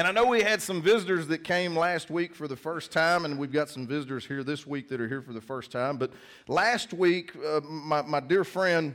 And 0.00 0.08
I 0.08 0.12
know 0.12 0.24
we 0.24 0.40
had 0.40 0.62
some 0.62 0.80
visitors 0.80 1.26
that 1.26 1.44
came 1.44 1.76
last 1.76 2.08
week 2.08 2.34
for 2.34 2.48
the 2.48 2.56
first 2.56 2.90
time, 2.90 3.26
and 3.26 3.38
we've 3.38 3.52
got 3.52 3.68
some 3.68 3.86
visitors 3.86 4.24
here 4.24 4.42
this 4.42 4.66
week 4.66 4.88
that 4.88 4.98
are 4.98 5.06
here 5.06 5.20
for 5.20 5.34
the 5.34 5.42
first 5.42 5.70
time. 5.70 5.98
But 5.98 6.10
last 6.48 6.94
week, 6.94 7.36
uh, 7.36 7.60
my, 7.60 8.00
my 8.00 8.20
dear 8.20 8.42
friend 8.42 8.94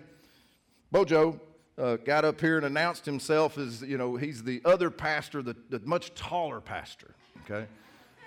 Bojo 0.92 1.40
uh, 1.78 1.98
got 1.98 2.26
up 2.26 2.42
here 2.42 2.58
and 2.58 2.66
announced 2.66 3.06
himself 3.06 3.60
as, 3.60 3.84
you 3.84 4.00
know, 4.00 4.16
he's 4.16 4.42
the 4.42 4.64
other 4.66 4.90
pastor, 4.90 5.44
the, 5.44 5.56
the 5.70 5.80
much 5.82 6.12
taller 6.16 6.60
pastor, 6.60 7.14
okay? 7.44 7.68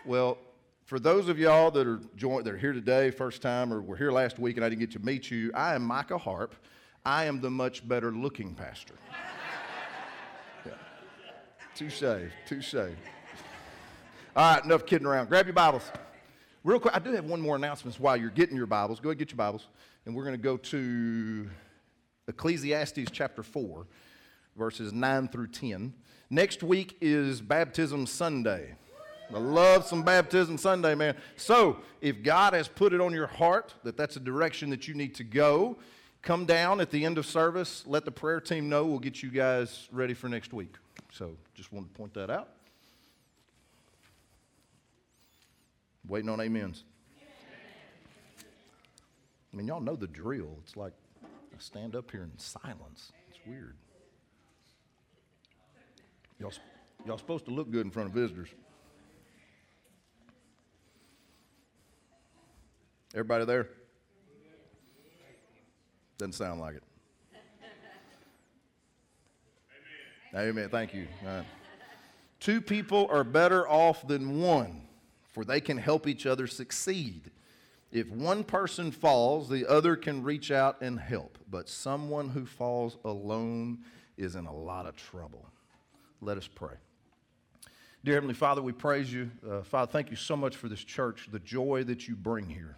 Well, 0.04 0.38
for 0.84 1.00
those 1.00 1.28
of 1.28 1.36
y'all 1.36 1.72
that 1.72 1.84
are 1.84 1.98
joined, 2.14 2.44
that 2.44 2.54
are 2.54 2.58
here 2.58 2.72
today, 2.72 3.10
first 3.10 3.42
time, 3.42 3.72
or 3.72 3.82
were 3.82 3.96
here 3.96 4.12
last 4.12 4.38
week 4.38 4.54
and 4.54 4.64
I 4.64 4.68
didn't 4.68 4.82
get 4.82 4.92
to 4.92 5.00
meet 5.00 5.32
you, 5.32 5.50
I 5.52 5.74
am 5.74 5.82
Micah 5.82 6.16
Harp. 6.16 6.54
I 7.04 7.24
am 7.24 7.40
the 7.40 7.50
much 7.50 7.88
better 7.88 8.12
looking 8.12 8.54
pastor. 8.54 8.94
Touche, 11.78 12.02
touche. 12.44 12.74
All 12.74 12.90
right, 14.34 14.64
enough 14.64 14.84
kidding 14.84 15.06
around. 15.06 15.28
Grab 15.28 15.46
your 15.46 15.52
Bibles. 15.52 15.84
Real 16.64 16.80
quick, 16.80 16.92
I 16.92 16.98
do 16.98 17.12
have 17.12 17.24
one 17.24 17.40
more 17.40 17.54
announcement 17.54 18.00
while 18.00 18.16
you're 18.16 18.30
getting 18.30 18.56
your 18.56 18.66
Bibles. 18.66 18.98
Go 18.98 19.10
ahead 19.10 19.12
and 19.12 19.18
get 19.20 19.30
your 19.30 19.36
Bibles. 19.36 19.68
And 20.04 20.12
we're 20.12 20.24
going 20.24 20.34
to 20.34 20.42
go 20.42 20.56
to 20.56 21.48
Ecclesiastes 22.26 23.12
chapter 23.12 23.44
4, 23.44 23.86
verses 24.56 24.92
9 24.92 25.28
through 25.28 25.46
10. 25.46 25.94
Next 26.30 26.64
week 26.64 26.96
is 27.00 27.40
Baptism 27.40 28.08
Sunday. 28.08 28.74
I 29.32 29.38
love 29.38 29.86
some 29.86 30.02
Baptism 30.02 30.58
Sunday, 30.58 30.96
man. 30.96 31.14
So, 31.36 31.76
if 32.00 32.24
God 32.24 32.54
has 32.54 32.66
put 32.66 32.92
it 32.92 33.00
on 33.00 33.12
your 33.12 33.28
heart 33.28 33.72
that 33.84 33.96
that's 33.96 34.16
a 34.16 34.20
direction 34.20 34.68
that 34.70 34.88
you 34.88 34.94
need 34.94 35.14
to 35.14 35.22
go, 35.22 35.78
come 36.22 36.44
down 36.44 36.80
at 36.80 36.90
the 36.90 37.04
end 37.04 37.18
of 37.18 37.26
service. 37.26 37.84
Let 37.86 38.04
the 38.04 38.10
prayer 38.10 38.40
team 38.40 38.68
know. 38.68 38.84
We'll 38.84 38.98
get 38.98 39.22
you 39.22 39.30
guys 39.30 39.88
ready 39.92 40.14
for 40.14 40.28
next 40.28 40.52
week. 40.52 40.74
So 41.12 41.36
just 41.54 41.72
wanted 41.72 41.92
to 41.92 41.98
point 41.98 42.14
that 42.14 42.30
out. 42.30 42.50
Waiting 46.06 46.30
on 46.30 46.40
amens. 46.40 46.84
I 49.52 49.56
mean, 49.56 49.66
y'all 49.66 49.80
know 49.80 49.96
the 49.96 50.06
drill. 50.06 50.58
It's 50.62 50.76
like 50.76 50.92
I 51.24 51.58
stand 51.58 51.96
up 51.96 52.10
here 52.10 52.22
in 52.22 52.38
silence. 52.38 53.12
It's 53.30 53.38
weird. 53.46 53.74
Y'all, 56.38 56.52
y'all 57.06 57.18
supposed 57.18 57.44
to 57.46 57.50
look 57.50 57.70
good 57.70 57.84
in 57.84 57.90
front 57.90 58.08
of 58.08 58.14
visitors. 58.14 58.48
Everybody 63.14 63.44
there? 63.46 63.68
Doesn't 66.18 66.32
sound 66.32 66.60
like 66.60 66.74
it. 66.74 66.82
Amen. 70.34 70.48
Amen. 70.48 70.68
Thank 70.68 70.92
you. 70.92 71.06
Right. 71.24 71.44
Two 72.40 72.60
people 72.60 73.08
are 73.10 73.24
better 73.24 73.68
off 73.68 74.06
than 74.06 74.40
one, 74.40 74.82
for 75.32 75.44
they 75.44 75.60
can 75.60 75.78
help 75.78 76.08
each 76.08 76.26
other 76.26 76.48
succeed. 76.48 77.30
If 77.92 78.10
one 78.10 78.44
person 78.44 78.90
falls, 78.90 79.48
the 79.48 79.66
other 79.66 79.96
can 79.96 80.22
reach 80.22 80.50
out 80.50 80.80
and 80.80 80.98
help. 80.98 81.38
But 81.48 81.68
someone 81.68 82.28
who 82.28 82.44
falls 82.44 82.98
alone 83.04 83.78
is 84.16 84.34
in 84.34 84.46
a 84.46 84.54
lot 84.54 84.86
of 84.86 84.96
trouble. 84.96 85.48
Let 86.20 86.36
us 86.36 86.48
pray. 86.48 86.74
Dear 88.04 88.14
Heavenly 88.14 88.34
Father, 88.34 88.60
we 88.60 88.72
praise 88.72 89.12
you. 89.12 89.30
Uh, 89.48 89.62
Father, 89.62 89.90
thank 89.90 90.10
you 90.10 90.16
so 90.16 90.36
much 90.36 90.56
for 90.56 90.68
this 90.68 90.82
church, 90.82 91.28
the 91.30 91.38
joy 91.38 91.84
that 91.84 92.08
you 92.08 92.16
bring 92.16 92.48
here. 92.48 92.76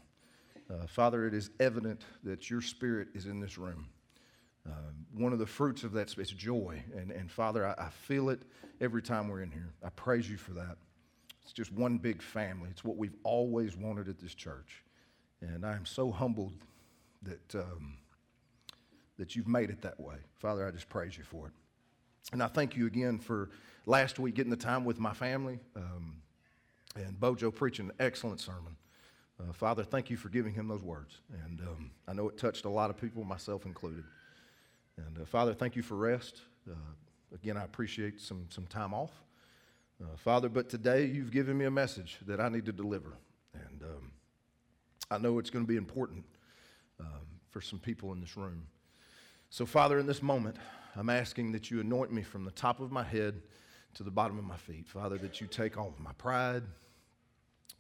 Uh, 0.71 0.87
Father, 0.87 1.27
it 1.27 1.35
is 1.35 1.51
evident 1.59 2.05
that 2.23 2.49
your 2.49 2.61
spirit 2.61 3.09
is 3.15 3.27
in 3.27 3.41
this 3.41 3.59
room. 3.59 3.89
Uh, 4.69 4.93
one 5.17 5.33
of 5.33 5.39
the 5.39 5.47
fruits 5.47 5.83
of 5.85 5.93
that 5.93 6.17
is 6.19 6.31
joy. 6.31 6.83
And, 6.95 7.11
and 7.11 7.31
Father, 7.31 7.67
I, 7.67 7.87
I, 7.87 7.89
feel 7.89 8.29
it 8.29 8.43
every 8.81 9.03
time 9.03 9.29
we're 9.29 9.43
in 9.43 9.51
here. 9.51 9.73
I 9.83 9.89
praise 9.91 10.31
you 10.31 10.37
for 10.37 10.53
that. 10.53 10.77
It's 11.43 11.53
just 11.53 11.73
one 11.73 11.99
big 11.99 12.23
family. 12.23 12.69
It's 12.71 12.85
what 12.85 12.97
we've 12.97 13.17
always 13.25 13.77
wanted 13.77 14.09
at 14.09 14.19
this 14.19 14.35
church. 14.35 14.85
And 15.41 15.65
I 15.65 15.75
am 15.75 15.87
so 15.87 16.11
humbled 16.11 16.53
that, 17.23 17.55
um, 17.55 17.97
that 19.19 19.35
you've 19.35 19.49
made 19.49 19.71
it 19.71 19.81
that 19.83 19.99
way. 19.99 20.17
Father, 20.39 20.67
I 20.67 20.71
just 20.71 20.89
praise 20.89 21.17
you 21.17 21.25
for 21.25 21.47
it. 21.47 21.53
And 22.33 22.43
I 22.43 22.47
thank 22.47 22.77
you 22.77 22.87
again 22.87 23.19
for 23.19 23.51
last 23.87 24.19
week 24.19 24.35
getting 24.35 24.51
the 24.51 24.57
time 24.57 24.85
with 24.85 25.01
my 25.01 25.15
family 25.15 25.59
um, 25.75 26.17
and 26.95 27.19
Bojo 27.19 27.51
preaching 27.51 27.87
an 27.87 27.93
excellent 27.99 28.41
sermon. 28.41 28.77
Uh, 29.41 29.53
Father, 29.53 29.83
thank 29.83 30.11
you 30.11 30.17
for 30.17 30.29
giving 30.29 30.53
him 30.53 30.69
those 30.69 30.83
words. 30.83 31.19
And 31.45 31.61
um, 31.61 31.91
I 32.07 32.13
know 32.13 32.29
it 32.29 32.37
touched 32.37 32.65
a 32.65 32.69
lot 32.69 32.91
of 32.91 33.01
people, 33.01 33.25
myself 33.25 33.65
included. 33.65 34.05
And 34.97 35.19
uh, 35.19 35.25
Father, 35.25 35.55
thank 35.55 35.77
you 35.77 35.83
for 35.83 35.97
rest. 35.97 36.43
Uh, 36.69 36.75
again, 37.35 37.57
I 37.57 37.65
appreciate 37.65 38.21
some, 38.21 38.47
some 38.51 38.67
time 38.67 38.93
off. 38.93 39.13
Uh, 40.03 40.17
Father, 40.17 40.49
but 40.49 40.69
today 40.69 41.07
you've 41.07 41.31
given 41.31 41.57
me 41.57 41.65
a 41.65 41.71
message 41.71 42.19
that 42.27 42.41
I 42.41 42.49
need 42.49 42.67
to 42.67 42.73
deliver. 42.73 43.17
And 43.55 43.83
um, 43.83 44.13
I 45.11 45.19
know 45.19 45.39
it's 45.39 45.51
going 45.51 45.65
to 45.65 45.69
be 45.69 45.77
important 45.77 46.25
um, 46.99 47.07
for 47.51 47.61
some 47.61 47.79
people 47.79 48.13
in 48.13 48.21
this 48.21 48.37
room. 48.37 48.67
So, 49.49 49.67
Father, 49.67 49.99
in 49.99 50.07
this 50.07 50.23
moment, 50.23 50.57
I'm 50.97 51.11
asking 51.11 51.53
that 51.53 51.71
you 51.71 51.81
anoint 51.81 52.13
me 52.13 52.23
from 52.23 52.45
the 52.45 52.51
top 52.51 52.81
of 52.81 52.93
my 52.93 53.03
head 53.03 53.41
to 53.95 54.03
the 54.03 54.11
bottom 54.11 54.39
of 54.39 54.45
my 54.45 54.57
feet. 54.57 54.87
Father, 54.87 55.19
that 55.19 55.41
you 55.41 55.47
take 55.47 55.77
all 55.77 55.89
of 55.89 55.99
my 55.99 56.13
pride, 56.13 56.63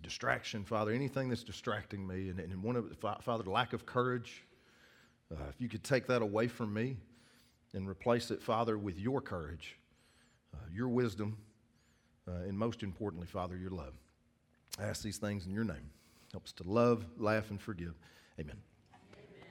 distraction, 0.03 0.65
Father, 0.65 0.93
anything 0.93 1.29
that's 1.29 1.45
distracting 1.45 2.07
me, 2.07 2.29
and, 2.29 2.41
and 2.41 2.63
one 2.63 2.77
of 2.77 2.97
Father, 3.23 3.45
lack 3.45 3.73
of 3.73 3.87
courage. 3.87 4.45
Uh, 5.33 5.45
if 5.49 5.61
you 5.61 5.69
could 5.69 5.85
take 5.85 6.07
that 6.09 6.23
away 6.23 6.49
from 6.49 6.75
me 6.75 6.97
and 7.73 7.89
replace 7.89 8.31
it, 8.31 8.43
Father, 8.43 8.77
with 8.77 8.99
your 8.99 9.21
courage, 9.21 9.77
uh, 10.55 10.59
your 10.73 10.89
wisdom, 10.89 11.37
uh, 12.27 12.33
and 12.49 12.59
most 12.59 12.83
importantly, 12.83 13.27
Father, 13.27 13.57
your 13.57 13.71
love. 13.71 13.95
I 14.79 14.85
ask 14.85 15.03
these 15.03 15.19
things 15.19 15.47
in 15.47 15.53
your 15.53 15.65
name. 15.65 15.91
Help 16.33 16.45
us 16.45 16.53
to 16.53 16.65
love, 16.65 17.05
laugh, 17.19 17.51
and 17.51 17.61
forgive. 17.61 17.95
Amen. 18.39 18.57
Amen. 18.93 19.49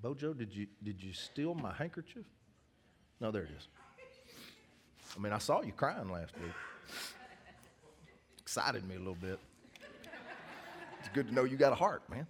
Bojo, 0.00 0.32
did 0.32 0.54
you, 0.54 0.66
did 0.82 1.02
you 1.02 1.12
steal 1.12 1.54
my 1.54 1.72
handkerchief? 1.72 2.24
No, 3.20 3.30
there 3.30 3.42
it 3.42 3.50
is. 3.56 3.68
I 5.16 5.20
mean, 5.20 5.32
I 5.32 5.38
saw 5.38 5.62
you 5.62 5.72
crying 5.72 6.10
last 6.10 6.32
week. 6.38 6.52
Excited 8.50 8.84
me 8.88 8.96
a 8.96 8.98
little 8.98 9.14
bit. 9.14 9.38
It's 10.98 11.08
good 11.14 11.28
to 11.28 11.32
know 11.32 11.44
you 11.44 11.56
got 11.56 11.70
a 11.70 11.76
heart, 11.76 12.02
man. 12.10 12.26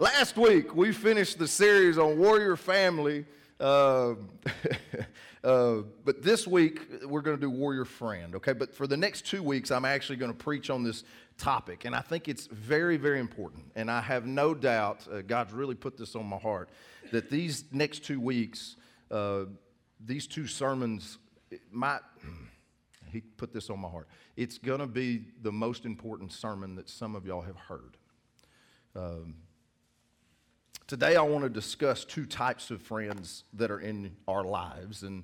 Last 0.00 0.36
week, 0.36 0.74
we 0.74 0.90
finished 0.90 1.38
the 1.38 1.46
series 1.46 1.98
on 1.98 2.18
Warrior 2.18 2.56
Family. 2.56 3.26
Uh, 3.60 4.14
uh, 5.44 5.74
but 6.04 6.24
this 6.24 6.48
week, 6.48 6.80
we're 7.04 7.20
going 7.20 7.36
to 7.36 7.40
do 7.40 7.48
Warrior 7.48 7.84
Friend, 7.84 8.34
okay? 8.34 8.52
But 8.52 8.74
for 8.74 8.88
the 8.88 8.96
next 8.96 9.24
two 9.24 9.44
weeks, 9.44 9.70
I'm 9.70 9.84
actually 9.84 10.16
going 10.16 10.32
to 10.32 10.36
preach 10.36 10.68
on 10.68 10.82
this 10.82 11.04
topic. 11.38 11.84
And 11.84 11.94
I 11.94 12.00
think 12.00 12.26
it's 12.26 12.48
very, 12.48 12.96
very 12.96 13.20
important. 13.20 13.70
And 13.76 13.88
I 13.88 14.00
have 14.00 14.26
no 14.26 14.52
doubt, 14.52 15.06
uh, 15.12 15.20
God's 15.20 15.52
really 15.52 15.76
put 15.76 15.96
this 15.96 16.16
on 16.16 16.26
my 16.26 16.38
heart, 16.38 16.70
that 17.12 17.30
these 17.30 17.66
next 17.70 18.00
two 18.00 18.18
weeks, 18.18 18.74
uh, 19.12 19.44
these 20.04 20.26
two 20.26 20.48
sermons 20.48 21.18
might, 21.70 22.00
he 23.10 23.20
put 23.20 23.52
this 23.52 23.70
on 23.70 23.80
my 23.80 23.88
heart. 23.88 24.08
It's 24.36 24.58
going 24.58 24.80
to 24.80 24.86
be 24.86 25.24
the 25.42 25.52
most 25.52 25.84
important 25.84 26.32
sermon 26.32 26.74
that 26.76 26.88
some 26.88 27.14
of 27.14 27.26
y'all 27.26 27.42
have 27.42 27.56
heard. 27.56 27.96
Um, 28.94 29.34
Today, 30.90 31.14
I 31.14 31.22
want 31.22 31.44
to 31.44 31.48
discuss 31.48 32.04
two 32.04 32.26
types 32.26 32.72
of 32.72 32.82
friends 32.82 33.44
that 33.52 33.70
are 33.70 33.78
in 33.78 34.10
our 34.26 34.42
lives, 34.42 35.04
and 35.04 35.22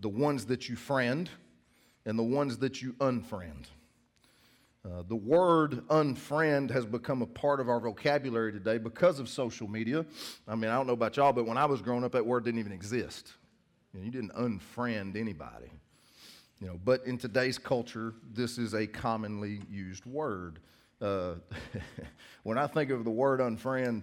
the 0.00 0.08
ones 0.10 0.44
that 0.44 0.68
you 0.68 0.76
friend 0.76 1.30
and 2.04 2.18
the 2.18 2.22
ones 2.22 2.58
that 2.58 2.82
you 2.82 2.92
unfriend. 2.98 3.68
Uh, 4.84 5.04
the 5.08 5.16
word 5.16 5.82
unfriend 5.88 6.70
has 6.70 6.84
become 6.84 7.22
a 7.22 7.26
part 7.26 7.58
of 7.58 7.70
our 7.70 7.80
vocabulary 7.80 8.52
today 8.52 8.76
because 8.76 9.18
of 9.18 9.30
social 9.30 9.66
media. 9.66 10.04
I 10.46 10.54
mean, 10.54 10.70
I 10.70 10.76
don't 10.76 10.86
know 10.86 10.92
about 10.92 11.16
y'all, 11.16 11.32
but 11.32 11.46
when 11.46 11.56
I 11.56 11.64
was 11.64 11.80
growing 11.80 12.04
up, 12.04 12.12
that 12.12 12.26
word 12.26 12.44
didn't 12.44 12.60
even 12.60 12.72
exist. 12.72 13.32
You, 13.94 14.00
know, 14.00 14.04
you 14.04 14.12
didn't 14.12 14.34
unfriend 14.34 15.16
anybody. 15.16 15.72
You 16.60 16.66
know, 16.66 16.80
but 16.84 17.04
in 17.06 17.18
today's 17.18 17.56
culture, 17.56 18.14
this 18.32 18.58
is 18.58 18.74
a 18.74 18.86
commonly 18.86 19.60
used 19.70 20.04
word. 20.06 20.58
Uh, 21.00 21.34
when 22.42 22.58
I 22.58 22.66
think 22.66 22.90
of 22.90 23.04
the 23.04 23.10
word 23.10 23.38
unfriend, 23.40 24.02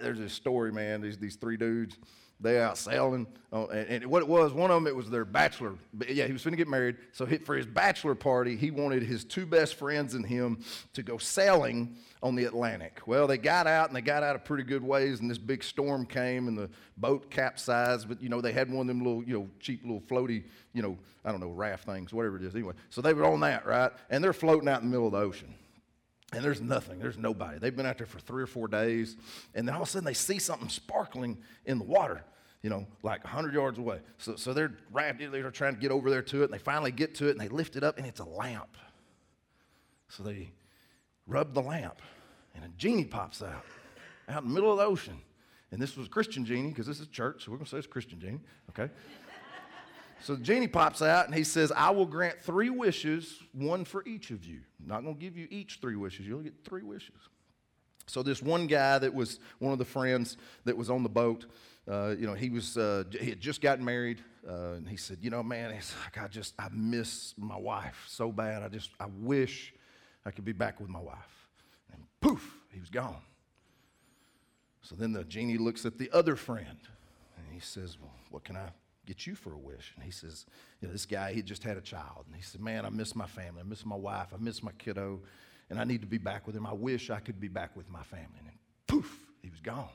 there's 0.00 0.18
this 0.18 0.32
story, 0.32 0.72
man. 0.72 1.00
These 1.00 1.18
these 1.18 1.36
three 1.36 1.56
dudes, 1.56 1.96
they 2.40 2.60
out 2.60 2.78
sailing, 2.78 3.26
uh, 3.52 3.66
and, 3.66 3.88
and, 3.88 4.06
what 4.06 4.22
it 4.22 4.28
was, 4.28 4.52
one 4.52 4.70
of 4.70 4.76
them 4.76 4.86
it 4.86 4.94
was 4.94 5.10
their 5.10 5.24
bachelor. 5.24 5.74
Yeah, 6.08 6.26
he 6.26 6.32
was 6.32 6.44
going 6.44 6.52
to 6.52 6.56
get 6.56 6.68
married, 6.68 6.96
so 7.12 7.26
he, 7.26 7.38
for 7.38 7.56
his 7.56 7.66
bachelor 7.66 8.14
party, 8.14 8.56
he 8.56 8.70
wanted 8.70 9.02
his 9.02 9.24
two 9.24 9.44
best 9.44 9.74
friends 9.74 10.14
and 10.14 10.24
him 10.24 10.62
to 10.92 11.02
go 11.02 11.18
sailing 11.18 11.96
on 12.22 12.36
the 12.36 12.44
Atlantic. 12.44 13.00
Well, 13.06 13.26
they 13.26 13.38
got 13.38 13.66
out 13.66 13.88
and 13.88 13.96
they 13.96 14.00
got 14.00 14.22
out 14.22 14.36
a 14.36 14.38
pretty 14.38 14.62
good 14.62 14.82
ways, 14.82 15.20
and 15.20 15.30
this 15.30 15.38
big 15.38 15.64
storm 15.64 16.06
came, 16.06 16.46
and 16.46 16.56
the 16.56 16.70
boat 16.96 17.30
capsized. 17.30 18.08
But 18.08 18.22
you 18.22 18.28
know, 18.28 18.40
they 18.40 18.52
had 18.52 18.70
one 18.70 18.82
of 18.82 18.86
them 18.88 18.98
little, 18.98 19.24
you 19.24 19.34
know, 19.34 19.48
cheap 19.58 19.82
little 19.82 20.00
floaty, 20.02 20.44
you 20.74 20.82
know, 20.82 20.96
I 21.24 21.32
don't 21.32 21.40
know, 21.40 21.50
raft 21.50 21.86
things, 21.86 22.12
whatever 22.12 22.36
it 22.36 22.44
is. 22.44 22.54
Anyway, 22.54 22.74
so 22.90 23.00
they 23.00 23.14
were 23.14 23.24
on 23.24 23.40
that, 23.40 23.66
right? 23.66 23.90
And 24.10 24.22
they're 24.22 24.32
floating 24.32 24.68
out 24.68 24.80
in 24.82 24.88
the 24.88 24.90
middle 24.90 25.06
of 25.06 25.12
the 25.12 25.18
ocean. 25.18 25.54
And 26.32 26.44
there's 26.44 26.60
nothing, 26.60 26.98
there's 26.98 27.16
nobody. 27.16 27.58
They've 27.58 27.74
been 27.74 27.86
out 27.86 27.96
there 27.96 28.06
for 28.06 28.18
three 28.20 28.42
or 28.42 28.46
four 28.46 28.68
days, 28.68 29.16
and 29.54 29.66
then 29.66 29.74
all 29.74 29.82
of 29.82 29.88
a 29.88 29.90
sudden 29.90 30.04
they 30.04 30.14
see 30.14 30.38
something 30.38 30.68
sparkling 30.68 31.38
in 31.64 31.78
the 31.78 31.84
water. 31.84 32.22
you 32.62 32.70
know, 32.70 32.86
like 33.02 33.22
100 33.24 33.54
yards 33.54 33.78
away. 33.78 34.00
So, 34.18 34.36
so 34.36 34.52
they're, 34.52 34.72
they're 34.92 35.50
trying 35.50 35.74
to 35.74 35.80
get 35.80 35.90
over 35.90 36.10
there 36.10 36.22
to 36.22 36.42
it, 36.42 36.44
and 36.46 36.52
they 36.52 36.58
finally 36.58 36.90
get 36.90 37.14
to 37.16 37.28
it, 37.28 37.32
and 37.32 37.40
they 37.40 37.48
lift 37.48 37.76
it 37.76 37.84
up, 37.84 37.98
and 37.98 38.06
it's 38.06 38.20
a 38.20 38.24
lamp. 38.24 38.76
So 40.08 40.22
they 40.22 40.50
rub 41.26 41.54
the 41.54 41.62
lamp, 41.62 42.02
and 42.54 42.64
a 42.64 42.68
genie 42.76 43.04
pops 43.04 43.42
out, 43.42 43.64
out 44.28 44.42
in 44.42 44.48
the 44.48 44.54
middle 44.54 44.72
of 44.72 44.78
the 44.78 44.84
ocean. 44.84 45.18
And 45.70 45.80
this 45.80 45.96
was 45.96 46.08
Christian 46.08 46.44
genie, 46.44 46.70
because 46.70 46.86
this 46.86 46.98
is 47.00 47.06
church, 47.08 47.44
so 47.44 47.52
we're 47.52 47.58
going 47.58 47.66
to 47.66 47.70
say 47.70 47.78
it's 47.78 47.86
Christian 47.86 48.18
genie, 48.18 48.40
okay? 48.70 48.92
So 50.20 50.34
the 50.34 50.42
genie 50.42 50.68
pops 50.68 51.02
out, 51.02 51.26
and 51.26 51.34
he 51.34 51.44
says, 51.44 51.72
I 51.72 51.90
will 51.90 52.06
grant 52.06 52.40
three 52.40 52.70
wishes, 52.70 53.40
one 53.52 53.84
for 53.84 54.04
each 54.06 54.30
of 54.30 54.44
you. 54.44 54.60
I'm 54.80 54.88
not 54.88 55.02
going 55.02 55.14
to 55.14 55.20
give 55.20 55.36
you 55.36 55.46
each 55.50 55.78
three 55.80 55.96
wishes, 55.96 56.26
you'll 56.26 56.40
get 56.40 56.64
three 56.64 56.82
wishes. 56.82 57.16
So 58.06 58.22
this 58.22 58.42
one 58.42 58.66
guy 58.66 58.98
that 58.98 59.12
was 59.12 59.38
one 59.58 59.72
of 59.72 59.78
the 59.78 59.84
friends 59.84 60.36
that 60.64 60.76
was 60.76 60.88
on 60.88 61.02
the 61.02 61.08
boat, 61.08 61.46
uh, 61.90 62.14
you 62.18 62.26
know, 62.26 62.34
he 62.34 62.50
was 62.50 62.76
uh, 62.76 63.04
he 63.18 63.30
had 63.30 63.40
just 63.40 63.60
gotten 63.60 63.84
married, 63.84 64.22
uh, 64.48 64.72
and 64.72 64.88
he 64.88 64.96
said, 64.96 65.18
you 65.20 65.30
know, 65.30 65.42
man, 65.42 65.72
he's 65.72 65.94
like, 66.04 66.22
I 66.22 66.28
just 66.28 66.54
I 66.58 66.68
miss 66.72 67.34
my 67.36 67.56
wife 67.56 68.04
so 68.08 68.30
bad. 68.32 68.62
I 68.62 68.68
just 68.68 68.90
I 69.00 69.06
wish 69.18 69.74
I 70.24 70.30
could 70.30 70.44
be 70.44 70.52
back 70.52 70.80
with 70.80 70.90
my 70.90 71.00
wife. 71.00 71.48
And 71.92 72.02
poof, 72.20 72.58
he 72.72 72.80
was 72.80 72.90
gone. 72.90 73.22
So 74.82 74.94
then 74.96 75.12
the 75.12 75.24
genie 75.24 75.58
looks 75.58 75.84
at 75.86 75.98
the 75.98 76.10
other 76.12 76.36
friend, 76.36 76.78
and 77.36 77.46
he 77.50 77.60
says, 77.60 77.98
well, 78.00 78.14
what 78.30 78.44
can 78.44 78.56
I 78.56 78.68
get 79.08 79.26
you 79.26 79.34
for 79.34 79.52
a 79.52 79.58
wish? 79.58 79.92
And 79.96 80.04
he 80.04 80.10
says, 80.10 80.46
you 80.80 80.86
know, 80.86 80.92
this 80.92 81.06
guy 81.06 81.32
he 81.32 81.42
just 81.42 81.64
had 81.64 81.76
a 81.76 81.80
child, 81.80 82.26
and 82.26 82.36
he 82.36 82.42
said, 82.42 82.60
man, 82.60 82.84
I 82.84 82.90
miss 82.90 83.16
my 83.16 83.26
family, 83.26 83.60
I 83.60 83.68
miss 83.68 83.84
my 83.84 83.96
wife, 83.96 84.28
I 84.32 84.36
miss 84.38 84.62
my 84.62 84.72
kiddo 84.72 85.20
and 85.70 85.78
I 85.78 85.84
need 85.84 86.00
to 86.00 86.06
be 86.06 86.18
back 86.18 86.46
with 86.46 86.56
him. 86.56 86.66
I 86.66 86.72
wish 86.72 87.10
I 87.10 87.20
could 87.20 87.40
be 87.40 87.48
back 87.48 87.76
with 87.76 87.90
my 87.90 88.02
family. 88.02 88.38
And 88.38 88.48
poof, 88.86 89.26
he 89.42 89.50
was 89.50 89.60
gone. 89.60 89.88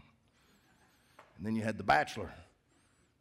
And 1.38 1.45
then 1.45 1.56
you 1.56 1.63
had 1.63 1.77
the 1.77 1.83
bachelor. 1.83 2.31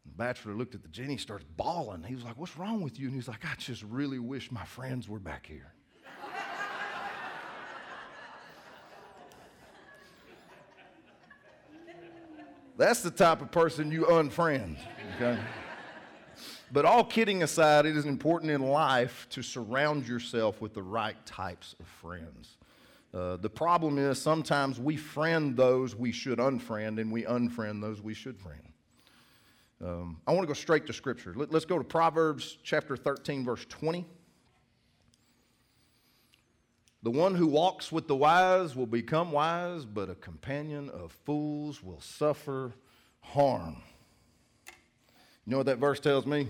The 0.04 0.12
bachelor 0.12 0.54
looked 0.54 0.74
at 0.74 0.82
the 0.82 0.88
genie, 0.88 1.16
starts 1.16 1.44
bawling. 1.56 2.02
He 2.02 2.14
was 2.14 2.24
like, 2.24 2.36
What's 2.36 2.56
wrong 2.56 2.82
with 2.82 2.98
you? 2.98 3.06
And 3.06 3.14
he's 3.14 3.28
like, 3.28 3.44
I 3.44 3.54
just 3.56 3.82
really 3.84 4.18
wish 4.18 4.50
my 4.50 4.64
friends 4.64 5.08
were 5.08 5.20
back 5.20 5.46
here. 5.46 5.72
That's 12.76 13.02
the 13.02 13.10
type 13.10 13.42
of 13.42 13.52
person 13.52 13.92
you 13.92 14.06
unfriend, 14.06 14.78
okay? 15.14 15.38
But 16.72 16.86
all 16.86 17.04
kidding 17.04 17.42
aside, 17.42 17.84
it 17.84 17.96
is 17.98 18.06
important 18.06 18.50
in 18.50 18.62
life 18.62 19.26
to 19.30 19.42
surround 19.42 20.08
yourself 20.08 20.62
with 20.62 20.72
the 20.72 20.82
right 20.82 21.16
types 21.26 21.76
of 21.78 21.86
friends. 21.86 22.56
Uh, 23.12 23.36
the 23.36 23.50
problem 23.50 23.98
is 23.98 24.18
sometimes 24.20 24.80
we 24.80 24.96
friend 24.96 25.54
those 25.54 25.94
we 25.94 26.12
should 26.12 26.38
unfriend, 26.38 26.98
and 26.98 27.12
we 27.12 27.24
unfriend 27.24 27.82
those 27.82 28.00
we 28.00 28.14
should 28.14 28.38
friend. 28.38 28.72
Um, 29.84 30.20
I 30.26 30.32
want 30.32 30.44
to 30.44 30.46
go 30.46 30.54
straight 30.54 30.86
to 30.86 30.94
Scripture. 30.94 31.34
Let, 31.36 31.52
let's 31.52 31.66
go 31.66 31.76
to 31.76 31.84
Proverbs 31.84 32.56
chapter 32.62 32.96
13, 32.96 33.44
verse 33.44 33.66
20. 33.68 34.06
The 37.02 37.10
one 37.10 37.34
who 37.34 37.48
walks 37.48 37.92
with 37.92 38.08
the 38.08 38.16
wise 38.16 38.74
will 38.74 38.86
become 38.86 39.30
wise, 39.30 39.84
but 39.84 40.08
a 40.08 40.14
companion 40.14 40.88
of 40.88 41.12
fools 41.26 41.82
will 41.82 42.00
suffer 42.00 42.72
harm. 43.20 43.76
You 45.44 45.50
know 45.50 45.56
what 45.58 45.66
that 45.66 45.78
verse 45.78 46.00
tells 46.00 46.24
me? 46.24 46.48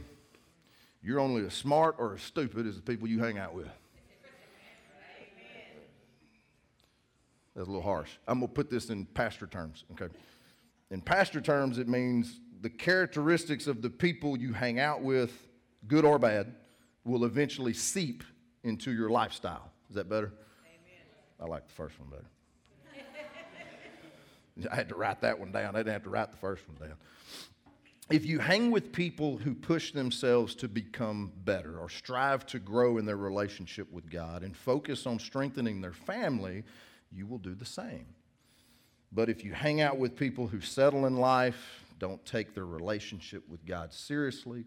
You're 1.02 1.18
only 1.18 1.44
as 1.44 1.52
smart 1.52 1.96
or 1.98 2.14
as 2.14 2.22
stupid 2.22 2.66
as 2.66 2.76
the 2.76 2.82
people 2.82 3.08
you 3.08 3.18
hang 3.18 3.38
out 3.38 3.54
with. 3.54 3.68
That's 7.54 7.66
a 7.66 7.70
little 7.70 7.82
harsh. 7.82 8.10
I'm 8.26 8.38
going 8.38 8.48
to 8.48 8.54
put 8.54 8.70
this 8.70 8.88
in 8.88 9.04
pastor 9.04 9.46
terms, 9.46 9.84
okay? 9.92 10.12
In 10.90 11.02
pastor 11.02 11.40
terms, 11.40 11.78
it 11.78 11.86
means 11.86 12.40
the 12.62 12.70
characteristics 12.70 13.66
of 13.66 13.82
the 13.82 13.90
people 13.90 14.38
you 14.38 14.54
hang 14.54 14.78
out 14.78 15.02
with, 15.02 15.48
good 15.86 16.04
or 16.04 16.18
bad, 16.18 16.54
will 17.04 17.24
eventually 17.24 17.74
seep 17.74 18.22
into 18.62 18.92
your 18.92 19.10
lifestyle. 19.10 19.70
Is 19.90 19.96
that 19.96 20.08
better? 20.08 20.32
Amen. 20.64 21.02
I 21.40 21.44
like 21.46 21.66
the 21.66 21.74
first 21.74 21.98
one 22.00 22.08
better. 22.08 22.30
I 24.70 24.74
had 24.74 24.88
to 24.88 24.94
write 24.94 25.20
that 25.20 25.38
one 25.38 25.52
down. 25.52 25.74
I 25.74 25.80
didn't 25.80 25.92
have 25.92 26.04
to 26.04 26.10
write 26.10 26.30
the 26.30 26.38
first 26.38 26.62
one 26.68 26.88
down 26.88 26.96
if 28.10 28.26
you 28.26 28.38
hang 28.38 28.70
with 28.70 28.92
people 28.92 29.36
who 29.38 29.54
push 29.54 29.92
themselves 29.92 30.54
to 30.56 30.68
become 30.68 31.32
better 31.44 31.78
or 31.78 31.88
strive 31.88 32.44
to 32.46 32.58
grow 32.58 32.98
in 32.98 33.06
their 33.06 33.16
relationship 33.16 33.90
with 33.92 34.10
God 34.10 34.42
and 34.42 34.56
focus 34.56 35.06
on 35.06 35.18
strengthening 35.18 35.80
their 35.80 35.92
family, 35.92 36.64
you 37.10 37.26
will 37.26 37.38
do 37.38 37.54
the 37.54 37.64
same. 37.64 38.06
But 39.12 39.28
if 39.28 39.44
you 39.44 39.52
hang 39.52 39.80
out 39.80 39.98
with 39.98 40.16
people 40.16 40.46
who 40.46 40.60
settle 40.60 41.06
in 41.06 41.16
life, 41.16 41.84
don't 41.98 42.24
take 42.24 42.54
their 42.54 42.66
relationship 42.66 43.48
with 43.48 43.64
God 43.64 43.92
seriously, 43.92 44.64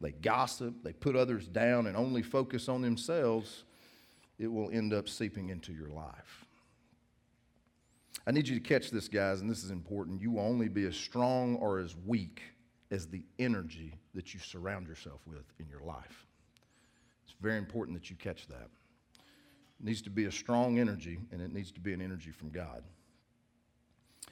they 0.00 0.10
gossip, 0.10 0.74
they 0.82 0.92
put 0.92 1.14
others 1.14 1.46
down, 1.46 1.86
and 1.86 1.96
only 1.96 2.22
focus 2.22 2.68
on 2.68 2.82
themselves, 2.82 3.62
it 4.38 4.48
will 4.48 4.70
end 4.70 4.92
up 4.92 5.08
seeping 5.08 5.50
into 5.50 5.72
your 5.72 5.90
life. 5.90 6.44
I 8.26 8.32
need 8.32 8.48
you 8.48 8.58
to 8.58 8.60
catch 8.60 8.90
this, 8.90 9.08
guys, 9.08 9.40
and 9.40 9.50
this 9.50 9.62
is 9.62 9.70
important. 9.70 10.20
You 10.20 10.32
will 10.32 10.42
only 10.42 10.68
be 10.68 10.84
as 10.86 10.96
strong 10.96 11.56
or 11.56 11.78
as 11.78 11.94
weak 12.04 12.42
as 12.92 13.06
the 13.06 13.22
energy 13.38 13.94
that 14.14 14.34
you 14.34 14.38
surround 14.38 14.86
yourself 14.86 15.20
with 15.26 15.44
in 15.58 15.66
your 15.68 15.80
life. 15.80 16.26
It's 17.24 17.34
very 17.40 17.56
important 17.56 17.98
that 17.98 18.10
you 18.10 18.16
catch 18.16 18.46
that. 18.48 18.68
It 19.80 19.86
needs 19.86 20.02
to 20.02 20.10
be 20.10 20.26
a 20.26 20.30
strong 20.30 20.78
energy, 20.78 21.18
and 21.32 21.40
it 21.40 21.52
needs 21.52 21.72
to 21.72 21.80
be 21.80 21.94
an 21.94 22.02
energy 22.02 22.30
from 22.30 22.50
God. 22.50 22.84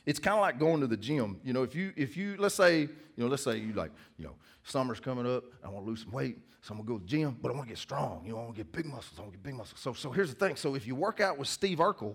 It's 0.04 0.18
kind 0.18 0.34
of 0.34 0.42
like 0.42 0.58
going 0.58 0.80
to 0.82 0.86
the 0.86 0.96
gym. 0.96 1.40
You 1.42 1.54
know, 1.54 1.62
if 1.62 1.74
you 1.74 1.92
if 1.96 2.16
you 2.16 2.36
let's 2.38 2.54
say, 2.54 2.80
you 2.80 2.90
know, 3.16 3.26
let's 3.26 3.42
say 3.42 3.56
you 3.56 3.72
like, 3.72 3.92
you 4.18 4.26
know, 4.26 4.34
summer's 4.62 5.00
coming 5.00 5.26
up, 5.26 5.44
I 5.64 5.68
want 5.68 5.86
to 5.86 5.88
lose 5.88 6.02
some 6.02 6.12
weight, 6.12 6.36
so 6.60 6.72
I'm 6.72 6.78
gonna 6.78 6.88
go 6.88 6.98
to 6.98 7.02
the 7.02 7.08
gym, 7.08 7.38
but 7.40 7.50
I 7.50 7.54
want 7.54 7.66
to 7.66 7.70
get 7.70 7.78
strong. 7.78 8.22
You 8.24 8.32
know, 8.32 8.38
I 8.38 8.42
want 8.42 8.56
to 8.56 8.62
get 8.62 8.72
big 8.72 8.84
muscles. 8.84 9.18
I 9.18 9.22
want 9.22 9.32
to 9.32 9.38
get 9.38 9.42
big 9.42 9.54
muscles. 9.54 9.80
So 9.80 9.94
so 9.94 10.10
here's 10.10 10.32
the 10.34 10.38
thing. 10.38 10.56
So 10.56 10.74
if 10.74 10.86
you 10.86 10.94
work 10.94 11.20
out 11.20 11.38
with 11.38 11.48
Steve 11.48 11.78
Urkel, 11.78 12.14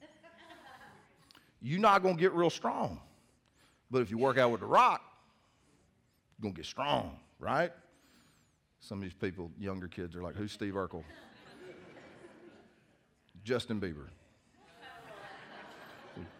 you're 1.62 1.80
not 1.80 2.02
gonna 2.02 2.16
get 2.16 2.32
real 2.32 2.50
strong. 2.50 3.00
But 3.90 4.02
if 4.02 4.10
you 4.10 4.18
work 4.18 4.38
out 4.38 4.50
with 4.50 4.60
The 4.60 4.66
Rock, 4.66 5.02
going 6.40 6.54
to 6.54 6.58
get 6.58 6.66
strong, 6.66 7.18
right? 7.38 7.72
Some 8.80 8.98
of 8.98 9.02
these 9.02 9.14
people, 9.14 9.50
younger 9.58 9.88
kids, 9.88 10.14
are 10.14 10.22
like, 10.22 10.36
who's 10.36 10.52
Steve 10.52 10.74
Urkel? 10.74 11.02
Justin 13.44 13.80
Bieber. 13.80 14.06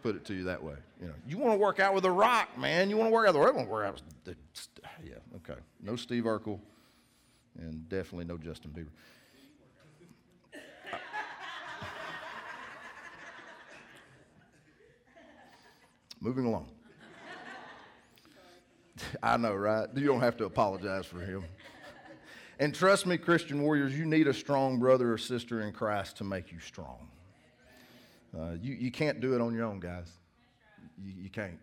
Put 0.03 0.15
it 0.15 0.25
to 0.25 0.33
you 0.33 0.43
that 0.43 0.61
way. 0.61 0.75
You 1.01 1.07
know, 1.07 1.13
you 1.25 1.37
want 1.37 1.53
to 1.53 1.57
work 1.57 1.79
out 1.79 1.93
with 1.93 2.03
a 2.03 2.11
rock, 2.11 2.57
man. 2.57 2.89
You 2.89 2.97
want 2.97 3.09
to 3.09 3.13
work 3.13 3.27
out 3.27 3.33
with 3.33 3.43
the. 3.43 3.47
I 3.47 3.51
want 3.55 3.67
to 3.67 3.71
work 3.71 3.85
out 3.85 3.93
with 3.93 4.03
the. 4.25 4.35
Yeah, 5.03 5.13
okay. 5.37 5.59
No 5.81 5.95
Steve 5.95 6.23
Urkel, 6.23 6.59
and 7.57 7.87
definitely 7.87 8.25
no 8.25 8.37
Justin 8.37 8.71
Bieber. 8.71 8.89
Moving 16.19 16.45
along. 16.45 16.69
I 19.23 19.37
know, 19.37 19.53
right? 19.53 19.87
You 19.95 20.05
don't 20.05 20.21
have 20.21 20.37
to 20.37 20.45
apologize 20.45 21.05
for 21.05 21.19
him. 21.19 21.43
And 22.59 22.75
trust 22.75 23.05
me, 23.05 23.17
Christian 23.17 23.61
warriors, 23.61 23.97
you 23.97 24.05
need 24.05 24.27
a 24.27 24.33
strong 24.33 24.79
brother 24.79 25.13
or 25.13 25.17
sister 25.17 25.61
in 25.61 25.71
Christ 25.71 26.17
to 26.17 26.23
make 26.23 26.51
you 26.51 26.59
strong. 26.59 27.07
Uh, 28.37 28.51
you, 28.61 28.75
you 28.75 28.91
can't 28.91 29.21
do 29.21 29.33
it 29.33 29.41
on 29.41 29.53
your 29.53 29.65
own, 29.65 29.79
guys. 29.79 30.11
You, 31.01 31.13
you 31.23 31.29
can't. 31.29 31.57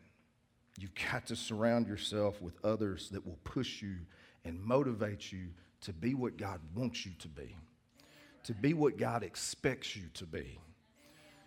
You've 0.79 0.95
got 1.11 1.27
to 1.27 1.37
surround 1.37 1.87
yourself 1.87 2.41
with 2.41 2.55
others 2.65 3.09
that 3.11 3.25
will 3.27 3.39
push 3.45 3.83
you 3.83 3.97
and 4.45 4.61
motivate 4.61 5.33
you 5.33 5.49
to 5.83 5.93
be 5.93 6.15
what 6.15 6.37
God 6.37 6.61
wants 6.75 7.05
you 7.05 7.13
to 7.19 7.29
be, 7.29 7.55
to 8.45 8.55
be 8.55 8.75
what 8.75 8.97
God 8.97 9.23
expects 9.23 9.97
you 9.97 10.05
to 10.15 10.25
be. 10.25 10.59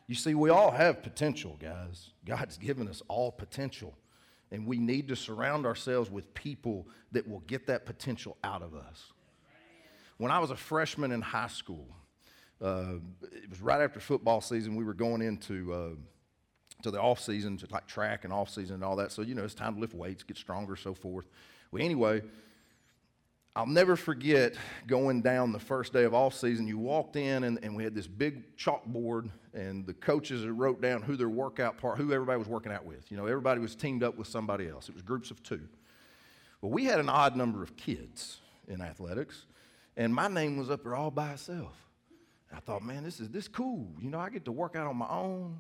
You 0.08 0.15
see, 0.15 0.34
we 0.34 0.50
all 0.50 0.72
have 0.72 1.03
potential, 1.03 1.58
guys. 1.62 2.12
God's 2.25 2.58
given 2.58 2.88
us 2.88 3.01
all 3.08 3.31
potential. 3.31 3.93
And 4.51 4.65
we 4.65 4.77
need 4.77 5.08
to 5.10 5.15
surround 5.15 5.65
ourselves 5.65 6.10
with 6.10 6.34
people 6.34 6.88
that 7.12 7.27
will 7.27 7.41
get 7.41 7.68
that 7.68 7.86
potential 7.86 8.38
out 8.44 8.62
of 8.62 8.74
us. 8.74 9.13
When 10.18 10.32
I 10.32 10.39
was 10.39 10.51
a 10.51 10.56
freshman 10.56 11.12
in 11.12 11.22
high 11.22 11.48
school, 11.48 11.88
uh, 12.62 12.96
it 13.32 13.50
was 13.50 13.62
right 13.62 13.82
after 13.82 14.00
football 14.00 14.41
season. 14.41 14.75
We 14.75 14.84
were 14.84 14.94
going 14.94 15.22
into 15.22 15.74
uh, 15.74 15.89
to 16.84 16.91
the 16.91 17.00
off 17.00 17.20
season, 17.20 17.58
to 17.58 17.68
like 17.72 17.88
track 17.88 18.24
and 18.24 18.34
off 18.34 18.50
season 18.50 18.75
and 18.75 18.84
all 18.84 18.96
that. 18.98 19.12
So 19.12 19.22
you 19.22 19.36
know, 19.36 19.44
it's 19.44 19.53
time 19.53 19.75
to 19.75 19.79
lift 19.79 19.94
weights, 19.94 20.24
get 20.24 20.38
stronger, 20.38 20.75
so 20.75 20.94
forth. 20.94 21.29
Well, 21.72 21.84
anyway, 21.84 22.22
I'll 23.60 23.66
never 23.66 23.98
forget 23.98 24.56
going 24.88 25.22
down 25.22 25.51
the 25.51 25.60
first 25.60 25.92
day 25.92 26.06
of 26.06 26.13
off 26.13 26.34
season. 26.34 26.66
You 26.66 26.78
walked 26.78 27.18
in 27.18 27.44
and, 27.44 27.60
and 27.62 27.75
we 27.75 27.84
had 27.84 27.94
this 27.94 28.08
big 28.08 28.56
chalkboard, 28.56 29.32
and 29.54 29.86
the 29.86 29.94
coaches 29.94 30.46
wrote 30.48 30.82
down 30.82 31.01
who 31.01 31.18
their 31.18 31.28
workout 31.28 31.78
part, 31.78 31.98
who 31.98 32.13
everybody 32.13 32.39
was 32.39 32.48
working 32.48 32.72
out 32.72 32.86
with. 32.86 33.12
You 33.12 33.18
know, 33.18 33.25
everybody 33.25 33.60
was 33.60 33.75
teamed 33.75 34.01
up 34.01 34.18
with 34.18 34.28
somebody 34.28 34.70
else. 34.70 34.88
It 34.88 34.94
was 34.94 35.01
groups 35.01 35.30
of 35.30 35.44
two. 35.44 35.60
Well, 36.62 36.72
we 36.72 36.86
had 36.86 37.01
an 37.01 37.10
odd 37.10 37.36
number 37.36 37.62
of 37.62 37.75
kids 37.75 38.39
in 38.70 38.80
athletics, 38.80 39.46
and 39.98 40.16
my 40.16 40.30
name 40.30 40.56
was 40.56 40.70
up 40.70 40.84
there 40.84 40.96
all 40.96 41.12
by 41.12 41.34
itself. 41.34 41.75
I 42.56 42.62
thought, 42.62 42.82
man, 42.82 43.04
this 43.04 43.20
is 43.20 43.28
this 43.28 43.50
cool. 43.50 43.89
You 44.01 44.10
know, 44.10 44.20
I 44.20 44.30
get 44.30 44.46
to 44.46 44.54
work 44.54 44.78
out 44.78 44.88
on 44.88 44.96
my 44.96 45.10
own. 45.10 45.60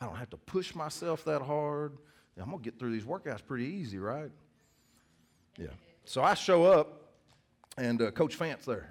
I 0.00 0.06
don't 0.06 0.16
have 0.16 0.30
to 0.30 0.38
push 0.38 0.74
myself 0.74 1.26
that 1.26 1.42
hard. 1.42 1.98
I'm 2.40 2.50
gonna 2.50 2.62
get 2.62 2.78
through 2.78 2.92
these 2.92 3.04
workouts 3.04 3.44
pretty 3.44 3.66
easy, 3.66 3.98
right? 3.98 4.30
Yeah. 5.58 5.66
So 6.06 6.22
I 6.22 6.32
show 6.32 6.64
up, 6.64 7.02
and 7.76 8.00
uh, 8.00 8.10
Coach 8.10 8.38
Fant's 8.38 8.64
there. 8.64 8.88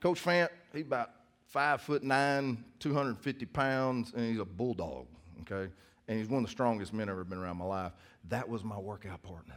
Coach 0.00 0.22
Fant, 0.22 0.48
he's 0.72 0.86
about 0.86 1.10
five 1.46 1.80
foot 1.80 2.02
nine, 2.02 2.64
250 2.80 3.46
pounds, 3.46 4.12
and 4.14 4.28
he's 4.28 4.38
a 4.38 4.44
bulldog, 4.44 5.06
okay? 5.42 5.70
And 6.08 6.18
he's 6.18 6.28
one 6.28 6.42
of 6.42 6.48
the 6.48 6.52
strongest 6.52 6.92
men 6.92 7.08
I've 7.08 7.14
ever 7.14 7.24
been 7.24 7.38
around 7.38 7.56
my 7.56 7.64
life. 7.64 7.92
That 8.28 8.48
was 8.48 8.62
my 8.62 8.78
workout 8.78 9.22
partner. 9.22 9.54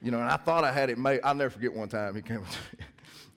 you 0.00 0.10
know, 0.10 0.20
and 0.20 0.28
I 0.28 0.36
thought 0.36 0.64
I 0.64 0.72
had 0.72 0.90
it 0.90 0.98
made. 0.98 1.20
I'll 1.22 1.34
never 1.34 1.50
forget 1.50 1.72
one 1.74 1.88
time 1.88 2.14
he 2.14 2.22
came. 2.22 2.44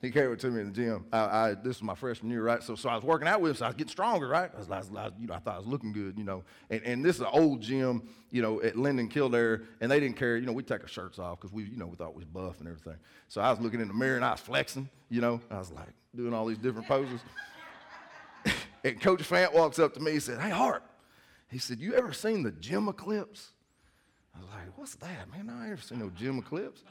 He 0.04 0.10
carried 0.10 0.34
it 0.34 0.40
to 0.40 0.50
me 0.50 0.60
in 0.60 0.66
the 0.66 0.72
gym. 0.72 1.06
I, 1.12 1.18
I, 1.18 1.54
this 1.54 1.76
was 1.78 1.82
my 1.82 1.94
freshman 1.94 2.30
year, 2.30 2.42
right? 2.42 2.62
So, 2.62 2.74
so 2.74 2.88
I 2.88 2.94
was 2.94 3.04
working 3.04 3.26
out 3.26 3.40
with 3.40 3.50
him, 3.50 3.56
so 3.56 3.64
I 3.64 3.68
was 3.68 3.76
getting 3.76 3.90
stronger, 3.90 4.28
right? 4.28 4.50
I 4.54 4.58
was, 4.58 4.70
I 4.70 4.78
was, 4.78 5.12
you 5.18 5.26
know, 5.26 5.34
I 5.34 5.38
thought 5.38 5.54
I 5.54 5.58
was 5.58 5.66
looking 5.66 5.92
good, 5.92 6.18
you 6.18 6.24
know. 6.24 6.44
And, 6.68 6.82
and 6.82 7.04
this 7.04 7.16
is 7.16 7.22
an 7.22 7.28
old 7.32 7.60
gym, 7.60 8.02
you 8.30 8.42
know, 8.42 8.60
at 8.62 8.76
Linden 8.76 9.08
Kildare, 9.08 9.62
and 9.80 9.90
they 9.90 10.00
didn't 10.00 10.16
care. 10.16 10.36
You 10.36 10.46
know, 10.46 10.52
we 10.52 10.62
take 10.62 10.82
our 10.82 10.88
shirts 10.88 11.18
off 11.18 11.40
because 11.40 11.52
we, 11.52 11.64
you 11.64 11.76
know, 11.76 11.86
we 11.86 11.96
thought 11.96 12.14
we 12.14 12.24
was 12.24 12.26
buff 12.26 12.60
and 12.60 12.68
everything. 12.68 12.96
So 13.28 13.40
I 13.40 13.50
was 13.50 13.60
looking 13.60 13.80
in 13.80 13.88
the 13.88 13.94
mirror 13.94 14.16
and 14.16 14.24
I 14.24 14.32
was 14.32 14.40
flexing, 14.40 14.88
you 15.08 15.20
know. 15.20 15.40
I 15.50 15.58
was 15.58 15.72
like 15.72 15.88
doing 16.14 16.34
all 16.34 16.46
these 16.46 16.58
different 16.58 16.86
poses. 16.86 17.20
and 18.84 19.00
Coach 19.00 19.20
Fant 19.20 19.52
walks 19.54 19.78
up 19.78 19.94
to 19.94 20.00
me 20.00 20.12
and 20.12 20.22
said, 20.22 20.40
"Hey, 20.40 20.50
Hart," 20.50 20.82
he 21.50 21.58
said, 21.58 21.80
"You 21.80 21.94
ever 21.94 22.12
seen 22.12 22.42
the 22.42 22.52
gym 22.52 22.88
eclipse?" 22.88 23.52
I 24.34 24.40
was 24.40 24.48
like, 24.48 24.76
"What's 24.78 24.96
that, 24.96 25.30
man? 25.30 25.48
I 25.48 25.64
ain't 25.64 25.72
ever 25.72 25.82
seen 25.82 26.00
no 26.00 26.10
gym 26.10 26.38
eclipse." 26.38 26.82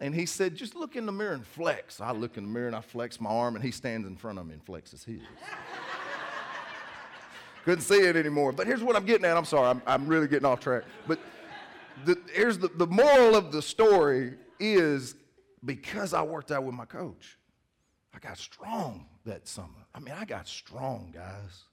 And 0.00 0.14
he 0.14 0.24
said, 0.24 0.56
just 0.56 0.74
look 0.74 0.96
in 0.96 1.04
the 1.04 1.12
mirror 1.12 1.34
and 1.34 1.46
flex. 1.46 2.00
I 2.00 2.12
look 2.12 2.38
in 2.38 2.44
the 2.44 2.48
mirror 2.48 2.68
and 2.68 2.76
I 2.76 2.80
flex 2.80 3.20
my 3.20 3.28
arm, 3.28 3.54
and 3.54 3.62
he 3.62 3.70
stands 3.70 4.08
in 4.08 4.16
front 4.16 4.38
of 4.38 4.46
me 4.46 4.54
and 4.54 4.64
flexes 4.64 5.04
his. 5.04 5.20
Couldn't 7.64 7.82
see 7.82 8.00
it 8.00 8.16
anymore. 8.16 8.52
But 8.52 8.66
here's 8.66 8.82
what 8.82 8.96
I'm 8.96 9.04
getting 9.04 9.26
at. 9.26 9.36
I'm 9.36 9.44
sorry, 9.44 9.68
I'm, 9.68 9.82
I'm 9.86 10.06
really 10.06 10.26
getting 10.26 10.46
off 10.46 10.60
track. 10.60 10.84
But 11.06 11.18
the, 12.06 12.18
here's 12.32 12.56
the, 12.56 12.68
the 12.68 12.86
moral 12.86 13.36
of 13.36 13.52
the 13.52 13.60
story 13.60 14.34
is 14.58 15.14
because 15.64 16.14
I 16.14 16.22
worked 16.22 16.50
out 16.50 16.64
with 16.64 16.74
my 16.74 16.86
coach, 16.86 17.36
I 18.14 18.18
got 18.18 18.38
strong 18.38 19.06
that 19.26 19.46
summer. 19.46 19.68
I 19.94 20.00
mean, 20.00 20.14
I 20.18 20.24
got 20.24 20.48
strong, 20.48 21.12
guys, 21.14 21.64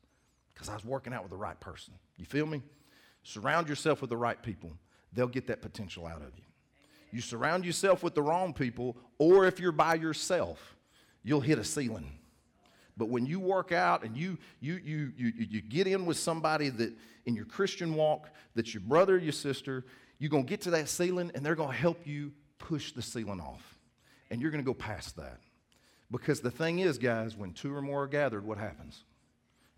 because 0.53 0.67
I 0.67 0.73
was 0.73 0.83
working 0.83 1.13
out 1.13 1.23
with 1.23 1.31
the 1.31 1.37
right 1.37 1.59
person. 1.59 1.93
You 2.17 2.25
feel 2.25 2.45
me? 2.45 2.61
Surround 3.23 3.69
yourself 3.69 4.01
with 4.01 4.09
the 4.09 4.17
right 4.17 4.41
people, 4.41 4.71
they'll 5.13 5.27
get 5.27 5.47
that 5.47 5.61
potential 5.61 6.05
out 6.05 6.21
of 6.21 6.31
you. 6.35 6.43
You 7.11 7.21
surround 7.21 7.65
yourself 7.65 8.03
with 8.03 8.15
the 8.15 8.21
wrong 8.21 8.53
people, 8.53 8.97
or 9.17 9.45
if 9.45 9.59
you're 9.59 9.71
by 9.71 9.95
yourself, 9.95 10.75
you'll 11.23 11.41
hit 11.41 11.57
a 11.57 11.63
ceiling. 11.63 12.11
But 12.97 13.09
when 13.09 13.25
you 13.25 13.39
work 13.39 13.71
out 13.71 14.03
and 14.03 14.17
you, 14.17 14.37
you, 14.59 14.79
you, 14.83 15.13
you, 15.15 15.31
you 15.37 15.61
get 15.61 15.87
in 15.87 16.05
with 16.05 16.17
somebody 16.17 16.69
that 16.69 16.93
in 17.25 17.35
your 17.35 17.45
Christian 17.45 17.93
walk, 17.93 18.29
that's 18.55 18.73
your 18.73 18.81
brother 18.81 19.17
your 19.17 19.31
sister, 19.31 19.85
you're 20.17 20.31
going 20.31 20.45
to 20.45 20.49
get 20.49 20.61
to 20.61 20.71
that 20.71 20.89
ceiling 20.89 21.31
and 21.35 21.45
they're 21.45 21.55
going 21.55 21.69
to 21.69 21.75
help 21.75 22.07
you 22.07 22.31
push 22.57 22.91
the 22.91 23.01
ceiling 23.01 23.39
off. 23.39 23.77
And 24.31 24.41
you're 24.41 24.51
going 24.51 24.63
to 24.63 24.65
go 24.65 24.73
past 24.73 25.15
that. 25.17 25.39
Because 26.09 26.39
the 26.39 26.51
thing 26.51 26.79
is, 26.79 26.97
guys, 26.97 27.35
when 27.35 27.53
two 27.53 27.73
or 27.73 27.81
more 27.81 28.03
are 28.03 28.07
gathered, 28.07 28.45
what 28.45 28.57
happens? 28.57 29.03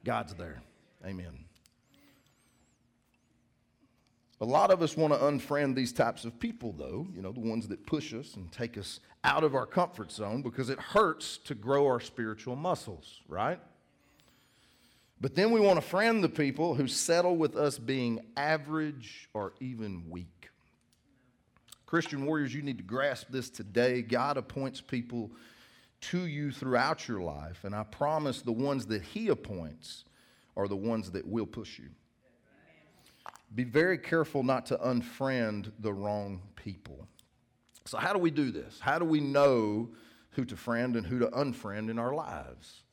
God's 0.06 0.34
there. 0.36 0.62
Amen. 1.06 1.49
A 4.42 4.46
lot 4.46 4.72
of 4.72 4.82
us 4.82 4.96
want 4.96 5.14
to 5.14 5.20
unfriend 5.20 5.76
these 5.76 5.92
types 5.92 6.24
of 6.24 6.40
people, 6.40 6.74
though, 6.78 7.08
you 7.14 7.22
know, 7.22 7.34
the 7.34 7.42
ones 7.42 7.68
that 7.68 7.86
push 7.86 8.14
us 8.14 8.36
and 8.36 8.50
take 8.52 8.78
us 8.78 9.02
out 9.26 9.44
of 9.44 9.54
our 9.54 9.66
comfort 9.66 10.12
zone 10.12 10.42
because 10.42 10.70
it 10.70 10.80
hurts 10.80 11.38
to 11.40 11.56
grow 11.56 11.86
our 11.88 12.00
spiritual 12.00 12.56
muscles, 12.56 13.22
right? 13.28 13.60
But 15.20 15.36
then 15.36 15.52
we 15.52 15.60
want 15.60 15.76
to 15.76 15.86
friend 15.86 16.24
the 16.24 16.30
people 16.30 16.76
who 16.76 16.88
settle 16.88 17.36
with 17.36 17.58
us 17.58 17.78
being 17.78 18.22
average 18.38 19.28
or 19.34 19.54
even 19.60 20.10
weak. 20.10 20.50
Christian 21.86 22.26
warriors, 22.26 22.54
you 22.54 22.62
need 22.62 22.78
to 22.78 22.84
grasp 22.84 23.28
this 23.30 23.50
today. 23.50 24.02
God 24.02 24.38
appoints 24.38 24.80
people 24.80 25.32
to 26.02 26.20
you 26.28 26.52
throughout 26.52 27.10
your 27.10 27.20
life, 27.20 27.66
and 27.66 27.76
I 27.76 27.84
promise 27.84 28.42
the 28.42 28.54
ones 28.54 28.86
that 28.86 29.02
He 29.02 29.28
appoints 29.28 30.06
are 30.56 30.70
the 30.70 30.78
ones 30.78 31.12
that 31.12 31.28
will 31.28 31.46
push 31.46 31.78
you 31.78 31.90
be 33.54 33.64
very 33.64 33.98
careful 33.98 34.44
not 34.44 34.66
to 34.68 34.78
unfriend 34.78 35.72
the 35.80 35.94
wrong 35.94 36.42
people. 36.56 37.08
So, 37.86 37.98
how 37.98 38.14
do 38.14 38.20
we 38.20 38.32
do 38.32 38.52
this? 38.52 38.80
How 38.80 39.00
do 39.00 39.06
we 39.06 39.20
know 39.20 39.90
who 40.32 40.46
to 40.46 40.56
friend 40.56 40.96
and 40.96 41.06
who 41.06 41.20
to 41.20 41.28
unfriend 41.28 41.90
in 41.90 41.98
our 41.98 42.14
lives? 42.14 42.84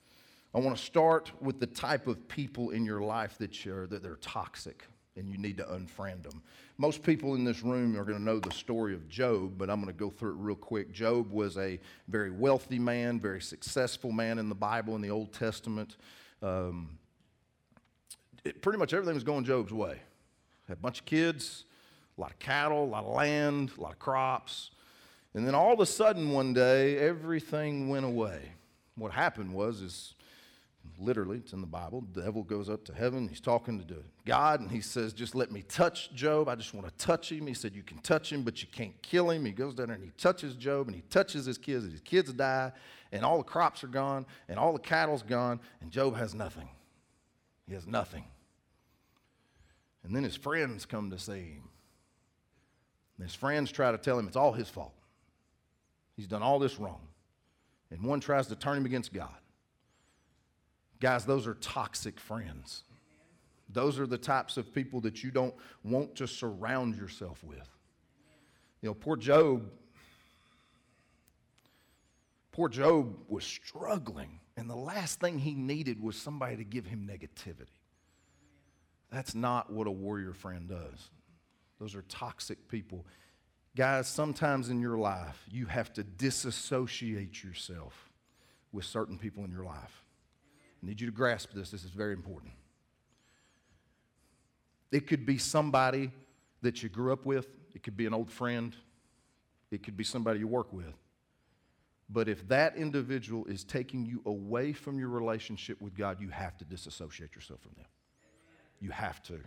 I 0.54 0.58
want 0.58 0.76
to 0.76 0.82
start 0.82 1.32
with 1.42 1.60
the 1.60 1.66
type 1.66 2.06
of 2.06 2.26
people 2.28 2.70
in 2.70 2.86
your 2.86 3.02
life 3.02 3.36
that, 3.38 3.64
you're, 3.64 3.86
that 3.88 4.02
they're 4.02 4.16
toxic 4.16 4.84
and 5.16 5.28
you 5.28 5.36
need 5.36 5.58
to 5.58 5.64
unfriend 5.64 6.22
them. 6.22 6.42
Most 6.78 7.02
people 7.02 7.34
in 7.34 7.44
this 7.44 7.62
room 7.62 7.98
are 7.98 8.04
going 8.04 8.18
to 8.18 8.24
know 8.24 8.38
the 8.38 8.52
story 8.52 8.94
of 8.94 9.08
Job, 9.08 9.58
but 9.58 9.68
I'm 9.68 9.82
going 9.82 9.92
to 9.92 9.98
go 9.98 10.10
through 10.10 10.32
it 10.32 10.38
real 10.38 10.56
quick. 10.56 10.92
Job 10.92 11.30
was 11.30 11.56
a 11.58 11.78
very 12.08 12.30
wealthy 12.30 12.78
man, 12.78 13.20
very 13.20 13.40
successful 13.40 14.12
man 14.12 14.38
in 14.38 14.48
the 14.48 14.54
Bible 14.54 14.94
in 14.94 15.02
the 15.02 15.10
Old 15.10 15.32
Testament. 15.32 15.96
Um, 16.42 16.98
it, 18.44 18.62
pretty 18.62 18.78
much 18.78 18.92
everything 18.94 19.14
was 19.14 19.24
going 19.24 19.44
Job's 19.44 19.72
way. 19.72 20.00
Had 20.68 20.78
a 20.78 20.80
bunch 20.80 21.00
of 21.00 21.06
kids, 21.06 21.64
a 22.16 22.20
lot 22.20 22.30
of 22.30 22.38
cattle, 22.38 22.84
a 22.84 22.86
lot 22.86 23.04
of 23.04 23.14
land, 23.14 23.72
a 23.76 23.80
lot 23.80 23.92
of 23.92 23.98
crops. 23.98 24.70
And 25.34 25.46
then 25.46 25.54
all 25.54 25.72
of 25.72 25.80
a 25.80 25.86
sudden 25.86 26.30
one 26.30 26.54
day, 26.54 26.98
everything 26.98 27.88
went 27.88 28.06
away. 28.06 28.40
What 28.96 29.12
happened 29.12 29.52
was, 29.52 29.82
is 29.82 30.14
literally, 30.98 31.38
it's 31.38 31.52
in 31.52 31.60
the 31.60 31.66
Bible, 31.66 32.04
the 32.14 32.22
devil 32.22 32.42
goes 32.42 32.70
up 32.70 32.84
to 32.86 32.94
heaven, 32.94 33.28
he's 33.28 33.40
talking 33.40 33.78
to 33.78 33.96
God, 34.24 34.60
and 34.60 34.70
he 34.70 34.80
says, 34.80 35.12
just 35.12 35.34
let 35.34 35.52
me 35.52 35.62
touch 35.62 36.12
Job. 36.14 36.48
I 36.48 36.54
just 36.54 36.72
want 36.72 36.86
to 36.86 37.04
touch 37.04 37.30
him. 37.30 37.46
He 37.46 37.54
said, 37.54 37.74
you 37.74 37.82
can 37.82 37.98
touch 37.98 38.32
him, 38.32 38.42
but 38.42 38.62
you 38.62 38.68
can't 38.72 39.00
kill 39.02 39.30
him. 39.30 39.44
He 39.44 39.52
goes 39.52 39.74
down 39.74 39.88
there 39.88 39.96
and 39.96 40.04
he 40.04 40.12
touches 40.16 40.54
Job, 40.54 40.86
and 40.86 40.96
he 40.96 41.02
touches 41.02 41.44
his 41.44 41.58
kids, 41.58 41.84
and 41.84 41.92
his 41.92 42.00
kids 42.00 42.32
die, 42.32 42.72
and 43.12 43.24
all 43.24 43.36
the 43.38 43.44
crops 43.44 43.84
are 43.84 43.88
gone, 43.88 44.24
and 44.48 44.58
all 44.58 44.72
the 44.72 44.78
cattle's 44.78 45.22
gone, 45.22 45.60
and 45.82 45.90
Job 45.90 46.16
has 46.16 46.34
nothing. 46.34 46.68
He 47.68 47.74
has 47.74 47.86
nothing. 47.86 48.24
And 50.06 50.14
then 50.14 50.22
his 50.22 50.36
friends 50.36 50.86
come 50.86 51.10
to 51.10 51.18
see 51.18 51.32
him. 51.32 51.68
And 53.18 53.26
his 53.26 53.34
friends 53.34 53.72
try 53.72 53.90
to 53.90 53.98
tell 53.98 54.16
him 54.16 54.28
it's 54.28 54.36
all 54.36 54.52
his 54.52 54.68
fault. 54.68 54.94
He's 56.16 56.28
done 56.28 56.42
all 56.42 56.60
this 56.60 56.78
wrong. 56.78 57.00
And 57.90 58.02
one 58.02 58.20
tries 58.20 58.46
to 58.46 58.56
turn 58.56 58.78
him 58.78 58.86
against 58.86 59.12
God. 59.12 59.34
Guys, 61.00 61.24
those 61.24 61.46
are 61.46 61.54
toxic 61.54 62.20
friends. 62.20 62.84
Those 63.68 63.98
are 63.98 64.06
the 64.06 64.16
types 64.16 64.56
of 64.56 64.72
people 64.72 65.00
that 65.00 65.24
you 65.24 65.32
don't 65.32 65.54
want 65.82 66.14
to 66.16 66.28
surround 66.28 66.96
yourself 66.96 67.42
with. 67.42 67.68
You 68.82 68.90
know, 68.90 68.94
poor 68.94 69.16
Job, 69.16 69.68
poor 72.52 72.68
Job 72.68 73.16
was 73.28 73.44
struggling, 73.44 74.38
and 74.56 74.70
the 74.70 74.76
last 74.76 75.18
thing 75.18 75.38
he 75.38 75.54
needed 75.54 76.00
was 76.00 76.16
somebody 76.16 76.56
to 76.56 76.64
give 76.64 76.86
him 76.86 77.10
negativity. 77.10 77.75
That's 79.16 79.34
not 79.34 79.72
what 79.72 79.86
a 79.86 79.90
warrior 79.90 80.34
friend 80.34 80.68
does. 80.68 81.08
Those 81.80 81.94
are 81.94 82.02
toxic 82.02 82.68
people. 82.68 83.06
Guys, 83.74 84.08
sometimes 84.08 84.68
in 84.68 84.82
your 84.82 84.98
life, 84.98 85.42
you 85.50 85.64
have 85.64 85.90
to 85.94 86.04
disassociate 86.04 87.42
yourself 87.42 88.10
with 88.72 88.84
certain 88.84 89.16
people 89.16 89.42
in 89.46 89.50
your 89.50 89.64
life. 89.64 90.04
I 90.82 90.86
need 90.86 91.00
you 91.00 91.06
to 91.06 91.14
grasp 91.14 91.54
this. 91.54 91.70
This 91.70 91.82
is 91.82 91.92
very 91.92 92.12
important. 92.12 92.52
It 94.92 95.06
could 95.06 95.24
be 95.24 95.38
somebody 95.38 96.10
that 96.60 96.82
you 96.82 96.90
grew 96.90 97.10
up 97.10 97.24
with, 97.24 97.46
it 97.74 97.82
could 97.82 97.96
be 97.96 98.04
an 98.04 98.12
old 98.12 98.30
friend, 98.30 98.76
it 99.70 99.82
could 99.82 99.96
be 99.96 100.04
somebody 100.04 100.40
you 100.40 100.46
work 100.46 100.74
with. 100.74 100.92
But 102.10 102.28
if 102.28 102.46
that 102.48 102.76
individual 102.76 103.46
is 103.46 103.64
taking 103.64 104.04
you 104.04 104.20
away 104.26 104.74
from 104.74 104.98
your 104.98 105.08
relationship 105.08 105.80
with 105.80 105.96
God, 105.96 106.20
you 106.20 106.28
have 106.28 106.58
to 106.58 106.66
disassociate 106.66 107.34
yourself 107.34 107.60
from 107.62 107.72
them. 107.76 107.86
You 108.86 108.92
have 108.92 109.20
to. 109.24 109.40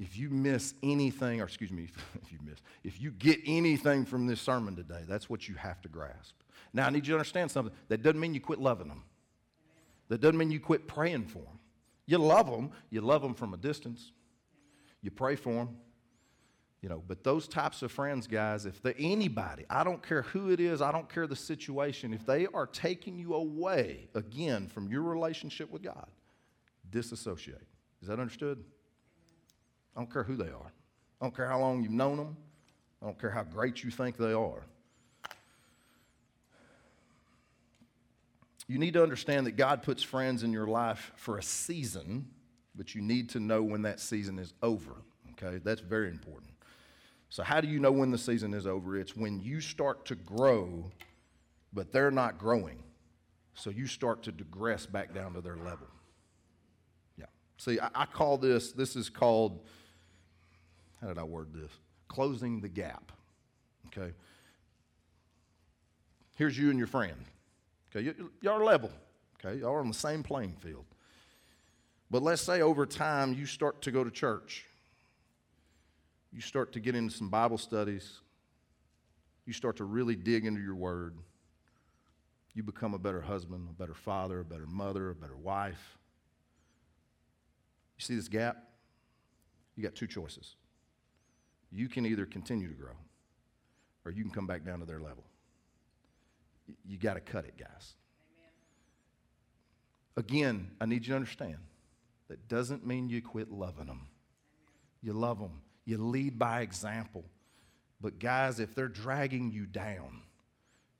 If 0.00 0.18
you 0.18 0.28
miss 0.28 0.74
anything, 0.82 1.40
or 1.40 1.44
excuse 1.44 1.70
me, 1.70 1.86
if 2.20 2.32
you 2.32 2.40
miss, 2.44 2.58
if 2.82 3.00
you 3.00 3.12
get 3.12 3.38
anything 3.46 4.04
from 4.04 4.26
this 4.26 4.40
sermon 4.40 4.74
today, 4.74 5.02
that's 5.06 5.30
what 5.30 5.48
you 5.48 5.54
have 5.54 5.80
to 5.82 5.88
grasp. 5.88 6.34
Now, 6.72 6.88
I 6.88 6.90
need 6.90 7.06
you 7.06 7.12
to 7.12 7.18
understand 7.18 7.52
something. 7.52 7.72
That 7.86 8.02
doesn't 8.02 8.18
mean 8.18 8.34
you 8.34 8.40
quit 8.40 8.58
loving 8.58 8.88
them. 8.88 9.04
That 10.08 10.20
doesn't 10.20 10.36
mean 10.36 10.50
you 10.50 10.58
quit 10.58 10.88
praying 10.88 11.26
for 11.26 11.38
them. 11.38 11.60
You 12.06 12.18
love 12.18 12.50
them. 12.50 12.72
You 12.90 13.02
love 13.02 13.22
them 13.22 13.34
from 13.34 13.54
a 13.54 13.56
distance. 13.56 14.10
You 15.00 15.12
pray 15.12 15.36
for 15.36 15.52
them. 15.52 15.76
You 16.82 16.88
know, 16.88 17.04
but 17.06 17.22
those 17.22 17.46
types 17.46 17.82
of 17.82 17.92
friends, 17.92 18.26
guys, 18.26 18.66
if 18.66 18.82
they 18.82 18.94
anybody, 18.94 19.64
I 19.70 19.84
don't 19.84 20.02
care 20.02 20.22
who 20.22 20.50
it 20.50 20.58
is, 20.58 20.82
I 20.82 20.90
don't 20.90 21.08
care 21.08 21.28
the 21.28 21.36
situation, 21.36 22.12
if 22.12 22.26
they 22.26 22.48
are 22.48 22.66
taking 22.66 23.16
you 23.16 23.34
away 23.34 24.08
again 24.16 24.66
from 24.66 24.88
your 24.88 25.02
relationship 25.02 25.70
with 25.70 25.82
God, 25.82 26.08
disassociate. 26.90 27.66
Is 28.06 28.08
that 28.08 28.20
understood? 28.20 28.62
I 29.96 29.98
don't 29.98 30.12
care 30.12 30.22
who 30.22 30.36
they 30.36 30.44
are. 30.44 30.72
I 31.20 31.24
don't 31.24 31.34
care 31.34 31.48
how 31.48 31.58
long 31.58 31.82
you've 31.82 31.90
known 31.90 32.18
them. 32.18 32.36
I 33.02 33.06
don't 33.06 33.20
care 33.20 33.32
how 33.32 33.42
great 33.42 33.82
you 33.82 33.90
think 33.90 34.16
they 34.16 34.32
are. 34.32 34.62
You 38.68 38.78
need 38.78 38.92
to 38.92 39.02
understand 39.02 39.44
that 39.48 39.56
God 39.56 39.82
puts 39.82 40.04
friends 40.04 40.44
in 40.44 40.52
your 40.52 40.68
life 40.68 41.10
for 41.16 41.38
a 41.38 41.42
season, 41.42 42.28
but 42.76 42.94
you 42.94 43.02
need 43.02 43.28
to 43.30 43.40
know 43.40 43.64
when 43.64 43.82
that 43.82 43.98
season 43.98 44.38
is 44.38 44.54
over, 44.62 45.02
Okay, 45.32 45.58
that's 45.64 45.80
very 45.80 46.08
important. 46.08 46.52
So, 47.28 47.42
how 47.42 47.60
do 47.60 47.66
you 47.66 47.80
know 47.80 47.90
when 47.90 48.12
the 48.12 48.18
season 48.18 48.54
is 48.54 48.68
over? 48.68 48.96
It's 48.96 49.16
when 49.16 49.40
you 49.40 49.60
start 49.60 50.06
to 50.06 50.14
grow, 50.14 50.92
but 51.72 51.90
they're 51.90 52.12
not 52.12 52.38
growing. 52.38 52.84
So, 53.54 53.70
you 53.70 53.88
start 53.88 54.22
to 54.22 54.30
digress 54.30 54.86
back 54.86 55.12
down 55.12 55.34
to 55.34 55.40
their 55.40 55.56
level. 55.56 55.88
See, 57.56 57.80
I, 57.80 57.88
I 57.94 58.06
call 58.06 58.38
this, 58.38 58.72
this 58.72 58.96
is 58.96 59.08
called, 59.08 59.60
how 61.00 61.08
did 61.08 61.18
I 61.18 61.24
word 61.24 61.48
this? 61.54 61.70
Closing 62.08 62.60
the 62.60 62.68
gap. 62.68 63.12
Okay. 63.86 64.12
Here's 66.36 66.58
you 66.58 66.70
and 66.70 66.78
your 66.78 66.88
friend. 66.88 67.16
Okay, 67.94 68.12
y'all 68.42 68.60
are 68.60 68.64
level. 68.64 68.90
Okay, 69.38 69.60
y'all 69.60 69.72
are 69.72 69.80
on 69.80 69.88
the 69.88 69.94
same 69.94 70.22
playing 70.22 70.56
field. 70.60 70.84
But 72.10 72.22
let's 72.22 72.42
say 72.42 72.60
over 72.60 72.84
time 72.86 73.32
you 73.32 73.46
start 73.46 73.82
to 73.82 73.90
go 73.90 74.04
to 74.04 74.10
church 74.10 74.66
you 76.36 76.42
start 76.42 76.72
to 76.74 76.80
get 76.80 76.94
into 76.94 77.16
some 77.16 77.30
Bible 77.30 77.56
studies, 77.56 78.20
you 79.46 79.54
start 79.54 79.76
to 79.76 79.84
really 79.84 80.14
dig 80.14 80.44
into 80.44 80.60
your 80.60 80.74
word, 80.74 81.14
you 82.52 82.62
become 82.62 82.92
a 82.92 82.98
better 82.98 83.22
husband, 83.22 83.68
a 83.70 83.72
better 83.72 83.94
father, 83.94 84.40
a 84.40 84.44
better 84.44 84.66
mother, 84.66 85.08
a 85.08 85.14
better 85.14 85.36
wife. 85.36 85.96
You 87.98 88.04
see 88.04 88.16
this 88.16 88.28
gap? 88.28 88.62
You 89.74 89.82
got 89.82 89.94
two 89.94 90.06
choices. 90.06 90.56
You 91.70 91.88
can 91.88 92.06
either 92.06 92.26
continue 92.26 92.68
to 92.68 92.74
grow 92.74 92.94
or 94.04 94.12
you 94.12 94.22
can 94.22 94.32
come 94.32 94.46
back 94.46 94.64
down 94.64 94.80
to 94.80 94.86
their 94.86 95.00
level. 95.00 95.24
You 96.84 96.98
got 96.98 97.14
to 97.14 97.20
cut 97.20 97.44
it, 97.44 97.54
guys. 97.58 97.94
Amen. 100.16 100.24
Again, 100.24 100.70
I 100.80 100.86
need 100.86 101.06
you 101.06 101.10
to 101.10 101.16
understand 101.16 101.58
that 102.28 102.48
doesn't 102.48 102.86
mean 102.86 103.08
you 103.08 103.22
quit 103.22 103.50
loving 103.50 103.86
them. 103.86 104.08
Amen. 104.08 104.08
You 105.02 105.12
love 105.12 105.38
them. 105.38 105.60
You 105.84 105.98
lead 105.98 106.38
by 106.38 106.62
example. 106.62 107.24
But, 108.00 108.18
guys, 108.18 108.60
if 108.60 108.74
they're 108.74 108.88
dragging 108.88 109.50
you 109.50 109.64
down, 109.64 110.22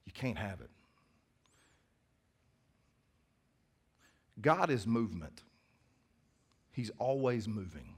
you 0.04 0.12
can't 0.12 0.38
have 0.38 0.60
it. 0.60 0.70
God 4.40 4.70
is 4.70 4.86
movement. 4.86 5.42
He's 6.76 6.90
always 6.98 7.48
moving, 7.48 7.94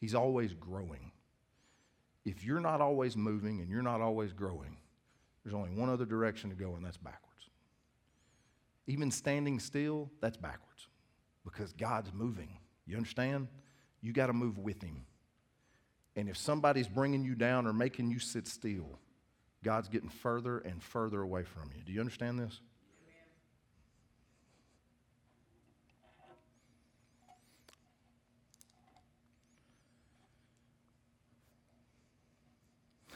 He's 0.00 0.14
always 0.14 0.54
growing. 0.54 1.12
If 2.24 2.42
you're 2.42 2.60
not 2.60 2.80
always 2.80 3.14
moving 3.14 3.60
and 3.60 3.68
you're 3.68 3.82
not 3.82 4.00
always 4.00 4.32
growing, 4.32 4.78
there's 5.42 5.54
only 5.54 5.68
one 5.68 5.90
other 5.90 6.06
direction 6.06 6.48
to 6.48 6.56
go, 6.56 6.76
and 6.76 6.82
that's 6.82 6.96
backwards. 6.96 7.50
Even 8.86 9.10
standing 9.10 9.60
still, 9.60 10.10
that's 10.22 10.38
backwards 10.38 10.88
because 11.44 11.74
God's 11.74 12.10
moving. 12.14 12.56
You 12.86 12.96
understand? 12.96 13.48
You 14.00 14.14
got 14.14 14.28
to 14.28 14.32
move 14.32 14.56
with 14.56 14.82
Him. 14.82 15.04
And 16.16 16.30
if 16.30 16.38
somebody's 16.38 16.88
bringing 16.88 17.22
you 17.22 17.34
down 17.34 17.66
or 17.66 17.74
making 17.74 18.10
you 18.10 18.18
sit 18.18 18.48
still, 18.48 18.98
God's 19.62 19.88
getting 19.88 20.08
further 20.08 20.60
and 20.60 20.82
further 20.82 21.20
away 21.20 21.42
from 21.42 21.70
you. 21.76 21.82
Do 21.84 21.92
you 21.92 22.00
understand 22.00 22.38
this? 22.38 22.60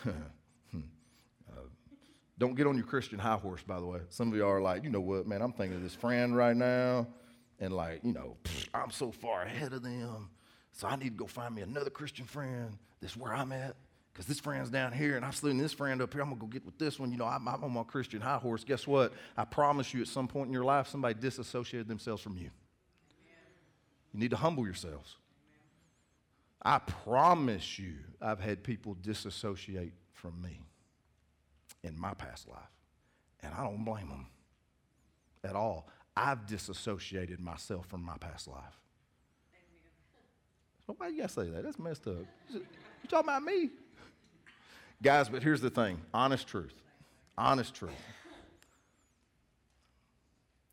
uh, 0.07 0.11
don't 2.39 2.55
get 2.55 2.67
on 2.67 2.77
your 2.77 2.87
Christian 2.87 3.19
high 3.19 3.37
horse, 3.37 3.63
by 3.63 3.81
the 3.81 3.87
way. 3.87 4.01
Some 4.09 4.29
of 4.29 4.37
you 4.37 4.47
are 4.47 4.61
like, 4.61 4.85
you 4.85 4.91
know 4.91 5.01
what, 5.01 5.27
man, 5.27 5.43
I'm 5.43 5.53
thinking 5.53 5.77
of 5.77 5.83
this 5.83 5.95
friend 5.95 6.37
right 6.37 6.57
now, 6.57 7.07
and 7.59 7.75
like, 7.75 8.05
you 8.05 8.13
know, 8.13 8.37
I'm 8.73 8.91
so 8.91 9.11
far 9.11 9.43
ahead 9.43 9.73
of 9.73 9.83
them, 9.83 10.31
so 10.73 10.87
I 10.87 10.97
need 10.97 11.11
to 11.11 11.11
go 11.11 11.27
find 11.27 11.55
me 11.55 11.63
another 11.63 11.91
Christian 11.91 12.25
friend 12.25 12.79
this 13.01 13.13
is 13.13 13.17
where 13.17 13.35
I'm 13.35 13.53
at. 13.53 13.77
Because 14.13 14.27
this 14.27 14.41
friend's 14.41 14.71
down 14.71 14.93
here 14.93 15.15
and 15.15 15.25
I'm 15.25 15.33
slewing 15.33 15.59
this 15.59 15.73
friend 15.73 16.03
up 16.03 16.13
here. 16.13 16.23
I'm 16.23 16.29
going 16.29 16.41
to 16.41 16.47
go 16.47 16.51
get 16.51 16.67
with 16.67 16.77
this 16.77 16.99
one. 16.99 17.13
You 17.13 17.19
know, 17.19 17.27
I'm, 17.27 17.47
I'm 17.47 17.63
on 17.63 17.73
my 17.73 17.85
Christian 17.85 18.21
high 18.21 18.39
horse. 18.39 18.65
Guess 18.65 18.85
what? 18.85 19.13
I 19.37 19.45
promise 19.45 19.95
you 19.95 20.01
at 20.01 20.09
some 20.09 20.27
point 20.27 20.49
in 20.49 20.53
your 20.53 20.65
life, 20.65 20.89
somebody 20.89 21.15
disassociated 21.15 21.87
themselves 21.87 22.21
from 22.21 22.37
you. 22.37 22.51
You 24.13 24.21
need 24.21 24.31
to 24.31 24.37
humble 24.37 24.65
yourselves. 24.65 25.15
I 26.61 26.79
promise 26.81 27.79
you, 27.79 27.95
I've 28.21 28.41
had 28.41 28.65
people 28.65 28.97
disassociate 29.01 29.93
from 30.13 30.43
me 30.43 30.63
in 31.89 31.99
my 31.99 32.15
past 32.15 32.49
life. 32.49 32.59
And 33.43 33.53
I 33.55 33.65
don't 33.65 33.85
blame 33.85 34.09
them 34.09 34.27
at 35.45 35.57
all. 35.57 35.89
I've 36.17 36.47
disassociated 36.47 37.41
myself 37.41 37.87
from 37.87 38.03
my 38.03 38.17
past 38.19 38.49
life. 38.49 38.79
Why 40.87 41.09
you 41.09 41.19
gotta 41.19 41.33
say 41.33 41.49
that? 41.51 41.65
That's 41.65 41.79
messed 41.79 42.07
up. 42.07 42.17
You 42.51 42.63
talking 43.09 43.29
about 43.29 43.43
me? 43.43 43.71
Guys, 45.03 45.29
but 45.29 45.43
here's 45.43 45.61
the 45.61 45.71
thing 45.71 46.01
honest 46.15 46.47
truth. 46.49 46.75
Honest 47.37 47.75
truth. 47.75 47.93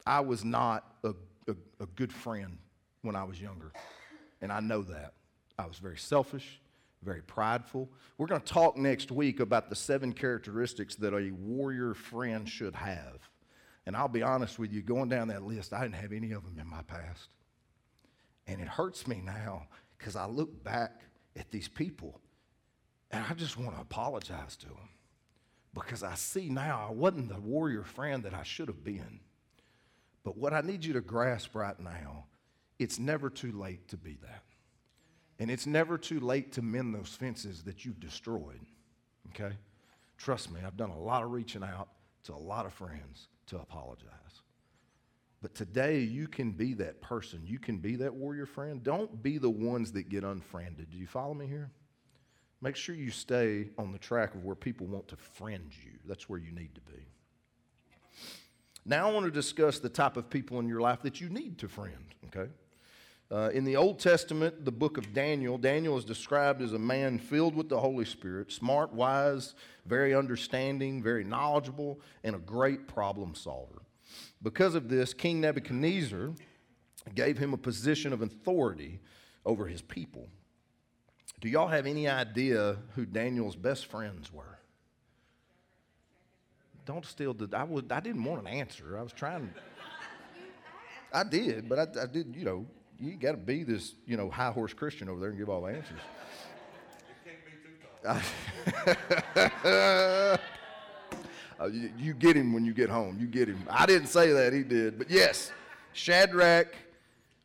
I 0.08 0.22
was 0.22 0.44
not 0.44 0.86
a, 1.04 1.10
a, 1.48 1.56
a 1.80 1.86
good 1.96 2.12
friend 2.12 2.58
when 3.02 3.16
I 3.16 3.24
was 3.24 3.40
younger, 3.42 3.72
and 4.42 4.52
I 4.52 4.60
know 4.62 4.82
that. 4.84 5.14
I 5.58 5.66
was 5.66 5.78
very 5.78 5.98
selfish, 5.98 6.60
very 7.06 7.22
prideful. 7.22 7.90
We're 8.18 8.28
going 8.28 8.42
to 8.42 8.54
talk 8.54 8.76
next 8.76 9.12
week 9.12 9.40
about 9.40 9.70
the 9.70 9.76
seven 9.76 10.12
characteristics 10.12 10.96
that 10.96 11.14
a 11.14 11.32
warrior 11.32 11.94
friend 11.94 12.50
should 12.50 12.76
have. 12.76 13.30
And 13.86 13.96
I'll 13.96 14.08
be 14.08 14.24
honest 14.24 14.58
with 14.58 14.74
you, 14.74 14.82
going 14.82 15.10
down 15.10 15.28
that 15.28 15.44
list, 15.44 15.72
I 15.72 15.84
didn't 15.84 15.96
have 15.96 16.12
any 16.12 16.32
of 16.32 16.44
them 16.44 16.58
in 16.60 16.68
my 16.68 16.82
past. 16.82 17.30
And 18.48 18.60
it 18.60 18.68
hurts 18.68 19.08
me 19.08 19.22
now 19.24 19.68
because 19.98 20.16
I 20.16 20.26
look 20.26 20.64
back 20.64 21.02
at 21.38 21.52
these 21.52 21.68
people 21.68 22.20
and 23.12 23.24
I 23.30 23.34
just 23.34 23.58
want 23.58 23.76
to 23.76 23.82
apologize 23.82 24.56
to 24.58 24.68
them 24.68 24.90
because 25.74 26.04
I 26.04 26.16
see 26.16 26.50
now 26.50 26.88
I 26.90 26.92
wasn't 26.92 27.30
the 27.30 27.40
warrior 27.40 27.84
friend 27.84 28.24
that 28.24 28.34
I 28.34 28.44
should 28.44 28.68
have 28.68 28.84
been. 28.84 29.20
But 30.24 30.38
what 30.38 30.54
I 30.54 30.62
need 30.62 30.84
you 30.84 30.94
to 30.94 31.02
grasp 31.02 31.56
right 31.56 31.80
now, 31.80 32.26
it's 32.80 32.98
never 32.98 33.30
too 33.30 33.52
late 33.52 33.88
to 33.90 33.98
be 33.98 34.18
that. 34.24 34.44
And 35.40 35.52
it's 35.52 35.66
never 35.66 35.98
too 35.98 36.20
late 36.20 36.54
to 36.54 36.62
mend 36.62 36.96
those 36.96 37.10
fences 37.10 37.64
that 37.64 37.84
you've 37.84 38.00
destroyed. 38.00 38.62
Okay? 39.30 39.56
Trust 40.18 40.52
me, 40.52 40.62
I've 40.66 40.78
done 40.78 40.92
a 40.92 41.00
lot 41.00 41.24
of 41.24 41.32
reaching 41.32 41.64
out 41.64 41.90
to 42.24 42.34
a 42.34 42.38
lot 42.38 42.66
of 42.66 42.74
friends 42.74 43.28
to 43.48 43.58
apologize. 43.58 44.10
But 45.42 45.54
today, 45.54 46.00
you 46.00 46.28
can 46.28 46.52
be 46.52 46.74
that 46.76 47.02
person. 47.02 47.42
You 47.46 47.60
can 47.60 47.78
be 47.78 47.98
that 47.98 48.14
warrior 48.14 48.46
friend. 48.46 48.82
Don't 48.82 49.22
be 49.22 49.38
the 49.38 49.50
ones 49.50 49.92
that 49.92 50.10
get 50.10 50.24
unfriended. 50.24 50.90
Do 50.90 50.98
you 50.98 51.06
follow 51.06 51.34
me 51.34 51.46
here? 51.46 51.70
Make 52.62 52.76
sure 52.76 52.96
you 52.96 53.12
stay 53.12 53.70
on 53.78 53.92
the 53.92 54.00
track 54.00 54.34
of 54.34 54.44
where 54.44 54.56
people 54.56 54.88
want 54.88 55.08
to 55.10 55.18
friend 55.18 55.72
you. 55.84 55.92
That's 56.08 56.28
where 56.28 56.40
you 56.40 56.52
need 56.52 56.74
to 56.76 56.82
be. 56.82 57.06
Now, 58.86 59.10
I 59.10 59.12
want 59.12 59.26
to 59.26 59.32
discuss 59.32 59.80
the 59.80 59.90
type 59.90 60.18
of 60.18 60.30
people 60.30 60.60
in 60.60 60.68
your 60.68 60.80
life 60.80 61.02
that 61.04 61.20
you 61.20 61.30
need 61.30 61.60
to 61.60 61.68
friend, 61.68 62.16
okay? 62.28 62.50
Uh, 63.32 63.50
in 63.54 63.64
the 63.64 63.76
Old 63.76 64.00
Testament, 64.00 64.66
the 64.66 64.72
book 64.72 64.98
of 64.98 65.12
Daniel, 65.14 65.58
Daniel 65.58 65.98
is 65.98 66.06
described 66.06 66.62
as 66.62 66.74
a 66.74 66.80
man 66.80 67.18
filled 67.18 67.56
with 67.56 67.70
the 67.70 67.80
Holy 67.80 68.06
Spirit, 68.06 68.52
smart, 68.52 68.94
wise, 68.94 69.56
very 69.86 70.14
understanding, 70.14 71.02
very 71.02 71.24
knowledgeable, 71.24 72.00
and 72.24 72.36
a 72.36 72.40
great 72.40 72.88
problem 72.88 73.34
solver. 73.34 73.82
Because 74.44 74.76
of 74.76 74.90
this, 74.90 75.14
King 75.14 75.42
Nebuchadnezzar 75.42 76.34
gave 77.16 77.38
him 77.38 77.54
a 77.54 77.58
position 77.58 78.14
of 78.14 78.22
authority 78.22 79.00
over 79.44 79.66
his 79.66 79.82
people. 79.82 80.28
Do 81.42 81.50
y'all 81.50 81.68
have 81.68 81.88
any 81.88 82.08
idea 82.08 82.78
who 82.94 83.06
Daniel's 83.06 83.56
best 83.56 83.88
friends 83.88 84.32
were? 84.32 84.60
Don't 86.86 87.06
steal 87.06 87.34
the. 87.34 87.50
I, 87.58 87.64
would, 87.64 87.92
I 87.92 88.00
didn't 88.00 88.24
want 88.24 88.42
an 88.42 88.48
answer. 88.48 88.98
I 88.98 89.02
was 89.02 89.12
trying. 89.12 89.52
I 91.12 91.24
did, 91.24 91.68
but 91.68 91.80
I, 91.80 92.04
I 92.04 92.06
did, 92.06 92.36
you 92.36 92.46
know, 92.46 92.66
you 93.00 93.16
got 93.16 93.32
to 93.32 93.38
be 93.38 93.64
this, 93.64 93.94
you 94.06 94.18
know, 94.18 94.30
high 94.30 94.52
horse 94.52 94.74
Christian 94.74 95.10
over 95.10 95.20
there 95.20 95.30
and 95.30 95.38
give 95.38 95.50
all 95.50 95.62
the 95.62 95.74
answers. 95.74 96.00
It 97.10 97.30
can't 97.30 97.38
be 97.46 97.52
too 100.32 100.40
Uh, 101.58 101.68
you, 101.68 101.90
you, 101.98 102.14
get 102.14 102.36
him 102.36 102.52
when 102.52 102.66
you 102.66 102.74
get 102.74 102.90
home. 102.90 103.18
You 103.20 103.28
get 103.28 103.48
him. 103.48 103.64
I 103.70 103.86
didn't 103.86 104.08
say 104.08 104.34
that, 104.34 104.52
he 104.52 104.64
did. 104.64 104.98
But 104.98 105.10
yes, 105.10 105.52
Shadrach, 105.94 106.76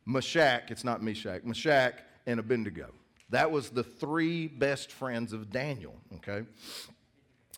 Meshach, 0.05 0.69
it's 0.69 0.83
not 0.83 1.01
Meshach, 1.01 1.43
Meshach, 1.45 1.95
and 2.27 2.39
Abednego. 2.39 2.91
That 3.29 3.49
was 3.49 3.69
the 3.69 3.83
three 3.83 4.47
best 4.47 4.91
friends 4.91 5.31
of 5.31 5.49
Daniel, 5.49 5.95
okay? 6.15 6.45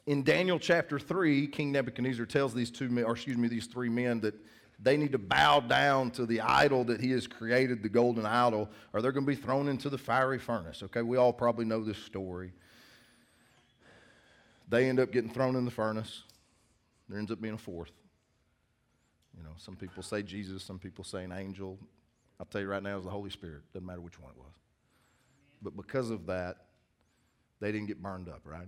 In 0.05 0.23
Daniel 0.23 0.59
chapter 0.59 0.99
3, 0.99 1.47
King 1.47 1.71
Nebuchadnezzar 1.71 2.27
tells 2.27 2.53
these 2.53 2.69
two 2.69 2.89
men, 2.89 3.05
or 3.05 3.13
excuse 3.13 3.37
me, 3.37 3.47
these 3.47 3.65
three 3.65 3.89
men 3.89 4.19
that 4.19 4.35
they 4.83 4.97
need 4.97 5.13
to 5.13 5.17
bow 5.17 5.61
down 5.61 6.11
to 6.11 6.25
the 6.25 6.41
idol 6.41 6.83
that 6.83 6.99
he 6.99 7.11
has 7.11 7.25
created, 7.25 7.81
the 7.81 7.89
golden 7.89 8.25
idol, 8.25 8.69
or 8.91 9.01
they're 9.01 9.13
going 9.13 9.25
to 9.25 9.31
be 9.31 9.35
thrown 9.35 9.69
into 9.69 9.89
the 9.89 9.97
fiery 9.97 10.37
furnace. 10.37 10.83
Okay, 10.83 11.01
we 11.01 11.15
all 11.15 11.31
probably 11.31 11.63
know 11.63 11.83
this 11.83 11.97
story. 11.97 12.51
They 14.67 14.89
end 14.89 14.99
up 14.99 15.11
getting 15.11 15.29
thrown 15.29 15.55
in 15.55 15.63
the 15.63 15.71
furnace. 15.71 16.23
There 17.07 17.17
ends 17.17 17.31
up 17.31 17.39
being 17.39 17.53
a 17.53 17.57
fourth. 17.57 17.91
You 19.37 19.43
know, 19.43 19.53
some 19.57 19.75
people 19.77 20.03
say 20.03 20.21
Jesus, 20.21 20.63
some 20.63 20.79
people 20.79 21.03
say 21.03 21.23
an 21.23 21.31
angel. 21.31 21.79
I'll 22.39 22.45
tell 22.45 22.61
you 22.61 22.67
right 22.67 22.83
now, 22.83 22.97
it's 22.97 23.05
the 23.05 23.11
Holy 23.11 23.29
Spirit. 23.29 23.61
Doesn't 23.73 23.85
matter 23.85 24.01
which 24.01 24.19
one 24.19 24.31
it 24.31 24.37
was. 24.37 24.53
but 25.61 25.77
because 25.77 26.09
of 26.09 26.25
that, 26.25 26.57
they 27.61 27.71
didn't 27.71 27.87
get 27.87 28.01
burned 28.01 28.27
up, 28.27 28.41
right? 28.43 28.67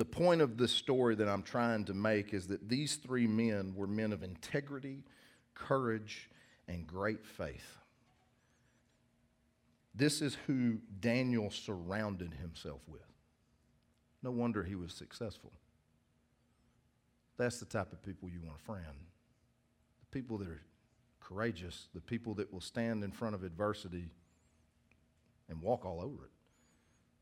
The 0.00 0.06
point 0.06 0.40
of 0.40 0.56
this 0.56 0.72
story 0.72 1.14
that 1.16 1.28
I'm 1.28 1.42
trying 1.42 1.84
to 1.84 1.92
make 1.92 2.32
is 2.32 2.46
that 2.46 2.70
these 2.70 2.96
three 2.96 3.26
men 3.26 3.74
were 3.76 3.86
men 3.86 4.14
of 4.14 4.22
integrity, 4.22 5.04
courage, 5.52 6.30
and 6.68 6.86
great 6.86 7.26
faith. 7.26 7.76
This 9.94 10.22
is 10.22 10.38
who 10.46 10.78
Daniel 11.00 11.50
surrounded 11.50 12.32
himself 12.32 12.80
with. 12.88 13.04
No 14.22 14.30
wonder 14.30 14.62
he 14.62 14.74
was 14.74 14.94
successful. 14.94 15.52
That's 17.36 17.60
the 17.60 17.66
type 17.66 17.92
of 17.92 18.02
people 18.02 18.30
you 18.30 18.40
want 18.42 18.56
to 18.56 18.64
friend. 18.64 18.86
The 20.00 20.18
people 20.18 20.38
that 20.38 20.48
are 20.48 20.62
courageous, 21.20 21.88
the 21.94 22.00
people 22.00 22.32
that 22.36 22.50
will 22.50 22.62
stand 22.62 23.04
in 23.04 23.12
front 23.12 23.34
of 23.34 23.44
adversity 23.44 24.08
and 25.50 25.60
walk 25.60 25.84
all 25.84 26.00
over 26.00 26.24
it. 26.24 26.32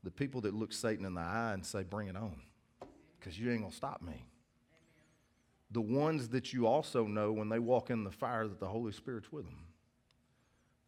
The 0.03 0.11
people 0.11 0.39
that 0.39 0.53
look 0.53 0.71
Satan 0.71 1.03
in 1.03 1.15
the 1.15 1.19
eye 1.19 1.51
and 1.53 1.65
say, 1.65 1.83
Bring 1.83 2.07
it 2.07 2.15
on, 2.15 2.39
because 3.19 3.39
you 3.39 3.51
ain't 3.51 3.61
going 3.61 3.71
to 3.71 3.77
stop 3.77 4.01
me. 4.01 4.25
The 5.71 5.81
ones 5.81 6.29
that 6.29 6.51
you 6.51 6.65
also 6.65 7.05
know 7.05 7.31
when 7.31 7.49
they 7.49 7.59
walk 7.59 7.89
in 7.89 8.03
the 8.03 8.11
fire 8.11 8.47
that 8.47 8.59
the 8.59 8.67
Holy 8.67 8.91
Spirit's 8.91 9.31
with 9.31 9.45
them. 9.45 9.65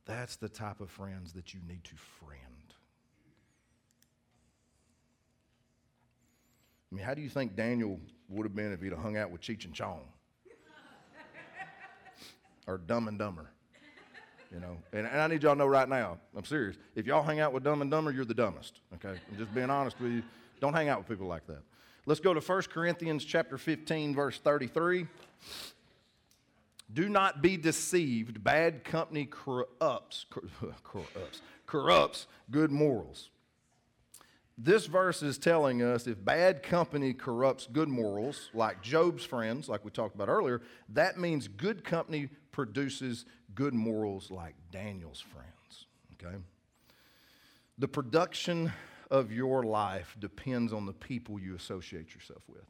That's 0.06 0.36
the 0.36 0.50
type 0.50 0.82
of 0.82 0.90
friends 0.90 1.34
that 1.34 1.54
you 1.54 1.60
need 1.68 1.84
to 1.84 1.96
friend. 1.96 2.42
I 6.92 6.96
mean, 6.96 7.06
how 7.06 7.14
do 7.14 7.22
you 7.22 7.30
think 7.30 7.56
Daniel 7.56 8.00
would 8.28 8.44
have 8.44 8.56
been 8.56 8.74
if 8.74 8.82
he'd 8.82 8.92
have 8.92 9.02
hung 9.02 9.18
out 9.18 9.32
with 9.32 9.42
Cheech 9.42 9.66
and 9.66 9.74
Chong? 9.74 10.02
or 12.68 12.78
Dumb 12.80 13.08
and 13.08 13.20
Dumber? 13.20 13.52
You 14.52 14.60
know, 14.60 14.78
and, 14.92 15.08
and 15.08 15.22
I 15.22 15.28
need 15.28 15.44
y'all 15.44 15.54
to 15.54 15.60
know 15.60 15.68
right 15.68 15.88
now, 15.88 16.18
I'm 16.36 16.44
serious. 16.44 16.76
If 16.94 17.06
y'all 17.06 17.24
hang 17.24 17.40
out 17.40 17.54
with 17.54 17.64
Dumb 17.64 17.82
and 17.82 17.90
Dumber, 17.90 18.12
you're 18.12 18.26
the 18.26 18.34
dumbest, 18.34 18.82
okay? 18.96 19.18
I'm 19.32 19.38
just 19.38 19.54
being 19.56 19.70
honest 19.70 19.98
with 20.02 20.12
you. 20.12 20.24
Don't 20.60 20.74
hang 20.74 20.90
out 20.90 20.98
with 20.98 21.08
people 21.08 21.28
like 21.28 21.48
that. 21.48 21.62
Let's 22.08 22.20
go 22.20 22.34
to 22.34 22.40
1 22.40 22.62
Corinthians 22.64 23.24
chapter 23.24 23.60
15, 23.60 24.16
verse 24.16 24.40
33. 24.40 25.06
Do 26.92 27.08
not 27.08 27.44
be 27.44 27.58
deceived. 27.58 28.44
Bad 28.44 28.84
company 28.84 29.26
corrupts, 29.26 30.26
corrupts, 30.84 31.42
corrupts 31.68 32.28
good 32.50 32.72
morals. 32.72 33.30
This 34.58 34.88
verse 34.88 35.22
is 35.22 35.38
telling 35.38 35.82
us 35.84 36.08
if 36.08 36.24
bad 36.24 36.64
company 36.64 37.14
corrupts 37.14 37.68
good 37.72 37.88
morals, 37.88 38.50
like 38.54 38.82
Job's 38.82 39.24
friends, 39.24 39.70
like 39.70 39.86
we 39.86 39.92
talked 39.92 40.16
about 40.16 40.28
earlier, 40.28 40.62
that 40.90 41.20
means 41.20 41.48
good 41.48 41.84
company 41.84 42.30
produces 42.52 43.26
good 43.54 43.74
morals, 43.74 44.32
like 44.32 44.56
Daniel's 44.72 45.22
friends. 45.22 45.86
Okay? 46.14 46.36
The 47.78 47.88
production 47.88 48.72
of 49.12 49.32
your 49.32 49.64
life 49.64 50.16
depends 50.20 50.72
on 50.74 50.86
the 50.86 50.94
people 50.94 51.40
you 51.40 51.54
associate 51.54 52.16
yourself 52.16 52.42
with. 52.48 52.64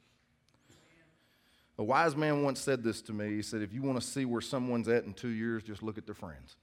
A 1.78 1.84
wise 1.84 2.16
man 2.16 2.44
once 2.44 2.60
said 2.60 2.84
this 2.84 3.02
to 3.04 3.14
me. 3.14 3.36
He 3.36 3.42
said, 3.42 3.62
If 3.62 3.72
you 3.72 3.82
want 3.82 4.02
to 4.02 4.06
see 4.06 4.26
where 4.26 4.42
someone's 4.42 4.88
at 4.88 5.06
in 5.06 5.14
two 5.14 5.30
years, 5.30 5.64
just 5.64 5.82
look 5.82 5.98
at 5.98 6.06
their 6.06 6.16
friends. 6.16 6.58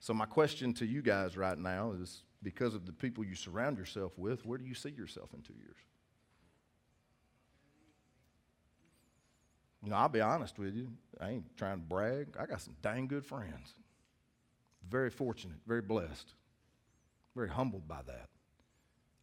So, 0.00 0.12
my 0.12 0.26
question 0.26 0.74
to 0.74 0.86
you 0.86 1.02
guys 1.02 1.36
right 1.36 1.58
now 1.58 1.92
is 1.92 2.22
because 2.42 2.74
of 2.74 2.84
the 2.84 2.92
people 2.92 3.24
you 3.24 3.34
surround 3.34 3.78
yourself 3.78 4.12
with, 4.18 4.44
where 4.44 4.58
do 4.58 4.64
you 4.64 4.74
see 4.74 4.90
yourself 4.90 5.30
in 5.32 5.40
two 5.40 5.54
years? 5.54 5.78
You 9.82 9.90
know, 9.90 9.96
I'll 9.96 10.08
be 10.08 10.20
honest 10.20 10.58
with 10.58 10.74
you. 10.74 10.88
I 11.20 11.30
ain't 11.30 11.56
trying 11.56 11.78
to 11.78 11.84
brag. 11.84 12.36
I 12.38 12.46
got 12.46 12.60
some 12.60 12.74
dang 12.82 13.06
good 13.06 13.24
friends. 13.24 13.74
Very 14.88 15.10
fortunate, 15.10 15.58
very 15.66 15.82
blessed, 15.82 16.34
very 17.36 17.50
humbled 17.50 17.86
by 17.86 18.00
that. 18.06 18.28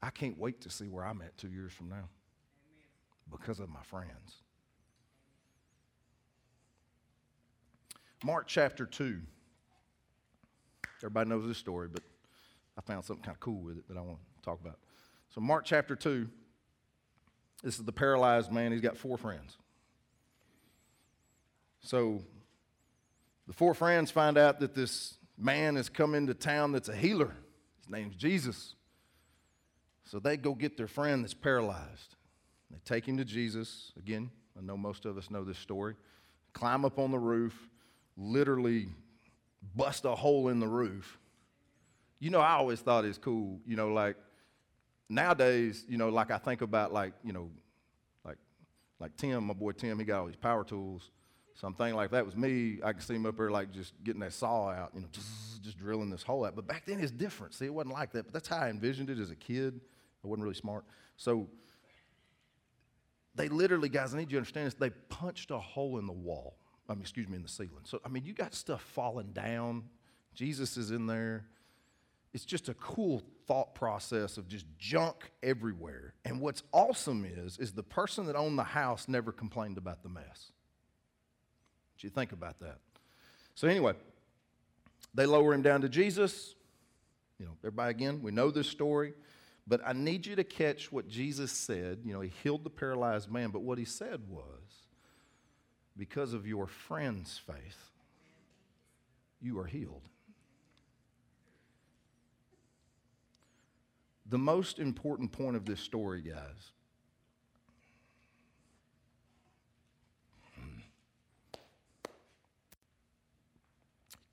I 0.01 0.11
can't 0.11 0.37
wait 0.37 0.61
to 0.61 0.69
see 0.69 0.87
where 0.87 1.03
I'm 1.03 1.21
at 1.21 1.35
two 1.37 1.49
years 1.49 1.73
from 1.73 1.89
now 1.89 2.07
because 3.31 3.59
of 3.59 3.69
my 3.69 3.81
friends. 3.81 4.43
Mark 8.23 8.45
chapter 8.47 8.85
2. 8.85 9.19
Everybody 10.99 11.29
knows 11.29 11.47
this 11.47 11.57
story, 11.57 11.89
but 11.91 12.03
I 12.77 12.81
found 12.81 13.03
something 13.03 13.23
kind 13.23 13.35
of 13.35 13.39
cool 13.39 13.61
with 13.61 13.77
it 13.77 13.87
that 13.89 13.97
I 13.97 14.01
want 14.01 14.19
to 14.19 14.41
talk 14.43 14.61
about. 14.61 14.77
So, 15.33 15.41
Mark 15.41 15.65
chapter 15.65 15.95
2, 15.95 16.29
this 17.63 17.79
is 17.79 17.83
the 17.83 17.91
paralyzed 17.91 18.51
man. 18.51 18.71
He's 18.71 18.81
got 18.81 18.95
four 18.95 19.17
friends. 19.17 19.57
So, 21.81 22.21
the 23.47 23.53
four 23.53 23.73
friends 23.73 24.11
find 24.11 24.37
out 24.37 24.59
that 24.59 24.75
this 24.75 25.15
man 25.37 25.75
has 25.75 25.89
come 25.89 26.15
into 26.15 26.33
town 26.33 26.71
that's 26.71 26.87
a 26.87 26.95
healer. 26.95 27.35
His 27.83 27.91
name's 27.91 28.15
Jesus. 28.15 28.75
So, 30.05 30.19
they 30.19 30.37
go 30.37 30.53
get 30.53 30.77
their 30.77 30.87
friend 30.87 31.23
that's 31.23 31.33
paralyzed. 31.33 32.15
They 32.71 32.79
take 32.83 33.07
him 33.07 33.17
to 33.17 33.25
Jesus. 33.25 33.93
Again, 33.97 34.29
I 34.57 34.61
know 34.61 34.75
most 34.75 35.05
of 35.05 35.17
us 35.17 35.29
know 35.29 35.43
this 35.43 35.57
story. 35.57 35.95
Climb 36.53 36.85
up 36.85 36.99
on 36.99 37.11
the 37.11 37.19
roof, 37.19 37.69
literally 38.17 38.89
bust 39.75 40.05
a 40.05 40.15
hole 40.15 40.49
in 40.49 40.59
the 40.59 40.67
roof. 40.67 41.17
You 42.19 42.29
know, 42.29 42.39
I 42.39 42.53
always 42.53 42.79
thought 42.79 43.05
it's 43.05 43.17
cool, 43.17 43.59
you 43.65 43.75
know, 43.75 43.89
like 43.89 44.15
nowadays, 45.09 45.85
you 45.87 45.97
know, 45.97 46.09
like 46.09 46.31
I 46.31 46.37
think 46.37 46.61
about 46.61 46.93
like, 46.93 47.13
you 47.23 47.33
know, 47.33 47.49
like 48.23 48.37
like 48.99 49.15
Tim, 49.17 49.45
my 49.45 49.53
boy 49.53 49.71
Tim, 49.71 49.99
he 49.99 50.05
got 50.05 50.21
all 50.21 50.27
these 50.27 50.35
power 50.35 50.63
tools. 50.63 51.11
So 51.55 51.73
like 51.77 52.11
that 52.11 52.25
was 52.25 52.35
me, 52.35 52.79
I 52.83 52.93
could 52.93 53.03
see 53.03 53.15
him 53.15 53.25
up 53.25 53.37
there 53.37 53.51
like 53.51 53.71
just 53.71 53.93
getting 54.03 54.21
that 54.21 54.33
saw 54.33 54.69
out, 54.69 54.91
you 54.93 55.01
know, 55.01 55.07
just, 55.11 55.63
just 55.63 55.77
drilling 55.77 56.09
this 56.09 56.23
hole 56.23 56.45
out. 56.45 56.55
But 56.55 56.67
back 56.67 56.85
then 56.85 56.99
it's 56.99 57.11
different. 57.11 57.53
See, 57.53 57.65
it 57.65 57.73
wasn't 57.73 57.93
like 57.93 58.11
that. 58.13 58.25
But 58.25 58.33
that's 58.33 58.47
how 58.47 58.57
I 58.57 58.69
envisioned 58.69 59.09
it 59.09 59.19
as 59.19 59.29
a 59.29 59.35
kid. 59.35 59.79
I 60.23 60.27
wasn't 60.27 60.43
really 60.43 60.55
smart. 60.55 60.83
So 61.15 61.47
they 63.35 63.49
literally, 63.49 63.89
guys, 63.89 64.13
I 64.13 64.17
need 64.17 64.31
you 64.31 64.35
to 64.35 64.37
understand 64.37 64.67
this. 64.67 64.73
They 64.73 64.89
punched 65.09 65.51
a 65.51 65.59
hole 65.59 65.99
in 65.99 66.07
the 66.07 66.13
wall. 66.13 66.55
I 66.89 66.93
mean, 66.93 67.01
excuse 67.01 67.27
me, 67.27 67.37
in 67.37 67.43
the 67.43 67.49
ceiling. 67.49 67.83
So, 67.83 67.99
I 68.03 68.09
mean, 68.09 68.25
you 68.25 68.33
got 68.33 68.53
stuff 68.53 68.81
falling 68.81 69.31
down. 69.31 69.83
Jesus 70.33 70.75
is 70.75 70.91
in 70.91 71.07
there. 71.07 71.45
It's 72.33 72.45
just 72.45 72.67
a 72.67 72.73
cool 72.73 73.21
thought 73.47 73.75
process 73.75 74.37
of 74.37 74.47
just 74.47 74.65
junk 74.77 75.31
everywhere. 75.41 76.15
And 76.25 76.41
what's 76.41 76.63
awesome 76.73 77.25
is, 77.25 77.57
is 77.57 77.73
the 77.73 77.83
person 77.83 78.25
that 78.25 78.35
owned 78.35 78.57
the 78.57 78.63
house 78.63 79.07
never 79.07 79.31
complained 79.31 79.77
about 79.77 80.03
the 80.03 80.09
mess. 80.09 80.51
You 82.03 82.09
think 82.09 82.31
about 82.31 82.59
that? 82.59 82.79
So 83.55 83.67
anyway, 83.67 83.93
they 85.13 85.25
lower 85.25 85.53
him 85.53 85.61
down 85.61 85.81
to 85.81 85.89
Jesus. 85.89 86.55
You 87.39 87.45
know, 87.45 87.53
everybody 87.61 87.91
again, 87.91 88.21
we 88.21 88.31
know 88.31 88.51
this 88.51 88.67
story. 88.67 89.13
But 89.65 89.81
I 89.85 89.93
need 89.93 90.25
you 90.25 90.35
to 90.35 90.43
catch 90.43 90.91
what 90.91 91.07
Jesus 91.07 91.51
said. 91.51 91.99
You 92.03 92.13
know, 92.13 92.21
he 92.21 92.31
healed 92.43 92.63
the 92.63 92.69
paralyzed 92.69 93.31
man, 93.31 93.49
but 93.49 93.61
what 93.61 93.77
he 93.77 93.85
said 93.85 94.21
was 94.27 94.43
because 95.95 96.33
of 96.33 96.45
your 96.45 96.67
friend's 96.67 97.37
faith, 97.37 97.91
you 99.41 99.59
are 99.59 99.65
healed. 99.65 100.09
The 104.25 104.37
most 104.37 104.79
important 104.79 105.31
point 105.31 105.55
of 105.55 105.65
this 105.65 105.79
story, 105.79 106.21
guys, 106.21 106.72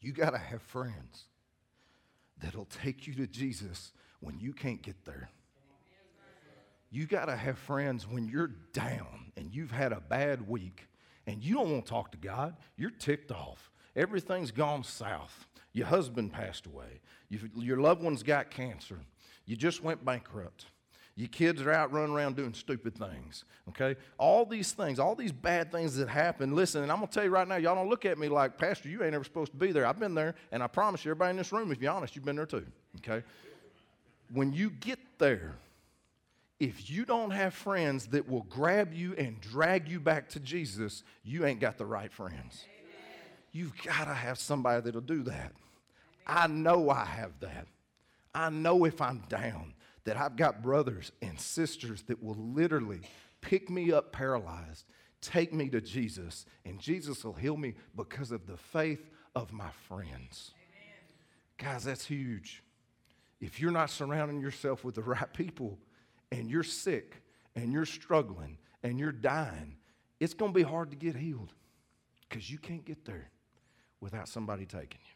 you 0.01 0.13
got 0.13 0.31
to 0.31 0.39
have 0.39 0.63
friends 0.63 1.25
that'll 2.43 2.67
take 2.83 3.07
you 3.07 3.15
to 3.15 3.27
Jesus 3.27 3.93
when 4.21 4.39
you 4.39 4.53
can't 4.53 4.83
get 4.83 5.05
there. 5.05 5.31
You 6.91 7.07
got 7.07 7.27
to 7.27 7.37
have 7.37 7.59
friends 7.59 8.07
when 8.09 8.27
you're 8.27 8.51
down 8.73 9.33
and 9.37 9.55
you've 9.55 9.71
had 9.71 9.93
a 9.93 10.01
bad 10.01 10.49
week 10.49 10.89
and 11.27 11.43
you 11.43 11.55
don't 11.55 11.71
want 11.71 11.87
to 11.87 11.91
talk 11.91 12.11
to 12.13 12.19
God. 12.19 12.57
You're 12.77 12.91
ticked 12.91 13.31
off. 13.31 13.71
Everything's 13.95 14.51
gone 14.51 14.83
south. 14.83 15.47
Your 15.73 15.87
husband 15.87 16.33
passed 16.33 16.67
away. 16.67 17.01
You've, 17.29 17.49
your 17.57 17.79
loved 17.79 18.03
one's 18.03 18.25
got 18.25 18.51
cancer. 18.51 18.99
You 19.47 19.57
just 19.57 19.85
went 19.85 20.05
bankrupt. 20.05 20.67
Your 21.21 21.29
kids 21.29 21.61
are 21.61 21.71
out 21.71 21.93
running 21.93 22.15
around 22.15 22.37
doing 22.37 22.55
stupid 22.55 22.95
things. 22.95 23.45
Okay? 23.69 23.95
All 24.17 24.47
these 24.47 24.73
things, 24.73 24.99
all 24.99 25.15
these 25.15 25.33
bad 25.33 25.71
things 25.71 25.95
that 25.97 26.09
happen. 26.09 26.57
Listen, 26.57 26.83
and 26.83 26.91
I'm 26.91 26.97
going 26.97 27.09
to 27.09 27.15
tell 27.15 27.25
you 27.25 27.31
right 27.31 27.47
now, 27.47 27.57
y'all 27.57 27.75
don't 27.75 27.91
look 27.91 28.07
at 28.07 28.19
me 28.19 28.29
like, 28.29 28.57
Pastor, 28.57 28.89
you 28.89 29.05
ain't 29.05 29.15
ever 29.15 29.25
supposed 29.25 29.53
to 29.53 29.59
be 29.59 29.71
there. 29.71 29.85
I've 29.85 29.99
been 29.99 30.15
there, 30.15 30.35
and 30.51 30.63
I 30.63 30.67
promise 30.67 31.05
you, 31.05 31.11
everybody 31.11 31.33
in 31.33 31.37
this 31.37 31.53
room, 31.53 31.71
if 31.73 31.83
you're 31.83 31.93
honest, 31.93 32.17
you've 32.17 32.25
been 32.25 32.37
there 32.37 32.47
too. 32.47 32.65
Okay? 32.99 33.23
when 34.33 34.53
you 34.53 34.71
get 34.71 34.99
there, 35.19 35.57
if 36.59 36.91
you 36.91 37.05
don't 37.05 37.31
have 37.31 37.55
friends 37.55 38.07
that 38.09 38.29
will 38.29 38.47
grab 38.49 38.95
you 38.95 39.15
and 39.17 39.41
drag 39.41 39.89
you 39.89 39.99
back 40.01 40.29
to 40.31 40.41
Jesus, 40.41 41.03
you 41.25 41.45
ain't 41.45 41.61
got 41.61 41.79
the 41.79 41.87
right 41.87 42.13
friends. 42.13 42.65
Amen. 42.65 43.31
You've 43.53 43.83
got 43.83 44.05
to 44.05 44.15
have 44.15 44.39
somebody 44.39 44.83
that'll 44.83 45.01
do 45.01 45.23
that. 45.25 45.53
I 46.27 46.47
know 46.47 46.91
I 46.91 47.05
have 47.05 47.33
that. 47.41 47.67
I 48.35 48.51
know 48.51 48.85
if 48.85 49.01
I'm 49.01 49.23
down 49.29 49.75
that 50.11 50.17
I've 50.17 50.35
got 50.35 50.61
brothers 50.61 51.13
and 51.23 51.39
sisters 51.39 52.03
that 52.09 52.21
will 52.21 52.35
literally 52.35 52.99
pick 53.41 53.71
me 53.71 53.93
up 53.93 54.11
paralyzed, 54.11 54.85
take 55.21 55.53
me 55.55 55.69
to 55.69 55.81
Jesus, 55.81 56.47
and 56.65 56.81
Jesus 56.81 57.23
will 57.23 57.33
heal 57.33 57.57
me 57.57 57.75
because 57.95 58.33
of 58.33 58.45
the 58.49 58.57
faith 58.57 59.09
of 59.37 59.53
my 59.53 59.69
friends. 59.87 60.51
Guys, 61.59 61.85
that's 61.85 62.05
huge. 62.05 62.65
If 63.41 63.61
you're 63.61 63.71
not 63.71 63.89
surrounding 63.89 64.41
yourself 64.41 64.83
with 64.83 64.97
the 64.97 65.03
right 65.03 65.33
people 65.33 65.79
and 66.33 66.51
you're 66.51 66.65
sick 66.65 67.23
and 67.55 67.73
you're 67.73 67.87
struggling 67.87 68.59
and 68.83 68.99
you're 68.99 69.13
dying, 69.13 69.77
it's 70.19 70.35
going 70.35 70.53
to 70.53 70.59
be 70.59 70.65
hard 70.65 70.91
to 70.91 70.97
get 70.97 71.15
healed 71.15 71.53
because 72.29 72.51
you 72.51 72.59
can't 72.59 72.85
get 72.85 73.05
there 73.05 73.31
without 74.01 74.27
somebody 74.27 74.67
taking 74.67 74.99
you. 75.05 75.10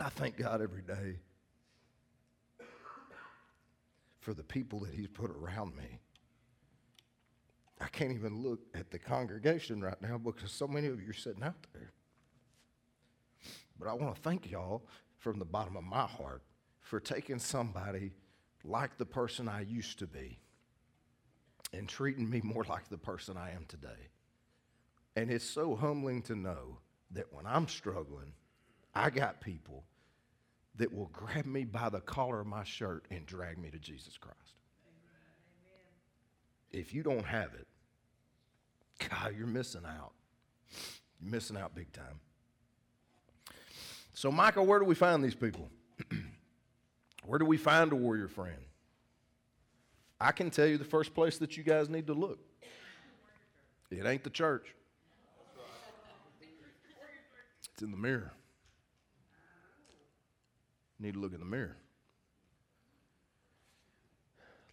I 0.00 0.08
thank 0.08 0.38
God 0.38 0.62
every 0.62 0.80
day 0.80 1.18
for 4.20 4.32
the 4.32 4.42
people 4.42 4.80
that 4.80 4.94
He's 4.94 5.08
put 5.08 5.30
around 5.30 5.76
me. 5.76 6.00
I 7.80 7.86
can't 7.88 8.12
even 8.12 8.42
look 8.42 8.60
at 8.74 8.90
the 8.90 8.98
congregation 8.98 9.82
right 9.82 10.00
now 10.00 10.16
because 10.16 10.52
so 10.52 10.66
many 10.66 10.86
of 10.86 11.02
you 11.02 11.10
are 11.10 11.14
sitting 11.14 11.42
out 11.42 11.66
there. 11.74 11.92
But 13.78 13.88
I 13.88 13.94
want 13.94 14.14
to 14.14 14.20
thank 14.22 14.50
y'all 14.50 14.86
from 15.18 15.38
the 15.38 15.44
bottom 15.44 15.76
of 15.76 15.84
my 15.84 16.06
heart 16.06 16.42
for 16.80 16.98
taking 16.98 17.38
somebody 17.38 18.12
like 18.64 18.96
the 18.96 19.06
person 19.06 19.48
I 19.48 19.62
used 19.62 19.98
to 19.98 20.06
be 20.06 20.38
and 21.72 21.88
treating 21.88 22.28
me 22.28 22.40
more 22.42 22.64
like 22.68 22.88
the 22.88 22.98
person 22.98 23.36
I 23.36 23.50
am 23.50 23.64
today. 23.68 24.08
And 25.16 25.30
it's 25.30 25.44
so 25.44 25.74
humbling 25.74 26.22
to 26.22 26.34
know 26.34 26.78
that 27.12 27.32
when 27.32 27.46
I'm 27.46 27.68
struggling, 27.68 28.32
I 28.94 29.10
got 29.10 29.40
people 29.40 29.84
that 30.76 30.92
will 30.92 31.10
grab 31.12 31.46
me 31.46 31.64
by 31.64 31.88
the 31.88 32.00
collar 32.00 32.40
of 32.40 32.46
my 32.46 32.64
shirt 32.64 33.06
and 33.10 33.26
drag 33.26 33.58
me 33.58 33.70
to 33.70 33.78
Jesus 33.78 34.16
Christ. 34.16 34.36
If 36.70 36.94
you 36.94 37.02
don't 37.02 37.24
have 37.24 37.52
it, 37.54 37.66
God, 39.08 39.34
you're 39.36 39.46
missing 39.46 39.84
out. 39.84 40.12
You're 41.20 41.30
missing 41.30 41.56
out 41.56 41.74
big 41.74 41.92
time. 41.92 42.20
So, 44.14 44.30
Michael, 44.30 44.66
where 44.66 44.78
do 44.78 44.84
we 44.84 44.94
find 44.94 45.24
these 45.24 45.34
people? 45.34 45.68
where 47.24 47.38
do 47.38 47.44
we 47.44 47.56
find 47.56 47.92
a 47.92 47.96
warrior 47.96 48.28
friend? 48.28 48.60
I 50.20 50.32
can 50.32 50.50
tell 50.50 50.66
you 50.66 50.76
the 50.76 50.84
first 50.84 51.14
place 51.14 51.38
that 51.38 51.56
you 51.56 51.62
guys 51.62 51.88
need 51.88 52.06
to 52.08 52.12
look. 52.12 52.38
It 53.90 54.06
ain't 54.06 54.22
the 54.22 54.30
church. 54.30 54.74
It's 57.72 57.82
in 57.82 57.90
the 57.90 57.96
mirror. 57.96 58.32
Need 61.00 61.14
to 61.14 61.20
look 61.20 61.32
in 61.32 61.40
the 61.40 61.46
mirror. 61.46 61.76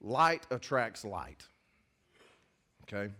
Light 0.02 0.46
attracts 0.52 1.04
light. 1.04 1.44
Okay? 2.84 3.12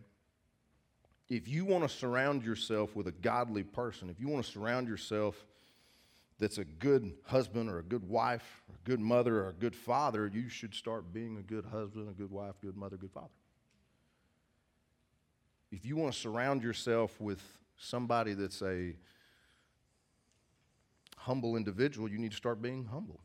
If 1.30 1.48
you 1.48 1.66
want 1.66 1.84
to 1.84 1.90
surround 1.90 2.44
yourself 2.44 2.96
with 2.96 3.08
a 3.08 3.12
godly 3.12 3.64
person, 3.64 4.10
if 4.10 4.20
you 4.20 4.28
want 4.28 4.46
to 4.46 4.52
surround 4.52 4.88
yourself 4.88 5.46
that's 6.40 6.58
a 6.58 6.66
good 6.66 7.14
husband 7.26 7.70
or 7.70 7.80
a 7.80 7.84
good 7.84 8.08
wife, 8.08 8.64
or 8.70 8.76
a 8.76 8.90
good 8.90 9.00
mother 9.00 9.44
or 9.44 9.50
a 9.50 9.54
good 9.54 9.76
father, 9.76 10.28
you 10.28 10.50
should 10.50 10.74
start 10.74 11.12
being 11.12 11.38
a 11.38 11.42
good 11.42 11.66
husband, 11.66 12.10
a 12.10 12.14
good 12.14 12.32
wife, 12.32 12.56
good 12.62 12.78
mother, 12.78 12.96
good 12.96 13.12
father. 13.12 13.28
If 15.72 15.86
you 15.86 15.96
want 15.96 16.14
to 16.14 16.20
surround 16.20 16.64
yourself 16.64 17.20
with 17.20 17.42
somebody 17.78 18.34
that's 18.34 18.62
a 18.62 18.96
humble 21.28 21.58
individual, 21.58 22.10
you 22.10 22.18
need 22.18 22.32
to 22.32 22.38
start 22.38 22.62
being 22.62 22.86
humble. 22.86 23.20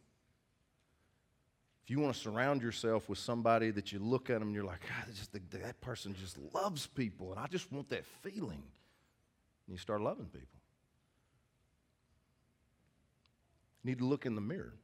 If 1.85 1.91
you 1.91 2.01
want 2.01 2.15
to 2.15 2.21
surround 2.21 2.61
yourself 2.61 3.09
with 3.09 3.19
somebody 3.19 3.71
that 3.71 3.93
you 3.93 4.01
look 4.01 4.29
at 4.29 4.41
them 4.41 4.49
and 4.49 4.55
you're 4.55 4.65
like, 4.65 4.81
God, 4.81 5.15
just, 5.15 5.33
that 5.33 5.81
person 5.81 6.15
just 6.21 6.37
loves 6.53 6.87
people, 6.87 7.31
and 7.33 7.41
I 7.41 7.47
just 7.47 7.73
want 7.73 7.89
that 7.91 8.05
feeling, 8.23 8.63
and 9.67 9.69
you 9.69 9.79
start 9.79 10.01
loving 10.01 10.27
people. 10.27 10.59
You 13.83 13.91
need 13.91 13.99
to 13.99 14.05
look 14.05 14.27
in 14.27 14.35
the 14.35 14.41
mirror. 14.41 14.75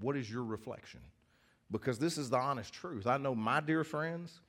What 0.00 0.16
is 0.16 0.30
your 0.30 0.44
reflection? 0.44 1.00
Because 1.70 1.98
this 1.98 2.18
is 2.18 2.28
the 2.30 2.36
honest 2.36 2.72
truth. 2.72 3.06
I 3.06 3.18
know 3.18 3.34
my 3.34 3.60
dear 3.60 3.84
friends 3.84 4.40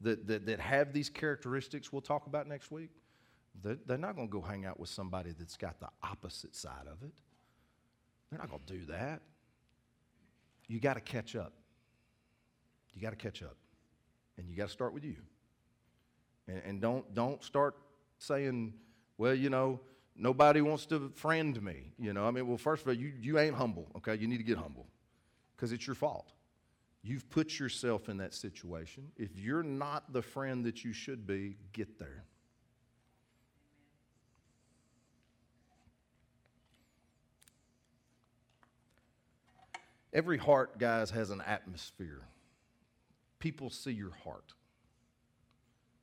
that, 0.00 0.26
that, 0.26 0.46
that 0.46 0.60
have 0.60 0.92
these 0.92 1.08
characteristics 1.08 1.92
we'll 1.92 2.02
talk 2.02 2.26
about 2.26 2.48
next 2.48 2.70
week, 2.70 2.90
they're, 3.62 3.78
they're 3.86 3.98
not 3.98 4.16
going 4.16 4.28
to 4.28 4.32
go 4.32 4.40
hang 4.40 4.64
out 4.64 4.80
with 4.80 4.88
somebody 4.88 5.32
that's 5.38 5.56
got 5.56 5.78
the 5.80 5.88
opposite 6.02 6.56
side 6.56 6.86
of 6.90 7.02
it. 7.02 7.12
They're 8.32 8.38
not 8.38 8.48
going 8.48 8.62
to 8.66 8.72
do 8.72 8.86
that. 8.86 9.20
You 10.66 10.80
got 10.80 10.94
to 10.94 11.02
catch 11.02 11.36
up. 11.36 11.52
You 12.94 13.02
got 13.02 13.10
to 13.10 13.16
catch 13.16 13.42
up. 13.42 13.56
And 14.38 14.48
you 14.48 14.56
got 14.56 14.68
to 14.68 14.72
start 14.72 14.94
with 14.94 15.04
you. 15.04 15.16
And, 16.48 16.62
and 16.64 16.80
don't, 16.80 17.12
don't 17.12 17.44
start 17.44 17.76
saying, 18.16 18.72
well, 19.18 19.34
you 19.34 19.50
know, 19.50 19.80
nobody 20.16 20.62
wants 20.62 20.86
to 20.86 21.12
friend 21.14 21.60
me. 21.62 21.92
You 21.98 22.14
know, 22.14 22.24
I 22.24 22.30
mean, 22.30 22.48
well, 22.48 22.56
first 22.56 22.82
of 22.82 22.88
all, 22.88 22.94
you, 22.94 23.12
you 23.20 23.38
ain't 23.38 23.54
humble, 23.54 23.86
okay? 23.98 24.14
You 24.14 24.26
need 24.26 24.38
to 24.38 24.44
get 24.44 24.56
humble 24.56 24.86
because 25.54 25.70
it's 25.70 25.86
your 25.86 25.94
fault. 25.94 26.32
You've 27.02 27.28
put 27.28 27.58
yourself 27.58 28.08
in 28.08 28.16
that 28.16 28.32
situation. 28.32 29.08
If 29.18 29.38
you're 29.38 29.62
not 29.62 30.10
the 30.14 30.22
friend 30.22 30.64
that 30.64 30.84
you 30.84 30.94
should 30.94 31.26
be, 31.26 31.58
get 31.74 31.98
there. 31.98 32.24
Every 40.12 40.38
heart, 40.38 40.78
guys, 40.78 41.10
has 41.10 41.30
an 41.30 41.42
atmosphere. 41.46 42.22
People 43.38 43.70
see 43.70 43.92
your 43.92 44.12
heart. 44.24 44.52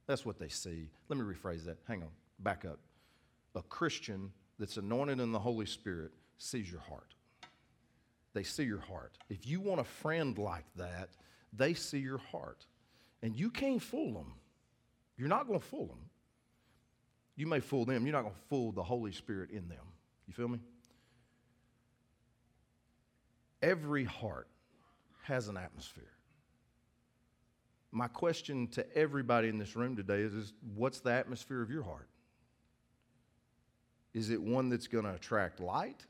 That's 0.08 0.26
what 0.26 0.40
they 0.40 0.50
see. 0.50 0.90
Let 1.08 1.20
me 1.20 1.26
rephrase 1.26 1.66
that. 1.66 1.78
Hang 1.88 2.02
on, 2.02 2.10
back 2.40 2.66
up. 2.66 2.80
A 3.56 3.62
Christian 3.62 4.32
that's 4.58 4.78
anointed 4.78 5.20
in 5.20 5.32
the 5.32 5.40
Holy 5.40 5.66
Spirit 5.66 6.12
sees 6.38 6.70
your 6.70 6.82
heart. 6.82 7.14
They 8.34 8.44
see 8.44 8.64
your 8.64 8.80
heart. 8.80 9.18
If 9.30 9.48
you 9.48 9.60
want 9.60 9.82
a 9.82 9.86
friend 9.86 10.38
like 10.38 10.66
that, 10.76 11.10
they 11.54 11.74
see 11.74 12.00
your 12.00 12.18
heart. 12.18 12.66
And 13.22 13.36
you 13.36 13.50
can't 13.50 13.82
fool 13.82 14.14
them. 14.14 14.34
You're 15.18 15.28
not 15.28 15.48
going 15.48 15.60
to 15.60 15.66
fool 15.66 15.88
them. 15.88 16.10
You 17.36 17.48
may 17.48 17.60
fool 17.60 17.86
them, 17.86 18.06
you're 18.06 18.16
not 18.16 18.24
going 18.24 18.34
to 18.34 18.48
fool 18.50 18.72
the 18.72 18.84
Holy 18.84 19.12
Spirit 19.12 19.52
in 19.52 19.70
them. 19.70 19.86
You 20.28 20.34
feel 20.34 20.48
me? 20.48 20.60
Every 23.62 24.06
heart 24.06 24.48
has 25.24 25.48
an 25.48 25.58
atmosphere. 25.58 26.12
My 27.92 28.08
question 28.08 28.68
to 28.70 28.86
everybody 28.96 29.50
in 29.50 29.58
this 29.58 29.76
room 29.76 29.96
today 29.96 30.20
is, 30.20 30.34
is 30.34 30.54
what's 30.76 31.00
the 31.00 31.12
atmosphere 31.12 31.62
of 31.62 31.72
your 31.72 31.84
heart? 31.84 32.08
Is 34.14 34.30
it 34.30 34.42
one 34.42 34.70
that's 34.70 34.88
going 34.88 35.06
to 35.06 35.14
attract 35.14 35.60
light? 35.60 36.06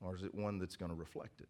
Or 0.00 0.16
is 0.16 0.22
it 0.22 0.34
one 0.34 0.58
that's 0.58 0.76
going 0.76 0.90
to 0.90 0.96
reflect 0.96 1.40
it? 1.40 1.48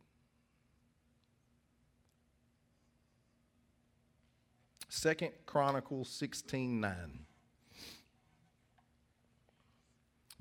Second 4.89 5.31
Chronicles 5.47 6.09
16 6.11 6.81
9. 6.81 6.93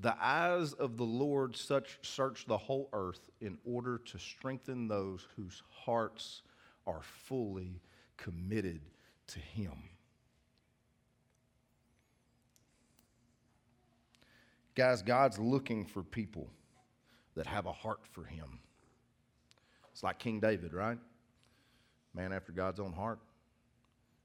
The 0.02 0.16
eyes 0.20 0.74
of 0.74 0.98
the 0.98 1.04
Lord 1.04 1.56
such 1.56 2.00
search 2.02 2.46
the 2.48 2.58
whole 2.58 2.90
earth 2.92 3.30
in 3.40 3.60
order 3.64 4.00
to 4.00 4.18
strengthen 4.18 4.88
those 4.88 5.28
whose 5.36 5.62
hearts 5.70 6.42
are 6.88 7.02
fully 7.04 7.82
committed 8.18 8.82
to 9.28 9.40
Him. 9.40 9.74
Guys, 14.74 15.04
God's 15.04 15.38
looking 15.38 15.86
for 15.86 16.02
people 16.02 16.50
that 17.36 17.46
have 17.46 17.68
a 17.68 17.72
heart 17.72 18.02
for 18.12 18.24
Him. 18.24 18.60
It's 19.92 20.02
like 20.02 20.18
King 20.18 20.40
David, 20.40 20.74
right? 20.74 20.98
Man 22.16 22.34
after 22.34 22.52
God's 22.52 22.80
own 22.80 22.94
heart. 22.94 23.20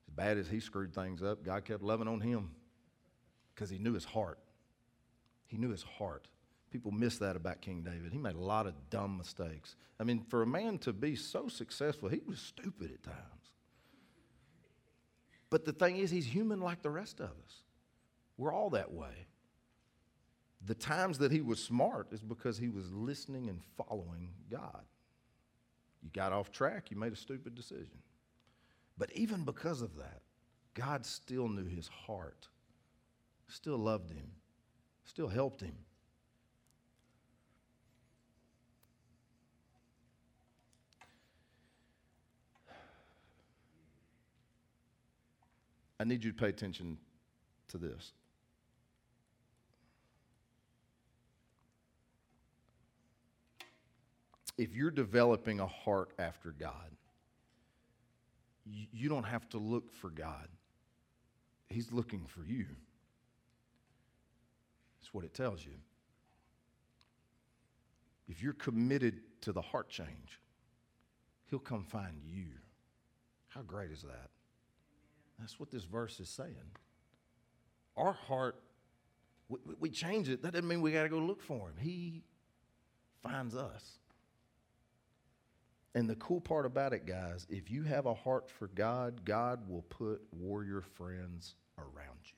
As 0.09 0.15
bad 0.15 0.39
as 0.39 0.49
he 0.49 0.61
screwed 0.61 0.95
things 0.95 1.23
up, 1.23 1.45
God 1.45 1.65
kept 1.65 1.83
loving 1.83 2.09
on 2.09 2.21
him 2.21 2.51
because 3.55 3.69
he 3.69 3.79
knew 3.79 3.93
his 3.93 4.05
heart. 4.05 4.39
He 5.47 5.57
knew 5.57 5.71
his 5.71 5.83
heart. 5.83 6.29
People 6.71 6.91
miss 6.91 7.19
that 7.19 7.37
about 7.37 7.61
King 7.61 7.83
David. 7.83 8.13
He 8.13 8.19
made 8.19 8.35
a 8.35 8.41
lot 8.41 8.67
of 8.67 8.75
dumb 8.91 9.17
mistakes. 9.17 9.77
I 9.99 10.05
mean, 10.05 10.25
for 10.29 10.43
a 10.43 10.47
man 10.47 10.79
to 10.79 10.93
be 10.93 11.17
so 11.17 11.49
successful, 11.49 12.09
he 12.09 12.21
was 12.27 12.39
stupid 12.39 12.91
at 12.93 13.03
times. 13.03 13.53
But 15.49 15.65
the 15.65 15.73
thing 15.73 15.99
is, 15.99 16.11
he's 16.11 16.27
human 16.27 16.61
like 16.61 16.83
the 16.83 16.91
rest 16.91 17.21
of 17.21 17.31
us. 17.31 17.63
We're 18.37 18.53
all 18.53 18.71
that 18.71 18.93
way. 18.93 19.27
The 20.67 20.75
times 20.75 21.19
that 21.19 21.31
he 21.31 21.41
was 21.41 21.63
smart 21.63 22.09
is 22.13 22.23
because 22.23 22.59
he 22.59 22.69
was 22.69 22.91
listening 22.93 23.49
and 23.49 23.61
following 23.77 24.31
God. 24.51 24.83
You 26.03 26.11
got 26.13 26.33
off 26.33 26.51
track, 26.51 26.91
you 26.91 26.97
made 26.97 27.13
a 27.13 27.17
stupid 27.17 27.55
decision. 27.55 28.03
But 28.99 29.13
even 29.13 29.45
because 29.45 29.83
of 29.83 29.97
that, 29.97 30.23
God 30.75 31.07
still 31.07 31.49
knew 31.49 31.65
his 31.65 31.89
heart, 31.89 32.49
still 33.49 33.79
loved 33.79 34.11
him, 34.11 34.31
still 35.07 35.29
helped 35.29 35.62
him. 35.62 35.75
I 45.99 46.05
need 46.05 46.23
you 46.23 46.33
to 46.33 46.37
pay 46.37 46.49
attention 46.49 46.99
to 47.69 47.79
this. 47.79 48.12
If 54.59 54.75
you're 54.75 54.90
developing 54.90 55.61
a 55.61 55.66
heart 55.66 56.11
after 56.19 56.51
God, 56.51 56.90
you 58.64 59.09
don't 59.09 59.25
have 59.25 59.49
to 59.51 59.59
look 59.59 59.92
for 59.95 60.11
God. 60.11 60.49
He's 61.69 61.92
looking 61.92 62.27
for 62.27 62.45
you. 62.45 62.66
What 65.17 65.25
it 65.25 65.33
tells 65.33 65.65
you. 65.65 65.73
If 68.29 68.43
you're 68.43 68.53
committed 68.53 69.23
to 69.41 69.53
the 69.53 69.63
heart 69.63 69.89
change, 69.89 70.43
He'll 71.49 71.59
come 71.59 71.85
find 71.85 72.21
you. 72.23 72.49
How 73.49 73.63
great 73.63 73.91
is 73.91 74.03
that? 74.03 74.29
That's 75.39 75.59
what 75.59 75.71
this 75.71 75.85
verse 75.85 76.21
is 76.21 76.29
saying. 76.29 76.71
Our 77.97 78.13
heart, 78.13 78.57
we, 79.49 79.59
we 79.81 79.89
change 79.89 80.29
it. 80.29 80.43
That 80.43 80.53
doesn't 80.53 80.69
mean 80.69 80.83
we 80.83 80.93
got 80.93 81.05
to 81.05 81.09
go 81.09 81.17
look 81.17 81.41
for 81.41 81.71
Him. 81.71 81.77
He 81.81 82.23
finds 83.23 83.57
us. 83.57 84.01
And 85.95 86.11
the 86.11 86.17
cool 86.17 86.43
part 86.43 86.67
about 86.67 86.93
it, 86.93 87.07
guys, 87.07 87.47
if 87.49 87.71
you 87.71 87.85
have 87.85 88.05
a 88.05 88.13
heart 88.13 88.51
for 88.51 88.67
God, 88.67 89.25
God 89.25 89.67
will 89.67 89.87
put 89.89 90.21
warrior 90.31 90.83
friends 90.83 91.55
around 91.79 92.19
you. 92.25 92.36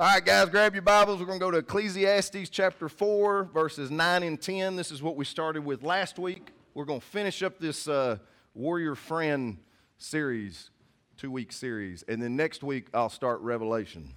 All 0.00 0.06
right, 0.06 0.24
guys, 0.24 0.48
grab 0.48 0.74
your 0.74 0.80
Bibles. 0.80 1.20
We're 1.20 1.26
going 1.26 1.38
to 1.38 1.44
go 1.44 1.50
to 1.50 1.58
Ecclesiastes 1.58 2.48
chapter 2.48 2.88
4, 2.88 3.50
verses 3.52 3.90
9 3.90 4.22
and 4.22 4.40
10. 4.40 4.74
This 4.74 4.90
is 4.90 5.02
what 5.02 5.14
we 5.14 5.26
started 5.26 5.62
with 5.62 5.82
last 5.82 6.18
week. 6.18 6.52
We're 6.72 6.86
going 6.86 7.00
to 7.00 7.06
finish 7.06 7.42
up 7.42 7.58
this 7.58 7.86
uh, 7.86 8.16
Warrior 8.54 8.94
Friend 8.94 9.58
series, 9.98 10.70
two 11.18 11.30
week 11.30 11.52
series. 11.52 12.02
And 12.08 12.22
then 12.22 12.34
next 12.34 12.62
week, 12.62 12.86
I'll 12.94 13.10
start 13.10 13.42
Revelation. 13.42 14.08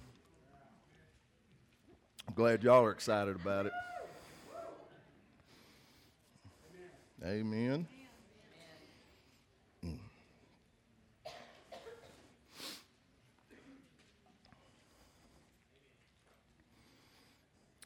I'm 2.26 2.34
glad 2.34 2.62
y'all 2.62 2.82
are 2.82 2.90
excited 2.90 3.36
about 3.36 3.66
it. 3.66 3.72
Amen. 7.22 7.86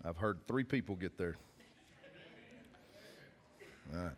I've 0.09 0.17
heard 0.17 0.39
three 0.49 0.65
people 0.65 0.97
get 0.97 1.19
there. 1.19 1.37
All 3.95 4.05
right. 4.05 4.13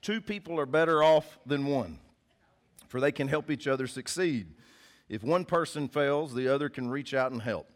Two 0.00 0.22
people 0.22 0.58
are 0.58 0.64
better 0.64 1.02
off 1.02 1.38
than 1.44 1.66
one, 1.66 1.98
for 2.88 2.98
they 2.98 3.12
can 3.12 3.28
help 3.28 3.50
each 3.50 3.68
other 3.68 3.86
succeed. 3.86 4.46
If 5.10 5.22
one 5.22 5.44
person 5.44 5.88
fails, 5.88 6.34
the 6.34 6.48
other 6.48 6.70
can 6.70 6.88
reach 6.88 7.12
out 7.12 7.32
and 7.32 7.42
help. 7.42 7.68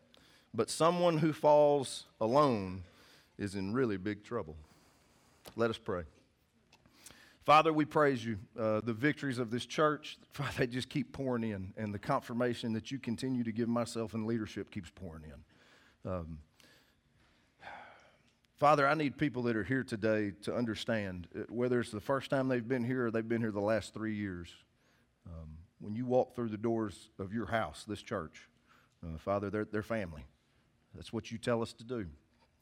But 0.55 0.71
someone 0.71 1.19
who 1.19 1.35
falls 1.35 2.07
alone 2.19 2.83
is 3.37 3.57
in 3.57 3.75
really 3.75 3.99
big 3.99 4.25
trouble. 4.25 4.57
Let 5.55 5.69
us 5.69 5.77
pray. 5.77 6.05
Father, 7.45 7.75
we 7.75 7.85
praise 7.85 8.25
you. 8.25 8.39
Uh, 8.59 8.81
the 8.81 8.95
victories 8.95 9.39
of 9.39 9.51
this 9.51 9.67
church, 9.67 10.17
they 10.57 10.67
just 10.67 10.89
keep 10.89 11.13
pouring 11.13 11.45
in, 11.45 11.75
and 11.77 11.93
the 11.93 11.99
confirmation 11.99 12.73
that 12.73 12.91
you 12.91 12.99
continue 12.99 13.45
to 13.45 13.53
give 13.53 13.69
myself 13.69 14.15
and 14.15 14.27
leadership 14.27 14.71
keeps 14.71 14.91
pouring 14.91 15.25
in. 15.25 16.11
Um, 16.11 16.39
Father, 18.57 18.89
I 18.89 18.95
need 18.95 19.19
people 19.19 19.43
that 19.45 19.57
are 19.57 19.65
here 19.65 19.85
today 19.85 20.33
to 20.43 20.55
understand 20.55 21.29
uh, 21.37 21.41
whether 21.51 21.79
it's 21.79 21.91
the 21.91 22.01
first 22.01 22.31
time 22.31 22.49
they've 22.49 22.67
been 22.67 22.85
here 22.85 23.07
or 23.07 23.11
they've 23.11 23.29
been 23.29 23.43
here 23.43 23.51
the 23.51 23.61
last 23.61 23.93
three 23.93 24.15
years. 24.15 24.49
Um, 25.27 25.59
when 25.79 25.95
you 25.95 26.07
walk 26.07 26.35
through 26.35 26.49
the 26.49 26.57
doors 26.57 27.11
of 27.19 27.35
your 27.35 27.47
house, 27.47 27.85
this 27.87 28.01
church, 28.01 28.49
uh, 29.05 29.19
Father, 29.19 29.51
they're, 29.51 29.67
they're 29.67 29.83
family. 29.83 30.25
That's 30.95 31.13
what 31.13 31.31
you 31.31 31.37
tell 31.37 31.61
us 31.61 31.75
to 31.75 31.85
do. 31.85 32.07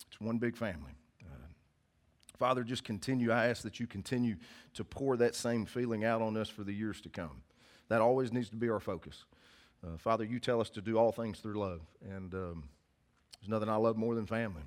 It's 0.08 0.20
one 0.20 0.38
big 0.38 0.56
family. 0.56 0.90
Uh, 1.22 1.46
Father, 2.38 2.64
just 2.64 2.82
continue. 2.82 3.30
I 3.30 3.46
ask 3.46 3.62
that 3.62 3.78
you 3.78 3.86
continue 3.86 4.34
to 4.74 4.82
pour 4.82 5.16
that 5.18 5.36
same 5.36 5.64
feeling 5.64 6.04
out 6.04 6.20
on 6.20 6.36
us 6.36 6.48
for 6.48 6.64
the 6.64 6.72
years 6.72 7.00
to 7.02 7.08
come. 7.08 7.42
That 7.88 8.00
always 8.00 8.32
needs 8.32 8.48
to 8.48 8.56
be 8.56 8.68
our 8.68 8.80
focus. 8.80 9.24
Uh, 9.86 9.96
Father, 9.96 10.24
you 10.24 10.40
tell 10.40 10.60
us 10.60 10.70
to 10.70 10.80
do 10.80 10.98
all 10.98 11.12
things 11.12 11.38
through 11.38 11.54
love. 11.54 11.82
And 12.02 12.34
um, 12.34 12.64
there's 13.40 13.48
nothing 13.48 13.68
I 13.68 13.76
love 13.76 13.96
more 13.96 14.16
than 14.16 14.26
family. 14.26 14.62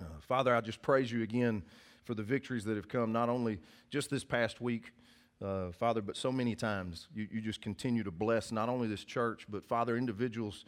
Uh, 0.00 0.04
Father, 0.20 0.54
I 0.54 0.60
just 0.60 0.82
praise 0.82 1.10
you 1.10 1.22
again 1.22 1.62
for 2.04 2.14
the 2.14 2.22
victories 2.22 2.64
that 2.64 2.76
have 2.76 2.88
come, 2.88 3.12
not 3.12 3.28
only 3.28 3.58
just 3.90 4.10
this 4.10 4.24
past 4.24 4.60
week, 4.60 4.92
uh, 5.44 5.72
Father, 5.72 6.00
but 6.00 6.16
so 6.16 6.30
many 6.32 6.54
times. 6.54 7.08
You, 7.14 7.28
you 7.30 7.40
just 7.40 7.60
continue 7.60 8.02
to 8.04 8.10
bless 8.10 8.52
not 8.52 8.68
only 8.68 8.88
this 8.88 9.04
church, 9.04 9.46
but 9.48 9.64
Father, 9.64 9.96
individuals 9.96 10.64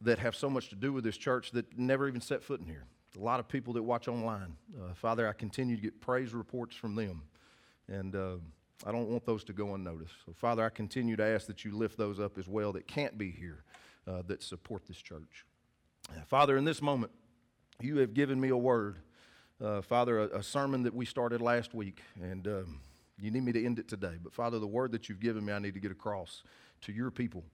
that 0.00 0.18
have 0.18 0.34
so 0.34 0.50
much 0.50 0.68
to 0.68 0.76
do 0.76 0.92
with 0.92 1.04
this 1.04 1.16
church 1.16 1.52
that 1.52 1.78
never 1.78 2.08
even 2.08 2.20
set 2.20 2.42
foot 2.42 2.60
in 2.60 2.66
here. 2.66 2.84
A 3.18 3.22
lot 3.22 3.40
of 3.40 3.48
people 3.48 3.72
that 3.74 3.82
watch 3.82 4.08
online. 4.08 4.56
Uh, 4.76 4.94
Father, 4.94 5.28
I 5.28 5.32
continue 5.32 5.76
to 5.76 5.82
get 5.82 6.00
praise 6.00 6.32
reports 6.32 6.74
from 6.74 6.94
them. 6.94 7.22
And 7.88 8.14
uh, 8.16 8.36
I 8.86 8.92
don't 8.92 9.08
want 9.08 9.26
those 9.26 9.44
to 9.44 9.52
go 9.52 9.74
unnoticed. 9.74 10.14
So, 10.24 10.32
Father, 10.32 10.64
I 10.64 10.70
continue 10.70 11.16
to 11.16 11.24
ask 11.24 11.46
that 11.46 11.64
you 11.64 11.76
lift 11.76 11.98
those 11.98 12.18
up 12.18 12.38
as 12.38 12.48
well 12.48 12.72
that 12.72 12.86
can't 12.86 13.18
be 13.18 13.30
here, 13.30 13.64
uh, 14.06 14.22
that 14.26 14.42
support 14.42 14.86
this 14.86 14.96
church. 14.96 15.44
Father, 16.26 16.56
in 16.56 16.64
this 16.64 16.82
moment, 16.82 17.12
you 17.82 17.98
have 17.98 18.14
given 18.14 18.40
me 18.40 18.48
a 18.48 18.56
word. 18.56 18.96
Uh, 19.62 19.80
Father, 19.80 20.20
a, 20.20 20.38
a, 20.38 20.42
sermon 20.42 20.82
that 20.82 20.94
we 20.94 21.04
started 21.04 21.40
last 21.40 21.72
week, 21.72 22.00
and 22.20 22.48
um, 22.48 22.80
you 23.20 23.30
need 23.30 23.44
me 23.44 23.52
to 23.52 23.64
end 23.64 23.78
it 23.78 23.86
today. 23.86 24.14
But 24.22 24.32
Father, 24.32 24.58
the 24.58 24.66
word 24.66 24.90
that 24.92 25.08
you've 25.08 25.20
given 25.20 25.44
me, 25.44 25.52
I 25.52 25.58
need 25.60 25.74
to 25.74 25.80
get 25.80 25.92
across 25.92 26.42
to 26.82 26.92
your 26.92 27.10
people. 27.10 27.44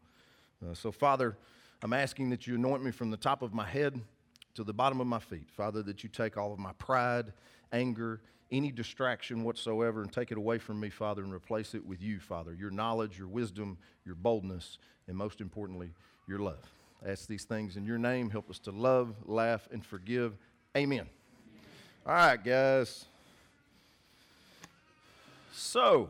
Uh, 0.65 0.75
so, 0.75 0.91
Father, 0.91 1.37
I'm 1.83 1.93
asking 1.93 2.31
that 2.31 2.47
you 2.47 2.55
anoint 2.55 2.83
me 2.83 2.91
from 2.91 3.11
the 3.11 3.17
top 3.17 3.43
of 3.43 3.53
my 3.53 3.67
head 3.67 4.01
to 4.55 4.65
the 4.65 4.73
bottom 4.73 5.01
of 5.01 5.07
my 5.07 5.19
feet. 5.19 5.51
Father, 5.51 5.83
that 5.83 6.03
you 6.03 6.09
take 6.09 6.37
all 6.37 6.53
of 6.53 6.59
my 6.59 6.73
pride, 6.79 7.33
anger, 7.73 8.21
any 8.51 8.73
distraction 8.73 9.45
whatsoever, 9.45 10.03
and 10.03 10.13
take 10.13 10.33
it 10.33 10.39
away 10.39 10.59
from 10.59 10.81
me, 10.81 10.91
Father, 10.91 11.23
and 11.23 11.33
replace 11.33 11.75
it 11.75 11.85
with 11.85 12.03
you, 12.03 12.19
Father. 12.19 12.55
Your 12.55 12.71
knowledge, 12.71 13.19
your 13.19 13.29
wisdom, 13.29 13.79
your 14.05 14.15
boldness, 14.15 14.79
and 15.07 15.17
most 15.17 15.41
importantly, 15.41 15.91
your 16.27 16.39
love. 16.39 16.78
Ask 17.07 17.29
these 17.29 17.45
things 17.45 17.77
in 17.77 17.85
your 17.85 17.99
name. 17.99 18.29
Help 18.29 18.51
us 18.51 18.59
to 18.61 18.73
love, 18.73 19.15
laugh, 19.25 19.69
and 19.71 19.85
forgive. 19.85 20.37
Amen. 20.77 21.07
All 22.05 22.13
right, 22.13 22.43
guys. 22.43 23.05
So, 25.53 26.09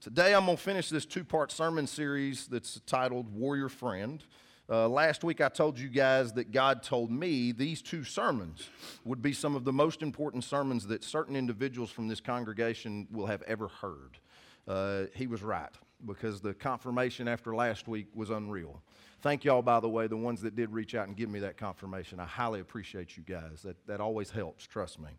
today 0.00 0.34
I'm 0.34 0.44
going 0.44 0.58
to 0.58 0.62
finish 0.62 0.90
this 0.90 1.06
two 1.06 1.24
part 1.24 1.52
sermon 1.52 1.86
series 1.86 2.48
that's 2.48 2.80
titled 2.86 3.34
Warrior 3.34 3.70
Friend. 3.70 4.22
Uh, 4.68 4.88
last 4.88 5.24
week 5.24 5.40
I 5.40 5.48
told 5.48 5.78
you 5.78 5.88
guys 5.88 6.32
that 6.34 6.50
God 6.50 6.82
told 6.82 7.10
me 7.10 7.52
these 7.52 7.80
two 7.80 8.04
sermons 8.04 8.68
would 9.04 9.22
be 9.22 9.32
some 9.32 9.54
of 9.54 9.64
the 9.64 9.72
most 9.72 10.02
important 10.02 10.44
sermons 10.44 10.86
that 10.88 11.02
certain 11.02 11.36
individuals 11.36 11.90
from 11.90 12.08
this 12.08 12.20
congregation 12.20 13.06
will 13.10 13.26
have 13.26 13.42
ever 13.42 13.68
heard. 13.68 14.18
Uh, 14.68 15.04
he 15.14 15.26
was 15.26 15.42
right 15.42 15.70
because 16.04 16.40
the 16.40 16.54
confirmation 16.54 17.28
after 17.28 17.54
last 17.54 17.88
week 17.88 18.08
was 18.14 18.30
unreal. 18.30 18.82
Thank 19.22 19.44
y'all, 19.44 19.62
by 19.62 19.80
the 19.80 19.88
way, 19.88 20.06
the 20.06 20.16
ones 20.16 20.42
that 20.42 20.54
did 20.54 20.70
reach 20.72 20.94
out 20.94 21.08
and 21.08 21.16
give 21.16 21.30
me 21.30 21.40
that 21.40 21.56
confirmation. 21.56 22.20
I 22.20 22.26
highly 22.26 22.60
appreciate 22.60 23.16
you 23.16 23.22
guys. 23.22 23.62
That, 23.64 23.76
that 23.86 24.00
always 24.00 24.30
helps, 24.30 24.66
trust 24.66 25.00
me. 25.00 25.10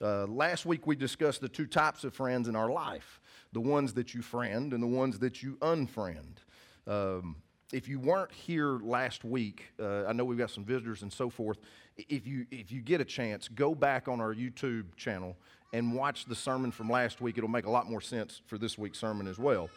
Uh, 0.00 0.26
last 0.26 0.66
week 0.66 0.86
we 0.86 0.96
discussed 0.96 1.40
the 1.40 1.48
two 1.48 1.66
types 1.66 2.04
of 2.04 2.12
friends 2.12 2.48
in 2.48 2.56
our 2.56 2.70
life 2.70 3.20
the 3.52 3.60
ones 3.60 3.92
that 3.94 4.14
you 4.14 4.22
friend 4.22 4.72
and 4.72 4.82
the 4.82 4.86
ones 4.86 5.18
that 5.18 5.42
you 5.42 5.56
unfriend. 5.60 6.38
Um, 6.86 7.36
if 7.72 7.88
you 7.88 8.00
weren't 8.00 8.32
here 8.32 8.78
last 8.82 9.24
week, 9.24 9.72
uh, 9.80 10.04
I 10.04 10.12
know 10.12 10.24
we've 10.24 10.38
got 10.38 10.50
some 10.50 10.64
visitors 10.64 11.02
and 11.02 11.12
so 11.12 11.30
forth. 11.30 11.58
If 11.96 12.26
you, 12.26 12.46
if 12.50 12.72
you 12.72 12.80
get 12.80 13.00
a 13.00 13.04
chance, 13.04 13.48
go 13.48 13.74
back 13.74 14.08
on 14.08 14.20
our 14.20 14.34
YouTube 14.34 14.96
channel 14.96 15.36
and 15.72 15.94
watch 15.94 16.26
the 16.26 16.34
sermon 16.34 16.70
from 16.70 16.88
last 16.88 17.20
week. 17.20 17.38
It'll 17.38 17.50
make 17.50 17.66
a 17.66 17.70
lot 17.70 17.88
more 17.88 18.00
sense 18.00 18.40
for 18.46 18.58
this 18.58 18.76
week's 18.76 18.98
sermon 18.98 19.26
as 19.26 19.38
well. 19.38 19.70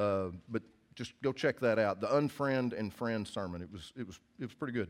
Uh, 0.00 0.30
but 0.48 0.62
just 0.94 1.12
go 1.22 1.30
check 1.30 1.60
that 1.60 1.78
out. 1.78 2.00
The 2.00 2.06
Unfriend 2.06 2.78
and 2.78 2.92
Friend 2.92 3.28
sermon. 3.28 3.60
It 3.60 3.70
was, 3.70 3.92
it 3.98 4.06
was, 4.06 4.18
it 4.38 4.44
was 4.46 4.54
pretty 4.54 4.72
good. 4.72 4.88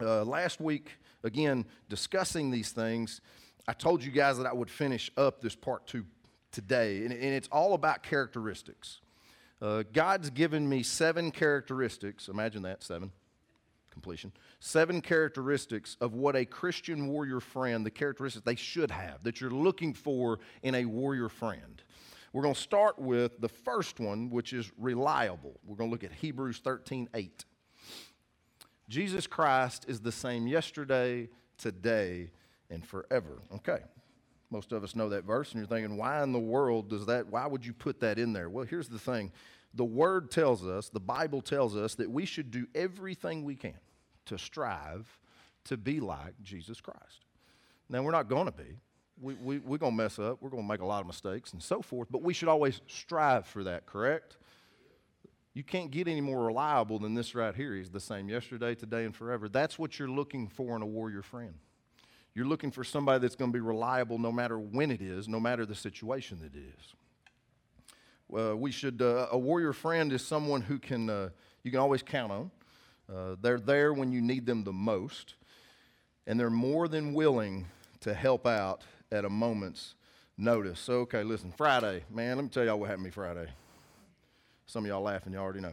Uh, 0.00 0.24
last 0.24 0.58
week, 0.58 0.90
again, 1.22 1.66
discussing 1.90 2.50
these 2.50 2.70
things, 2.70 3.20
I 3.68 3.74
told 3.74 4.02
you 4.02 4.10
guys 4.10 4.38
that 4.38 4.46
I 4.46 4.54
would 4.54 4.70
finish 4.70 5.10
up 5.18 5.42
this 5.42 5.54
part 5.54 5.86
two 5.86 6.06
today, 6.50 7.04
and, 7.04 7.12
and 7.12 7.22
it's 7.22 7.48
all 7.48 7.74
about 7.74 8.02
characteristics. 8.02 9.00
Uh, 9.60 9.82
God's 9.92 10.30
given 10.30 10.66
me 10.66 10.82
seven 10.82 11.30
characteristics. 11.30 12.28
Imagine 12.28 12.62
that, 12.62 12.82
seven. 12.82 13.12
Completion. 13.90 14.32
Seven 14.60 15.00
characteristics 15.00 15.96
of 16.00 16.14
what 16.14 16.36
a 16.36 16.44
Christian 16.44 17.08
warrior 17.08 17.40
friend, 17.40 17.84
the 17.84 17.90
characteristics 17.90 18.44
they 18.44 18.54
should 18.54 18.90
have, 18.90 19.22
that 19.24 19.40
you're 19.40 19.50
looking 19.50 19.92
for 19.94 20.38
in 20.62 20.74
a 20.74 20.84
warrior 20.86 21.28
friend. 21.28 21.82
We're 22.32 22.42
going 22.42 22.54
to 22.54 22.60
start 22.60 22.98
with 22.98 23.40
the 23.40 23.48
first 23.48 24.00
one, 24.00 24.30
which 24.30 24.52
is 24.52 24.70
reliable. 24.78 25.58
We're 25.64 25.76
going 25.76 25.90
to 25.90 25.92
look 25.92 26.04
at 26.04 26.12
Hebrews 26.12 26.58
13 26.58 27.08
8. 27.14 27.44
Jesus 28.88 29.26
Christ 29.26 29.86
is 29.88 30.00
the 30.00 30.12
same 30.12 30.46
yesterday, 30.46 31.28
today, 31.58 32.30
and 32.70 32.86
forever. 32.86 33.38
Okay. 33.54 33.78
Most 34.50 34.70
of 34.72 34.84
us 34.84 34.94
know 34.94 35.08
that 35.08 35.24
verse, 35.24 35.52
and 35.52 35.60
you're 35.60 35.66
thinking, 35.66 35.96
why 35.96 36.22
in 36.22 36.32
the 36.32 36.38
world 36.38 36.88
does 36.88 37.06
that, 37.06 37.26
why 37.26 37.46
would 37.46 37.66
you 37.66 37.72
put 37.72 37.98
that 38.00 38.18
in 38.18 38.32
there? 38.32 38.48
Well, 38.48 38.64
here's 38.64 38.88
the 38.88 38.98
thing 38.98 39.32
the 39.74 39.84
Word 39.84 40.30
tells 40.30 40.66
us, 40.66 40.88
the 40.88 41.00
Bible 41.00 41.40
tells 41.40 41.76
us, 41.76 41.94
that 41.96 42.10
we 42.10 42.24
should 42.24 42.50
do 42.50 42.66
everything 42.74 43.44
we 43.44 43.56
can 43.56 43.78
to 44.26 44.38
strive 44.38 45.06
to 45.64 45.76
be 45.76 46.00
like 46.00 46.34
Jesus 46.42 46.80
Christ. 46.80 47.24
Now, 47.88 48.02
we're 48.02 48.12
not 48.12 48.28
going 48.28 48.46
to 48.46 48.52
be. 48.52 48.78
We, 49.20 49.34
we, 49.34 49.58
we're 49.58 49.78
going 49.78 49.96
to 49.96 50.02
mess 50.02 50.18
up. 50.18 50.38
We're 50.42 50.50
going 50.50 50.62
to 50.62 50.68
make 50.68 50.80
a 50.80 50.86
lot 50.86 51.00
of 51.00 51.06
mistakes 51.06 51.52
and 51.52 51.62
so 51.62 51.80
forth, 51.80 52.08
but 52.10 52.22
we 52.22 52.34
should 52.34 52.48
always 52.48 52.80
strive 52.86 53.46
for 53.46 53.64
that, 53.64 53.86
correct? 53.86 54.36
You 55.54 55.64
can't 55.64 55.90
get 55.90 56.06
any 56.06 56.20
more 56.20 56.44
reliable 56.44 56.98
than 56.98 57.14
this 57.14 57.34
right 57.34 57.54
here. 57.54 57.74
He's 57.74 57.88
the 57.88 57.98
same 57.98 58.28
yesterday, 58.28 58.74
today, 58.74 59.06
and 59.06 59.16
forever. 59.16 59.48
That's 59.48 59.78
what 59.78 59.98
you're 59.98 60.10
looking 60.10 60.48
for 60.48 60.76
in 60.76 60.82
a 60.82 60.86
warrior 60.86 61.22
friend. 61.22 61.54
You're 62.34 62.44
looking 62.44 62.70
for 62.70 62.84
somebody 62.84 63.20
that's 63.20 63.36
going 63.36 63.50
to 63.50 63.56
be 63.56 63.60
reliable 63.60 64.18
no 64.18 64.30
matter 64.30 64.58
when 64.58 64.90
it 64.90 65.00
is, 65.00 65.28
no 65.28 65.40
matter 65.40 65.64
the 65.64 65.74
situation 65.74 66.38
that 66.42 66.54
it 66.54 66.74
is. 66.78 66.94
Uh, 68.38 68.54
we 68.54 68.70
should, 68.70 69.00
uh, 69.00 69.28
a 69.30 69.38
warrior 69.38 69.72
friend 69.72 70.12
is 70.12 70.22
someone 70.22 70.60
who 70.60 70.78
can, 70.78 71.08
uh, 71.08 71.30
you 71.62 71.70
can 71.70 71.80
always 71.80 72.02
count 72.02 72.30
on. 72.30 72.50
Uh, 73.10 73.36
they're 73.40 73.58
there 73.58 73.94
when 73.94 74.12
you 74.12 74.20
need 74.20 74.44
them 74.44 74.64
the 74.64 74.72
most, 74.72 75.36
and 76.26 76.38
they're 76.38 76.50
more 76.50 76.88
than 76.88 77.14
willing 77.14 77.66
to 78.06 78.14
help 78.14 78.46
out 78.46 78.82
at 79.10 79.24
a 79.24 79.28
moment's 79.28 79.96
notice. 80.38 80.78
So, 80.78 81.00
okay, 81.00 81.24
listen, 81.24 81.52
Friday, 81.56 82.04
man, 82.08 82.36
let 82.36 82.44
me 82.44 82.48
tell 82.48 82.64
y'all 82.64 82.78
what 82.78 82.88
happened 82.88 83.04
to 83.04 83.08
me 83.08 83.10
Friday. 83.10 83.48
Some 84.66 84.84
of 84.84 84.88
y'all 84.88 85.02
laughing, 85.02 85.32
Y'all 85.32 85.42
already 85.42 85.60
know. 85.60 85.72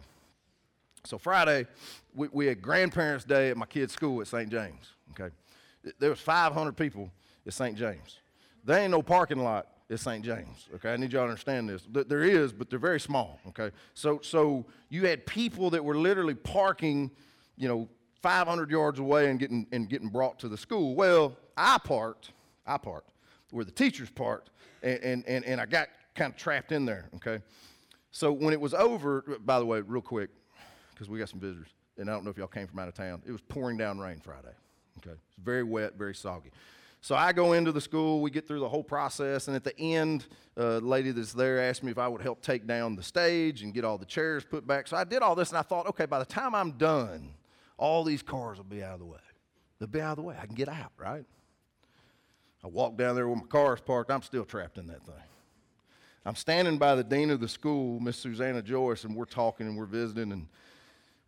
So, 1.05 1.19
Friday, 1.19 1.67
we, 2.13 2.29
we 2.31 2.45
had 2.47 2.59
Grandparents' 2.59 3.23
Day 3.23 3.51
at 3.51 3.57
my 3.57 3.67
kid's 3.67 3.93
school 3.93 4.19
at 4.19 4.27
St. 4.27 4.49
James, 4.49 4.93
okay? 5.11 5.33
There 5.99 6.09
was 6.09 6.19
500 6.19 6.75
people 6.75 7.11
at 7.45 7.53
St. 7.53 7.77
James. 7.77 8.19
There 8.63 8.79
ain't 8.79 8.91
no 8.91 9.03
parking 9.03 9.39
lot 9.39 9.67
at 9.91 9.99
St. 9.99 10.25
James. 10.25 10.67
Okay, 10.75 10.91
I 10.91 10.97
need 10.97 11.13
y'all 11.13 11.25
to 11.25 11.29
understand 11.29 11.69
this. 11.69 11.85
There 11.91 12.23
is, 12.23 12.51
but 12.51 12.69
they're 12.69 12.79
very 12.79 12.99
small. 12.99 13.39
Okay, 13.49 13.69
so 13.93 14.21
so 14.23 14.65
you 14.89 15.05
had 15.05 15.25
people 15.25 15.69
that 15.71 15.83
were 15.83 15.97
literally 15.97 16.35
parking, 16.35 17.11
you 17.57 17.67
know, 17.67 17.89
500 18.23 18.71
yards 18.71 18.97
away 18.97 19.29
and 19.29 19.39
getting 19.39 19.67
and 19.71 19.87
getting 19.87 20.09
brought 20.09 20.39
to 20.39 20.49
the 20.49 20.57
school. 20.57 20.95
Well, 20.95 21.37
I 21.55 21.77
parked, 21.77 22.31
I 22.65 22.77
parked 22.77 23.11
where 23.51 23.65
the 23.65 23.71
teachers 23.71 24.09
parked, 24.09 24.49
and 24.81 24.99
and 25.03 25.27
and, 25.27 25.45
and 25.45 25.61
I 25.61 25.65
got 25.65 25.89
kind 26.15 26.31
of 26.31 26.37
trapped 26.37 26.71
in 26.71 26.85
there. 26.85 27.09
Okay, 27.15 27.43
so 28.11 28.31
when 28.31 28.53
it 28.53 28.59
was 28.59 28.73
over, 28.73 29.23
by 29.45 29.59
the 29.59 29.65
way, 29.65 29.81
real 29.81 30.01
quick, 30.01 30.29
because 30.91 31.09
we 31.09 31.19
got 31.19 31.29
some 31.29 31.39
visitors, 31.39 31.67
and 31.97 32.09
I 32.09 32.13
don't 32.13 32.23
know 32.23 32.31
if 32.31 32.37
y'all 32.37 32.47
came 32.47 32.67
from 32.67 32.79
out 32.79 32.87
of 32.87 32.95
town. 32.95 33.21
It 33.25 33.31
was 33.31 33.41
pouring 33.41 33.77
down 33.77 33.99
rain 33.99 34.19
Friday. 34.19 34.53
Okay, 34.99 35.11
it's 35.11 35.37
very 35.43 35.63
wet, 35.63 35.95
very 35.97 36.15
soggy. 36.15 36.51
So 37.01 37.15
I 37.15 37.33
go 37.33 37.51
into 37.51 37.73
the 37.73 37.81
school, 37.81 38.21
we 38.21 38.31
get 38.31 38.47
through 38.47 38.61
the 38.61 38.69
whole 38.69 38.83
process, 38.83 39.49
and 39.49 39.57
at 39.57 39.65
the 39.65 39.77
end, 39.77 40.25
a 40.55 40.77
uh, 40.77 40.79
lady 40.79 41.11
that's 41.11 41.33
there 41.33 41.59
asked 41.59 41.83
me 41.83 41.91
if 41.91 41.97
I 41.97 42.07
would 42.07 42.21
help 42.21 42.41
take 42.41 42.65
down 42.65 42.95
the 42.95 43.03
stage 43.03 43.61
and 43.61 43.73
get 43.73 43.83
all 43.83 43.97
the 43.97 44.05
chairs 44.05 44.45
put 44.45 44.65
back. 44.65 44.87
So 44.87 44.95
I 44.95 45.03
did 45.03 45.21
all 45.21 45.35
this, 45.35 45.49
and 45.49 45.57
I 45.57 45.63
thought, 45.63 45.85
okay, 45.87 46.05
by 46.05 46.19
the 46.19 46.25
time 46.25 46.55
I'm 46.55 46.71
done, 46.71 47.33
all 47.83 48.05
these 48.05 48.21
cars 48.21 48.57
will 48.57 48.63
be 48.63 48.81
out 48.81 48.93
of 48.93 48.99
the 48.99 49.05
way. 49.05 49.19
They'll 49.77 49.89
be 49.89 49.99
out 49.99 50.11
of 50.11 50.15
the 50.15 50.21
way. 50.21 50.37
I 50.41 50.45
can 50.45 50.55
get 50.55 50.69
out, 50.69 50.93
right? 50.97 51.25
I 52.63 52.67
walk 52.67 52.95
down 52.95 53.13
there 53.13 53.27
where 53.27 53.35
my 53.35 53.43
car 53.43 53.73
is 53.73 53.81
parked. 53.81 54.09
I'm 54.09 54.21
still 54.21 54.45
trapped 54.45 54.77
in 54.77 54.87
that 54.87 55.05
thing. 55.05 55.13
I'm 56.25 56.35
standing 56.35 56.77
by 56.77 56.95
the 56.95 57.03
dean 57.03 57.29
of 57.29 57.41
the 57.41 57.49
school, 57.49 57.99
Miss 57.99 58.15
Susanna 58.15 58.61
Joyce, 58.61 59.03
and 59.03 59.13
we're 59.13 59.25
talking 59.25 59.67
and 59.67 59.77
we're 59.77 59.83
visiting, 59.83 60.31
and 60.31 60.47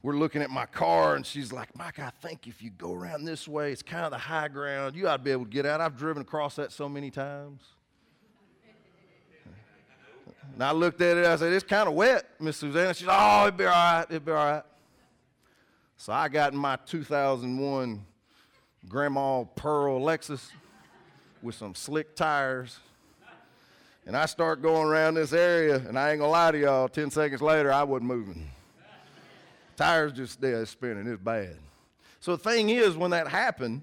we're 0.02 0.16
looking 0.16 0.42
at 0.42 0.50
my 0.50 0.66
car, 0.66 1.18
and 1.18 1.26
she's 1.26 1.52
like, 1.52 1.76
Mike, 1.76 2.00
I 2.00 2.12
think 2.22 2.48
if 2.48 2.64
you 2.64 2.70
go 2.70 2.94
around 2.94 3.26
this 3.26 3.50
way, 3.50 3.74
it's 3.74 3.84
kind 3.84 4.06
of 4.06 4.12
the 4.12 4.18
high 4.18 4.48
ground. 4.48 4.96
You 4.96 5.10
ought 5.10 5.18
to 5.18 5.24
be 5.24 5.32
able 5.32 5.44
to 5.44 5.52
get 5.52 5.66
out. 5.66 5.82
I've 5.82 5.98
driven 5.98 6.22
across 6.22 6.56
that 6.56 6.72
so 6.72 6.88
many 6.88 7.12
times. 7.12 7.64
And 10.54 10.64
I 10.64 10.72
looked 10.72 11.02
at 11.02 11.18
it, 11.18 11.26
I 11.26 11.36
said, 11.36 11.52
It's 11.52 11.66
kind 11.66 11.90
of 11.90 11.96
wet, 11.96 12.30
Miss 12.40 12.56
Susanna. 12.56 12.94
She's 12.94 13.08
like, 13.08 13.18
Oh, 13.20 13.48
it'll 13.48 13.58
be 13.58 13.66
all 13.66 13.72
right, 13.72 14.06
it'll 14.10 14.20
be 14.22 14.32
all 14.32 14.38
right. 14.38 14.64
So 15.98 16.14
I 16.14 16.28
got 16.28 16.54
in 16.54 16.60
my 16.60 16.78
2001 16.86 18.06
Grandma 18.88 19.44
Pearl 19.44 20.00
Lexus 20.00 20.52
with 21.42 21.56
some 21.56 21.74
slick 21.74 22.16
tires. 22.16 22.80
And 24.06 24.16
I 24.16 24.28
start 24.28 24.62
going 24.62 24.88
around 24.88 25.16
this 25.16 25.34
area, 25.34 25.78
and 25.78 25.98
I 25.98 26.12
ain't 26.12 26.20
gonna 26.20 26.32
lie 26.32 26.52
to 26.52 26.60
y'all, 26.60 26.88
10 26.88 27.10
seconds 27.10 27.42
later, 27.42 27.74
I 27.74 27.84
wasn't 27.84 28.08
moving. 28.08 28.48
Tires 29.76 30.14
just 30.14 30.40
dead 30.40 30.68
spinning. 30.68 31.08
It's 31.08 31.22
bad. 31.22 31.58
So 32.20 32.36
the 32.36 32.44
thing 32.44 32.70
is, 32.70 32.96
when 32.96 33.12
that 33.12 33.28
happened, 33.28 33.82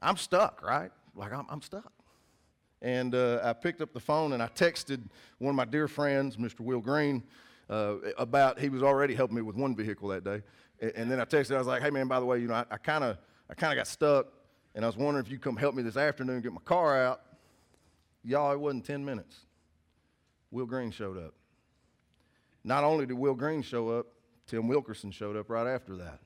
I'm 0.00 0.16
stuck, 0.16 0.62
right? 0.62 0.92
Like 1.16 1.32
I'm, 1.32 1.46
I'm 1.50 1.62
stuck. 1.62 1.92
And 2.80 3.14
uh, 3.14 3.40
I 3.42 3.54
picked 3.54 3.80
up 3.80 3.92
the 3.92 4.00
phone 4.00 4.32
and 4.32 4.42
I 4.42 4.46
texted 4.48 5.00
one 5.38 5.50
of 5.50 5.56
my 5.56 5.64
dear 5.64 5.88
friends, 5.88 6.36
Mr. 6.36 6.60
Will 6.60 6.80
Green, 6.80 7.24
uh, 7.68 7.96
about 8.16 8.58
he 8.58 8.68
was 8.68 8.82
already 8.82 9.14
helping 9.14 9.36
me 9.36 9.42
with 9.42 9.56
one 9.56 9.76
vehicle 9.76 10.08
that 10.08 10.24
day. 10.24 10.42
And, 10.80 10.92
and 10.96 11.10
then 11.10 11.20
I 11.20 11.24
texted, 11.24 11.54
I 11.54 11.58
was 11.58 11.66
like, 11.66 11.82
hey 11.82 11.90
man, 11.90 12.08
by 12.08 12.20
the 12.20 12.26
way, 12.26 12.38
you 12.38 12.48
know, 12.48 12.64
I 12.70 12.76
kind 12.76 13.04
of 13.04 13.18
I 13.50 13.54
kind 13.54 13.72
of 13.72 13.78
got 13.78 13.86
stuck, 13.86 14.26
and 14.74 14.84
I 14.84 14.88
was 14.88 14.96
wondering 14.96 15.24
if 15.24 15.32
you 15.32 15.38
come 15.38 15.56
help 15.56 15.74
me 15.74 15.82
this 15.82 15.96
afternoon 15.96 16.40
get 16.42 16.52
my 16.52 16.60
car 16.64 17.02
out. 17.02 17.22
Y'all, 18.22 18.52
it 18.52 18.60
wasn't 18.60 18.84
10 18.84 19.04
minutes. 19.04 19.46
Will 20.50 20.66
Green 20.66 20.90
showed 20.90 21.16
up. 21.16 21.34
Not 22.64 22.84
only 22.84 23.06
did 23.06 23.14
Will 23.14 23.34
Green 23.34 23.62
show 23.62 23.88
up, 23.90 24.06
Tim 24.46 24.68
Wilkerson 24.68 25.10
showed 25.10 25.36
up 25.36 25.48
right 25.48 25.66
after 25.66 25.96
that. 25.96 26.20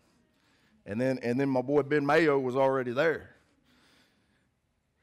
And 0.87 1.01
then, 1.01 1.19
and 1.23 1.39
then 1.39 1.49
my 1.49 1.63
boy 1.63 1.83
Ben 1.83 2.05
Mayo 2.05 2.39
was 2.39 2.57
already 2.57 2.93
there. 2.93 3.31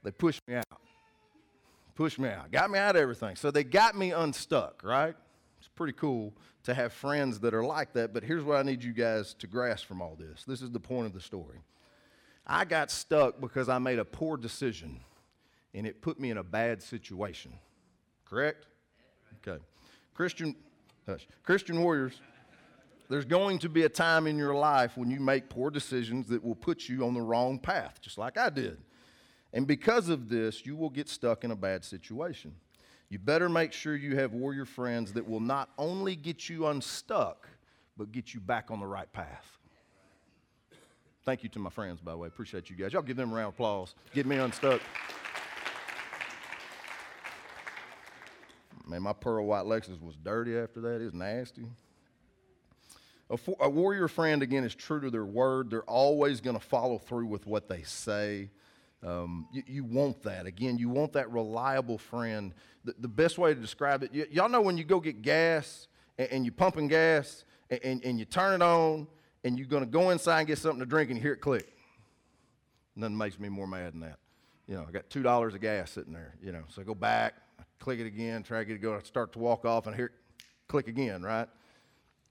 They 0.03 0.11
pushed 0.11 0.41
me 0.47 0.55
out. 0.55 0.65
Pushed 1.95 2.19
me 2.19 2.29
out. 2.29 2.51
Got 2.51 2.71
me 2.71 2.79
out 2.79 2.95
of 2.95 3.01
everything. 3.01 3.35
So 3.35 3.51
they 3.51 3.63
got 3.63 3.97
me 3.97 4.11
unstuck, 4.11 4.81
right? 4.83 5.15
It's 5.59 5.67
pretty 5.67 5.93
cool 5.93 6.33
to 6.63 6.73
have 6.73 6.93
friends 6.93 7.39
that 7.41 7.53
are 7.53 7.63
like 7.63 7.93
that. 7.93 8.13
But 8.13 8.23
here's 8.23 8.43
what 8.43 8.57
I 8.57 8.63
need 8.63 8.83
you 8.83 8.93
guys 8.93 9.33
to 9.35 9.47
grasp 9.47 9.85
from 9.85 10.01
all 10.01 10.15
this. 10.17 10.43
This 10.45 10.61
is 10.61 10.71
the 10.71 10.79
point 10.79 11.05
of 11.05 11.13
the 11.13 11.21
story. 11.21 11.59
I 12.47 12.65
got 12.65 12.89
stuck 12.89 13.39
because 13.39 13.69
I 13.69 13.77
made 13.77 13.99
a 13.99 14.05
poor 14.05 14.37
decision 14.37 15.01
and 15.73 15.85
it 15.85 16.01
put 16.01 16.19
me 16.19 16.31
in 16.31 16.37
a 16.37 16.43
bad 16.43 16.81
situation. 16.81 17.53
Correct? 18.25 18.65
Okay. 19.47 19.61
Christian 20.13 20.55
Hush. 21.09 21.27
Christian 21.43 21.81
warriors, 21.81 22.21
there's 23.09 23.25
going 23.25 23.57
to 23.59 23.69
be 23.69 23.83
a 23.83 23.89
time 23.89 24.27
in 24.27 24.37
your 24.37 24.53
life 24.53 24.95
when 24.95 25.09
you 25.09 25.19
make 25.19 25.49
poor 25.49 25.71
decisions 25.71 26.27
that 26.27 26.43
will 26.43 26.55
put 26.55 26.87
you 26.87 27.03
on 27.03 27.15
the 27.15 27.21
wrong 27.21 27.57
path, 27.57 27.99
just 27.99 28.19
like 28.19 28.37
I 28.37 28.49
did. 28.49 28.77
And 29.51 29.65
because 29.65 30.09
of 30.09 30.29
this, 30.29 30.65
you 30.67 30.75
will 30.75 30.91
get 30.91 31.09
stuck 31.09 31.43
in 31.43 31.49
a 31.49 31.55
bad 31.55 31.83
situation. 31.83 32.53
You 33.09 33.17
better 33.17 33.49
make 33.49 33.73
sure 33.73 33.95
you 33.95 34.15
have 34.17 34.33
warrior 34.33 34.65
friends 34.65 35.13
that 35.13 35.27
will 35.27 35.39
not 35.39 35.69
only 35.77 36.15
get 36.15 36.47
you 36.47 36.67
unstuck, 36.67 37.47
but 37.97 38.11
get 38.11 38.33
you 38.33 38.39
back 38.39 38.69
on 38.69 38.79
the 38.79 38.85
right 38.85 39.11
path. 39.11 39.57
Thank 41.25 41.43
you 41.43 41.49
to 41.49 41.59
my 41.59 41.69
friends, 41.69 41.99
by 42.01 42.11
the 42.11 42.17
way. 42.17 42.27
Appreciate 42.27 42.69
you 42.69 42.75
guys. 42.75 42.93
Y'all 42.93 43.01
give 43.01 43.17
them 43.17 43.31
a 43.31 43.35
round 43.35 43.49
of 43.49 43.53
applause. 43.55 43.95
Get 44.13 44.25
me 44.25 44.37
unstuck. 44.37 44.81
Man, 48.87 49.03
my 49.03 49.13
pearl 49.13 49.45
white 49.45 49.65
Lexus 49.65 50.01
was 50.01 50.15
dirty 50.15 50.57
after 50.57 50.81
that. 50.81 51.01
It 51.01 51.05
was 51.05 51.13
nasty. 51.13 51.65
A, 53.29 53.37
for, 53.37 53.55
a 53.59 53.69
warrior 53.69 54.07
friend, 54.07 54.41
again, 54.41 54.63
is 54.63 54.73
true 54.73 55.01
to 55.01 55.11
their 55.11 55.25
word. 55.25 55.69
They're 55.69 55.83
always 55.83 56.41
going 56.41 56.57
to 56.57 56.65
follow 56.65 56.97
through 56.97 57.27
with 57.27 57.45
what 57.45 57.69
they 57.69 57.83
say. 57.83 58.49
Um, 59.05 59.47
you, 59.53 59.63
you, 59.65 59.83
want 59.85 60.21
that. 60.23 60.45
Again, 60.45 60.77
you 60.77 60.89
want 60.89 61.13
that 61.13 61.31
reliable 61.31 61.97
friend. 61.97 62.53
The, 62.83 62.93
the 62.99 63.07
best 63.07 63.37
way 63.37 63.53
to 63.53 63.59
describe 63.59 64.03
it, 64.03 64.11
y- 64.13 64.27
y'all 64.29 64.49
know 64.49 64.61
when 64.61 64.77
you 64.77 64.83
go 64.83 64.99
get 64.99 65.21
gas 65.21 65.87
and, 66.17 66.27
and 66.31 66.45
you're 66.45 66.53
pumping 66.53 66.89
gas 66.89 67.45
and, 67.69 67.79
and, 67.83 68.03
and, 68.03 68.19
you 68.19 68.25
turn 68.25 68.61
it 68.61 68.63
on 68.63 69.07
and 69.45 69.57
you're 69.57 69.67
going 69.67 69.85
to 69.85 69.89
go 69.89 70.09
inside 70.09 70.39
and 70.39 70.47
get 70.47 70.57
something 70.57 70.81
to 70.81 70.85
drink 70.85 71.09
and 71.09 71.17
you 71.17 71.21
hear 71.21 71.33
it 71.33 71.41
click. 71.41 71.71
Nothing 72.95 73.17
makes 73.17 73.39
me 73.39 73.47
more 73.47 73.67
mad 73.67 73.93
than 73.93 74.01
that. 74.01 74.17
You 74.67 74.75
know, 74.75 74.85
I 74.87 74.91
got 74.91 75.09
$2 75.09 75.53
of 75.55 75.61
gas 75.61 75.91
sitting 75.91 76.11
there, 76.11 76.35
you 76.43 76.51
know, 76.51 76.63
so 76.67 76.81
I 76.81 76.85
go 76.85 76.93
back, 76.93 77.35
click 77.79 77.99
it 77.99 78.05
again, 78.05 78.43
try 78.43 78.59
to 78.59 78.65
get 78.65 78.75
it 78.75 78.79
going, 78.79 79.01
start 79.05 79.31
to 79.33 79.39
walk 79.39 79.63
off, 79.63 79.87
and 79.87 79.95
hear 79.95 80.07
it 80.07 80.11
click 80.67 80.87
again, 80.87 81.23
right? 81.23 81.47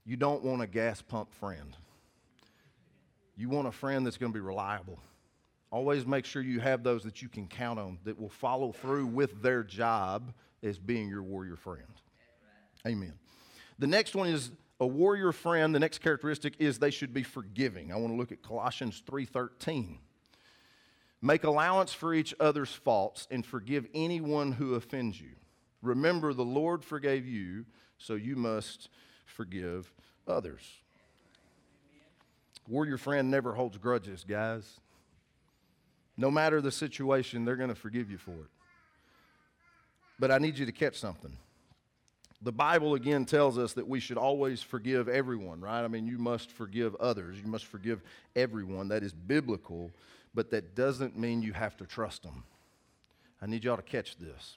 You 0.04 0.16
don't 0.16 0.44
want 0.44 0.62
a 0.62 0.66
gas 0.66 1.02
pump 1.02 1.32
friend. 1.34 1.76
You 3.36 3.48
want 3.48 3.68
a 3.68 3.72
friend 3.72 4.06
that's 4.06 4.16
going 4.16 4.32
to 4.32 4.36
be 4.36 4.40
reliable. 4.40 4.98
Always 5.70 6.06
make 6.06 6.24
sure 6.24 6.40
you 6.40 6.60
have 6.60 6.82
those 6.82 7.04
that 7.04 7.20
you 7.20 7.28
can 7.28 7.46
count 7.46 7.78
on 7.78 7.98
that 8.04 8.18
will 8.18 8.30
follow 8.30 8.72
through 8.72 9.06
with 9.06 9.42
their 9.42 9.62
job 9.62 10.32
as 10.62 10.78
being 10.78 11.08
your 11.08 11.22
warrior 11.22 11.56
friend. 11.56 11.88
Amen. 12.86 13.12
The 13.78 13.86
next 13.86 14.14
one 14.14 14.28
is 14.28 14.50
a 14.80 14.86
warrior 14.86 15.32
friend. 15.32 15.74
The 15.74 15.78
next 15.78 15.98
characteristic 15.98 16.54
is 16.58 16.78
they 16.78 16.90
should 16.90 17.12
be 17.12 17.22
forgiving. 17.22 17.92
I 17.92 17.96
want 17.96 18.12
to 18.12 18.16
look 18.16 18.32
at 18.32 18.42
Colossians 18.42 19.02
3:13. 19.06 19.98
Make 21.20 21.44
allowance 21.44 21.92
for 21.92 22.14
each 22.14 22.32
other's 22.38 22.72
faults 22.72 23.26
and 23.30 23.44
forgive 23.44 23.86
anyone 23.92 24.52
who 24.52 24.74
offends 24.74 25.20
you. 25.20 25.34
Remember, 25.82 26.32
the 26.32 26.44
Lord 26.44 26.84
forgave 26.84 27.26
you, 27.26 27.66
so 27.98 28.14
you 28.14 28.36
must 28.36 28.88
forgive 29.26 29.92
others. 30.26 30.62
Warrior 32.68 32.98
friend 32.98 33.30
never 33.30 33.54
holds 33.54 33.78
grudges, 33.78 34.24
guys. 34.24 34.80
No 36.18 36.32
matter 36.32 36.60
the 36.60 36.72
situation, 36.72 37.44
they're 37.44 37.56
going 37.56 37.68
to 37.68 37.76
forgive 37.76 38.10
you 38.10 38.18
for 38.18 38.32
it. 38.32 38.50
But 40.18 40.32
I 40.32 40.38
need 40.38 40.58
you 40.58 40.66
to 40.66 40.72
catch 40.72 40.96
something. 40.96 41.34
The 42.42 42.50
Bible 42.50 42.94
again 42.94 43.24
tells 43.24 43.56
us 43.56 43.72
that 43.74 43.86
we 43.86 44.00
should 44.00 44.18
always 44.18 44.60
forgive 44.60 45.08
everyone, 45.08 45.60
right? 45.60 45.82
I 45.82 45.88
mean, 45.88 46.08
you 46.08 46.18
must 46.18 46.50
forgive 46.50 46.96
others. 46.96 47.38
You 47.40 47.46
must 47.46 47.66
forgive 47.66 48.02
everyone. 48.34 48.88
That 48.88 49.04
is 49.04 49.12
biblical, 49.12 49.92
but 50.34 50.50
that 50.50 50.74
doesn't 50.74 51.16
mean 51.16 51.40
you 51.40 51.52
have 51.52 51.76
to 51.78 51.86
trust 51.86 52.24
them. 52.24 52.42
I 53.40 53.46
need 53.46 53.62
y'all 53.62 53.76
to 53.76 53.82
catch 53.82 54.16
this, 54.16 54.56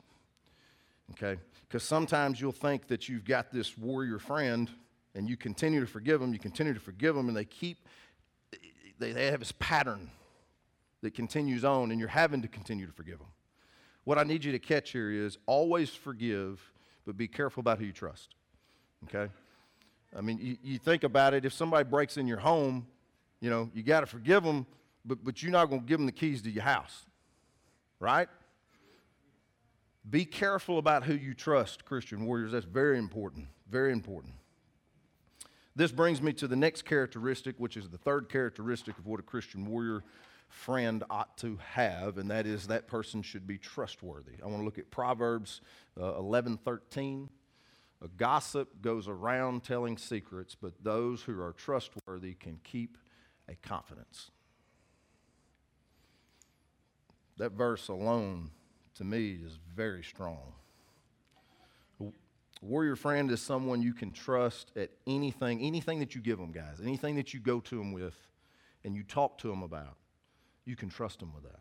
okay? 1.11 1.39
Because 1.67 1.83
sometimes 1.83 2.41
you'll 2.41 2.51
think 2.51 2.87
that 2.87 3.07
you've 3.07 3.25
got 3.25 3.51
this 3.51 3.77
warrior 3.77 4.17
friend 4.17 4.69
and 5.13 5.29
you 5.29 5.37
continue 5.37 5.79
to 5.79 5.87
forgive 5.87 6.21
them, 6.21 6.33
you 6.33 6.39
continue 6.39 6.73
to 6.73 6.79
forgive 6.79 7.15
them, 7.15 7.27
and 7.27 7.37
they 7.37 7.45
keep, 7.45 7.77
they, 8.97 9.11
they 9.11 9.27
have 9.27 9.39
this 9.39 9.53
pattern 9.59 10.09
that 11.01 11.13
continues 11.13 11.63
on, 11.63 11.91
and 11.91 11.99
you're 11.99 12.09
having 12.09 12.41
to 12.41 12.47
continue 12.47 12.85
to 12.85 12.93
forgive 12.93 13.19
them. 13.19 13.27
What 14.03 14.17
I 14.17 14.23
need 14.23 14.43
you 14.43 14.51
to 14.51 14.59
catch 14.59 14.91
here 14.91 15.11
is 15.11 15.37
always 15.45 15.89
forgive 15.89 16.71
but 17.05 17.17
be 17.17 17.27
careful 17.27 17.61
about 17.61 17.79
who 17.79 17.85
you 17.85 17.93
trust. 17.93 18.35
Okay? 19.05 19.31
I 20.15 20.21
mean, 20.21 20.39
you, 20.41 20.57
you 20.63 20.77
think 20.77 21.03
about 21.03 21.33
it, 21.33 21.45
if 21.45 21.53
somebody 21.53 21.87
breaks 21.87 22.17
in 22.17 22.27
your 22.27 22.39
home, 22.39 22.85
you 23.39 23.49
know, 23.49 23.69
you 23.73 23.83
got 23.83 24.01
to 24.01 24.05
forgive 24.05 24.43
them, 24.43 24.65
but, 25.05 25.23
but 25.23 25.41
you're 25.41 25.51
not 25.51 25.65
going 25.69 25.81
to 25.81 25.87
give 25.87 25.97
them 25.97 26.05
the 26.05 26.11
keys 26.11 26.41
to 26.43 26.51
your 26.51 26.63
house, 26.63 27.05
right? 27.99 28.27
Be 30.09 30.25
careful 30.25 30.77
about 30.77 31.03
who 31.03 31.13
you 31.13 31.33
trust, 31.33 31.85
Christian 31.85 32.25
warriors. 32.25 32.51
That's 32.51 32.65
very 32.65 32.97
important. 32.97 33.47
Very 33.69 33.91
important. 33.91 34.33
This 35.75 35.91
brings 35.91 36.21
me 36.21 36.33
to 36.33 36.47
the 36.47 36.55
next 36.55 36.83
characteristic, 36.83 37.55
which 37.57 37.77
is 37.77 37.89
the 37.89 37.97
third 37.97 38.27
characteristic 38.29 38.97
of 38.97 39.07
what 39.07 39.19
a 39.19 39.23
Christian 39.23 39.65
warrior 39.65 40.03
friend 40.51 41.03
ought 41.09 41.37
to 41.37 41.57
have, 41.73 42.17
and 42.17 42.29
that 42.29 42.45
is 42.45 42.67
that 42.67 42.87
person 42.87 43.21
should 43.21 43.47
be 43.47 43.57
trustworthy. 43.57 44.33
I 44.43 44.47
want 44.47 44.59
to 44.59 44.65
look 44.65 44.77
at 44.77 44.91
Proverbs 44.91 45.61
uh, 45.99 46.15
11 46.17 46.57
13. 46.57 47.29
A 48.03 48.07
gossip 48.07 48.81
goes 48.81 49.07
around 49.07 49.63
telling 49.63 49.97
secrets, 49.97 50.55
but 50.59 50.73
those 50.83 51.21
who 51.21 51.39
are 51.39 51.53
trustworthy 51.53 52.33
can 52.33 52.59
keep 52.63 52.97
a 53.47 53.55
confidence. 53.55 54.31
That 57.37 57.51
verse 57.51 57.87
alone, 57.87 58.51
to 58.95 59.03
me, 59.03 59.37
is 59.45 59.59
very 59.75 60.03
strong. 60.03 60.53
A 61.99 62.05
warrior 62.61 62.95
friend 62.95 63.29
is 63.29 63.41
someone 63.41 63.83
you 63.83 63.93
can 63.93 64.11
trust 64.11 64.71
at 64.75 64.89
anything, 65.05 65.61
anything 65.61 65.99
that 65.99 66.15
you 66.15 66.21
give 66.21 66.39
them, 66.39 66.51
guys, 66.51 66.79
anything 66.81 67.15
that 67.15 67.33
you 67.33 67.39
go 67.39 67.59
to 67.59 67.77
them 67.77 67.93
with 67.93 68.15
and 68.83 68.95
you 68.95 69.03
talk 69.03 69.37
to 69.39 69.47
them 69.47 69.61
about 69.61 69.95
you 70.71 70.77
can 70.77 70.87
trust 70.87 71.19
them 71.19 71.33
with 71.35 71.43
that. 71.43 71.59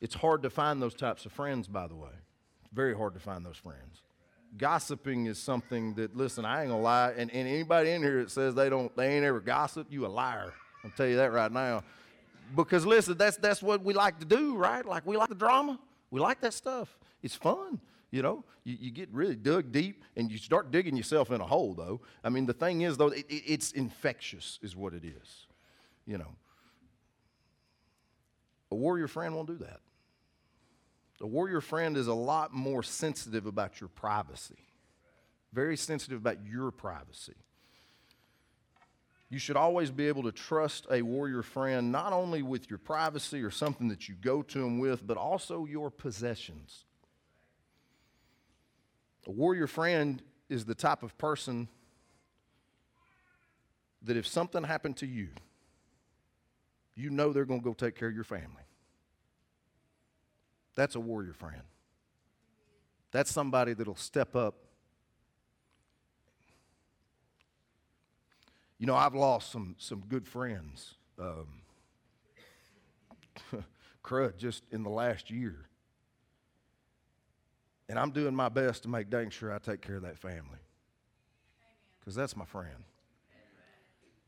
It's 0.00 0.14
hard 0.14 0.44
to 0.44 0.50
find 0.50 0.80
those 0.80 0.94
types 0.94 1.26
of 1.26 1.32
friends, 1.32 1.66
by 1.66 1.88
the 1.88 1.96
way. 1.96 2.12
Very 2.72 2.96
hard 2.96 3.14
to 3.14 3.20
find 3.20 3.44
those 3.44 3.56
friends. 3.56 4.02
Gossiping 4.56 5.26
is 5.26 5.36
something 5.36 5.94
that, 5.94 6.16
listen, 6.16 6.44
I 6.44 6.60
ain't 6.60 6.70
gonna 6.70 6.80
lie, 6.80 7.10
and, 7.16 7.32
and 7.32 7.48
anybody 7.48 7.90
in 7.90 8.02
here 8.02 8.22
that 8.22 8.30
says 8.30 8.54
they 8.54 8.68
don't, 8.70 8.96
they 8.96 9.16
ain't 9.16 9.24
ever 9.24 9.40
gossip, 9.40 9.88
you 9.90 10.06
a 10.06 10.08
liar. 10.08 10.52
I'll 10.84 10.92
tell 10.92 11.08
you 11.08 11.16
that 11.16 11.32
right 11.32 11.50
now. 11.50 11.82
Because 12.54 12.86
listen, 12.86 13.18
that's 13.18 13.36
that's 13.38 13.60
what 13.60 13.82
we 13.82 13.94
like 13.94 14.20
to 14.20 14.24
do, 14.24 14.54
right? 14.54 14.86
Like 14.86 15.04
we 15.04 15.16
like 15.16 15.30
the 15.30 15.34
drama. 15.34 15.80
We 16.12 16.20
like 16.20 16.40
that 16.42 16.54
stuff. 16.54 16.96
It's 17.20 17.34
fun. 17.34 17.80
You 18.12 18.22
know, 18.22 18.44
you, 18.62 18.76
you, 18.78 18.90
get 18.92 19.08
really 19.10 19.34
dug 19.34 19.72
deep 19.72 20.04
and 20.14 20.30
you 20.30 20.38
start 20.38 20.70
digging 20.70 20.96
yourself 20.96 21.32
in 21.32 21.40
a 21.40 21.46
hole, 21.46 21.74
though. 21.74 22.00
I 22.22 22.28
mean, 22.28 22.46
the 22.46 22.52
thing 22.52 22.82
is, 22.82 22.96
though, 22.96 23.08
it, 23.08 23.26
it, 23.28 23.42
it's 23.44 23.72
infectious, 23.72 24.60
is 24.62 24.76
what 24.76 24.94
it 24.94 25.04
is. 25.04 25.46
You 26.06 26.18
know, 26.18 26.36
a 28.70 28.74
warrior 28.74 29.08
friend 29.08 29.34
won't 29.34 29.48
do 29.48 29.58
that. 29.58 29.80
A 31.20 31.26
warrior 31.26 31.60
friend 31.60 31.96
is 31.96 32.06
a 32.06 32.14
lot 32.14 32.52
more 32.52 32.82
sensitive 32.82 33.46
about 33.46 33.80
your 33.80 33.88
privacy, 33.88 34.58
very 35.52 35.76
sensitive 35.76 36.18
about 36.18 36.44
your 36.44 36.70
privacy. 36.70 37.34
You 39.30 39.38
should 39.38 39.56
always 39.56 39.90
be 39.90 40.06
able 40.06 40.22
to 40.24 40.32
trust 40.32 40.86
a 40.90 41.02
warrior 41.02 41.42
friend 41.42 41.90
not 41.90 42.12
only 42.12 42.42
with 42.42 42.68
your 42.68 42.78
privacy 42.78 43.42
or 43.42 43.50
something 43.50 43.88
that 43.88 44.08
you 44.08 44.14
go 44.14 44.42
to 44.42 44.58
them 44.60 44.78
with, 44.78 45.06
but 45.06 45.16
also 45.16 45.64
your 45.64 45.90
possessions. 45.90 46.84
A 49.26 49.30
warrior 49.30 49.66
friend 49.66 50.22
is 50.48 50.66
the 50.66 50.74
type 50.74 51.02
of 51.02 51.16
person 51.16 51.68
that 54.02 54.16
if 54.16 54.26
something 54.26 54.62
happened 54.62 54.98
to 54.98 55.06
you, 55.06 55.30
you 56.94 57.10
know 57.10 57.32
they're 57.32 57.44
going 57.44 57.60
to 57.60 57.64
go 57.64 57.72
take 57.72 57.96
care 57.96 58.08
of 58.08 58.14
your 58.14 58.24
family. 58.24 58.62
That's 60.74 60.94
a 60.94 61.00
warrior 61.00 61.32
friend. 61.32 61.62
That's 63.10 63.30
somebody 63.30 63.74
that'll 63.74 63.94
step 63.96 64.34
up. 64.34 64.56
You 68.78 68.86
know, 68.86 68.96
I've 68.96 69.14
lost 69.14 69.52
some, 69.52 69.76
some 69.78 70.02
good 70.08 70.26
friends. 70.26 70.94
Um, 71.18 71.62
crud, 74.04 74.36
just 74.36 74.64
in 74.72 74.82
the 74.82 74.90
last 74.90 75.30
year. 75.30 75.66
And 77.88 77.98
I'm 77.98 78.10
doing 78.10 78.34
my 78.34 78.48
best 78.48 78.82
to 78.82 78.88
make 78.88 79.10
dang 79.10 79.30
sure 79.30 79.52
I 79.52 79.58
take 79.58 79.80
care 79.80 79.96
of 79.96 80.02
that 80.02 80.18
family. 80.18 80.58
Because 82.00 82.14
that's 82.14 82.36
my 82.36 82.44
friend. 82.44 82.84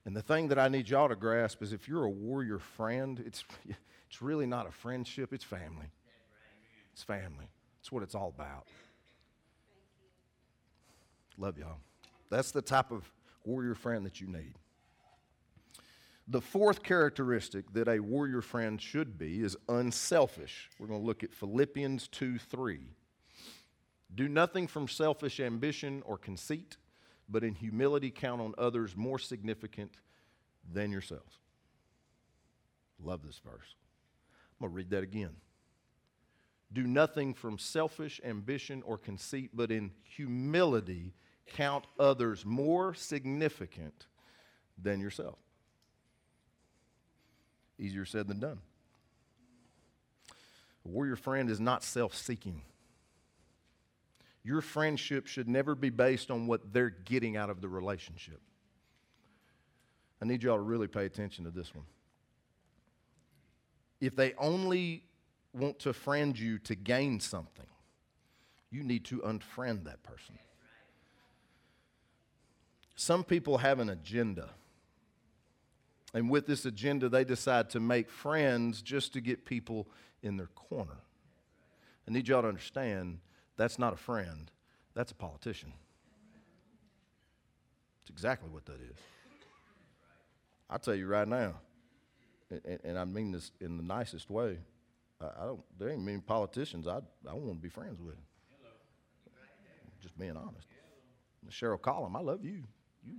And 0.06 0.16
the 0.16 0.22
thing 0.22 0.48
that 0.48 0.58
I 0.58 0.68
need 0.68 0.88
y'all 0.88 1.08
to 1.08 1.16
grasp 1.16 1.62
is 1.62 1.72
if 1.72 1.88
you're 1.88 2.04
a 2.04 2.10
warrior 2.10 2.60
friend, 2.60 3.20
it's, 3.26 3.44
it's 4.08 4.22
really 4.22 4.46
not 4.46 4.68
a 4.68 4.70
friendship, 4.70 5.32
it's 5.32 5.44
family. 5.44 5.90
It's 6.92 7.02
family. 7.02 7.50
It's 7.80 7.90
what 7.90 8.04
it's 8.04 8.14
all 8.14 8.32
about. 8.34 8.68
Love 11.36 11.58
y'all. 11.58 11.78
That's 12.30 12.52
the 12.52 12.62
type 12.62 12.92
of 12.92 13.12
warrior 13.44 13.74
friend 13.74 14.06
that 14.06 14.20
you 14.20 14.28
need. 14.28 14.54
The 16.28 16.40
fourth 16.40 16.82
characteristic 16.82 17.72
that 17.72 17.88
a 17.88 18.00
warrior 18.00 18.42
friend 18.42 18.80
should 18.80 19.18
be 19.18 19.42
is 19.42 19.56
unselfish. 19.68 20.70
We're 20.78 20.86
going 20.86 21.00
to 21.00 21.06
look 21.06 21.24
at 21.24 21.34
Philippians 21.34 22.08
2 22.08 22.38
3. 22.38 22.80
Do 24.14 24.28
nothing 24.28 24.66
from 24.68 24.88
selfish 24.88 25.40
ambition 25.40 26.02
or 26.06 26.16
conceit, 26.16 26.76
but 27.28 27.44
in 27.44 27.54
humility 27.54 28.10
count 28.10 28.40
on 28.40 28.54
others 28.58 28.96
more 28.96 29.18
significant 29.18 29.92
than 30.72 30.90
yourselves. 30.92 31.38
Love 33.02 33.22
this 33.24 33.40
verse. 33.44 33.74
I'm 34.58 34.68
going 34.68 34.72
to 34.72 34.76
read 34.76 34.90
that 34.90 35.02
again. 35.02 35.36
Do 36.72 36.86
nothing 36.86 37.34
from 37.34 37.58
selfish 37.58 38.20
ambition 38.24 38.82
or 38.84 38.98
conceit, 38.98 39.50
but 39.54 39.70
in 39.70 39.92
humility 40.02 41.14
count 41.46 41.86
others 41.98 42.44
more 42.44 42.94
significant 42.94 44.06
than 44.80 45.00
yourself. 45.00 45.38
Easier 47.78 48.04
said 48.04 48.26
than 48.26 48.40
done. 48.40 48.58
A 50.84 50.88
warrior 50.88 51.16
friend 51.16 51.50
is 51.50 51.60
not 51.60 51.84
self 51.84 52.14
seeking. 52.14 52.62
Your 54.46 54.60
friendship 54.60 55.26
should 55.26 55.48
never 55.48 55.74
be 55.74 55.90
based 55.90 56.30
on 56.30 56.46
what 56.46 56.72
they're 56.72 56.90
getting 56.90 57.36
out 57.36 57.50
of 57.50 57.60
the 57.60 57.68
relationship. 57.68 58.40
I 60.22 60.24
need 60.24 60.44
y'all 60.44 60.54
to 60.54 60.62
really 60.62 60.86
pay 60.86 61.04
attention 61.04 61.44
to 61.46 61.50
this 61.50 61.74
one. 61.74 61.84
If 64.00 64.14
they 64.14 64.34
only 64.38 65.02
want 65.52 65.80
to 65.80 65.92
friend 65.92 66.38
you 66.38 66.60
to 66.60 66.76
gain 66.76 67.18
something, 67.18 67.66
you 68.70 68.84
need 68.84 69.04
to 69.06 69.18
unfriend 69.18 69.82
that 69.86 70.04
person. 70.04 70.38
Some 72.94 73.24
people 73.24 73.58
have 73.58 73.80
an 73.80 73.90
agenda. 73.90 74.50
And 76.14 76.30
with 76.30 76.46
this 76.46 76.64
agenda, 76.64 77.08
they 77.08 77.24
decide 77.24 77.68
to 77.70 77.80
make 77.80 78.08
friends 78.08 78.80
just 78.80 79.12
to 79.14 79.20
get 79.20 79.44
people 79.44 79.88
in 80.22 80.36
their 80.36 80.50
corner. 80.54 80.98
I 82.08 82.12
need 82.12 82.28
y'all 82.28 82.42
to 82.42 82.48
understand 82.48 83.18
that's 83.56 83.78
not 83.78 83.92
a 83.92 83.96
friend, 83.96 84.50
that's 84.94 85.12
a 85.12 85.14
politician. 85.14 85.72
It's 88.02 88.10
exactly 88.10 88.50
what 88.50 88.64
that 88.66 88.80
is. 88.80 88.98
I'll 90.68 90.78
tell 90.78 90.94
you 90.94 91.06
right 91.06 91.26
now, 91.26 91.54
and, 92.50 92.80
and 92.84 92.98
I 92.98 93.04
mean 93.04 93.32
this 93.32 93.52
in 93.60 93.76
the 93.76 93.82
nicest 93.82 94.30
way. 94.30 94.58
I, 95.20 95.26
I 95.26 95.46
don't. 95.46 95.60
There 95.78 95.90
ain't 95.90 96.02
many 96.02 96.18
politicians 96.18 96.86
I 96.86 96.98
I 97.28 97.34
want 97.34 97.58
to 97.58 97.62
be 97.62 97.68
friends 97.68 98.00
with. 98.00 98.16
Just 100.00 100.18
being 100.18 100.36
honest. 100.36 100.68
Cheryl 101.50 101.80
Collum, 101.80 102.14
I 102.16 102.20
love 102.20 102.44
you. 102.44 102.64
You. 103.04 103.14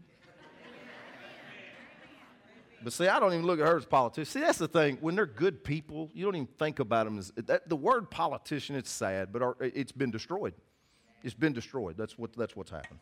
But 2.84 2.94
see, 2.94 3.08
I 3.08 3.20
don't 3.20 3.34
even 3.34 3.46
look 3.46 3.60
at 3.60 3.68
her 3.68 3.78
as 3.78 3.86
politician. 3.86 4.26
See, 4.26 4.40
that's 4.40 4.60
the 4.60 4.68
thing. 4.68 4.98
When 5.02 5.16
they're 5.16 5.26
good 5.26 5.64
people, 5.64 6.10
you 6.14 6.26
don't 6.26 6.36
even 6.36 6.48
think 6.60 6.80
about 6.80 7.06
them 7.06 7.18
as 7.18 7.32
that, 7.36 7.68
the 7.68 7.76
word 7.76 8.12
politician. 8.12 8.76
It's 8.76 8.92
sad, 8.92 9.34
but 9.34 9.42
our, 9.42 9.56
it's 9.60 9.92
been 9.92 10.12
destroyed. 10.12 10.54
It's 11.24 11.34
been 11.34 11.54
destroyed. 11.54 11.98
That's 11.98 12.18
what 12.18 12.34
that's 12.34 12.56
what's 12.56 12.72
happened. 12.72 13.00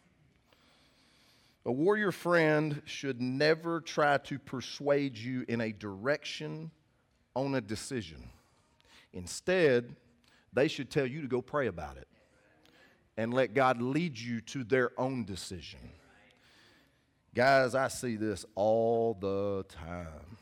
A 1.66 1.72
warrior 1.72 2.12
friend 2.12 2.82
should 2.86 3.20
never 3.22 3.82
try 3.82 4.18
to 4.20 4.40
persuade 4.40 5.18
you 5.18 5.44
in 5.48 5.62
a 5.62 5.72
direction 5.72 6.72
on 7.36 7.56
a 7.56 7.62
decision. 7.62 8.30
Instead, 9.14 9.96
they 10.54 10.68
should 10.68 10.90
tell 10.90 11.06
you 11.06 11.22
to 11.22 11.28
go 11.28 11.42
pray 11.42 11.68
about 11.68 11.98
it. 11.98 12.08
and 13.18 13.34
let 13.34 13.54
God 13.54 13.82
lead 13.82 14.18
you 14.18 14.42
to 14.42 14.64
their 14.64 14.92
own 15.00 15.24
decision. 15.26 15.80
Guys, 17.36 17.76
I 17.76 17.90
see 17.90 18.16
this 18.16 18.46
all 18.56 19.18
the 19.20 19.66
time. 19.68 20.38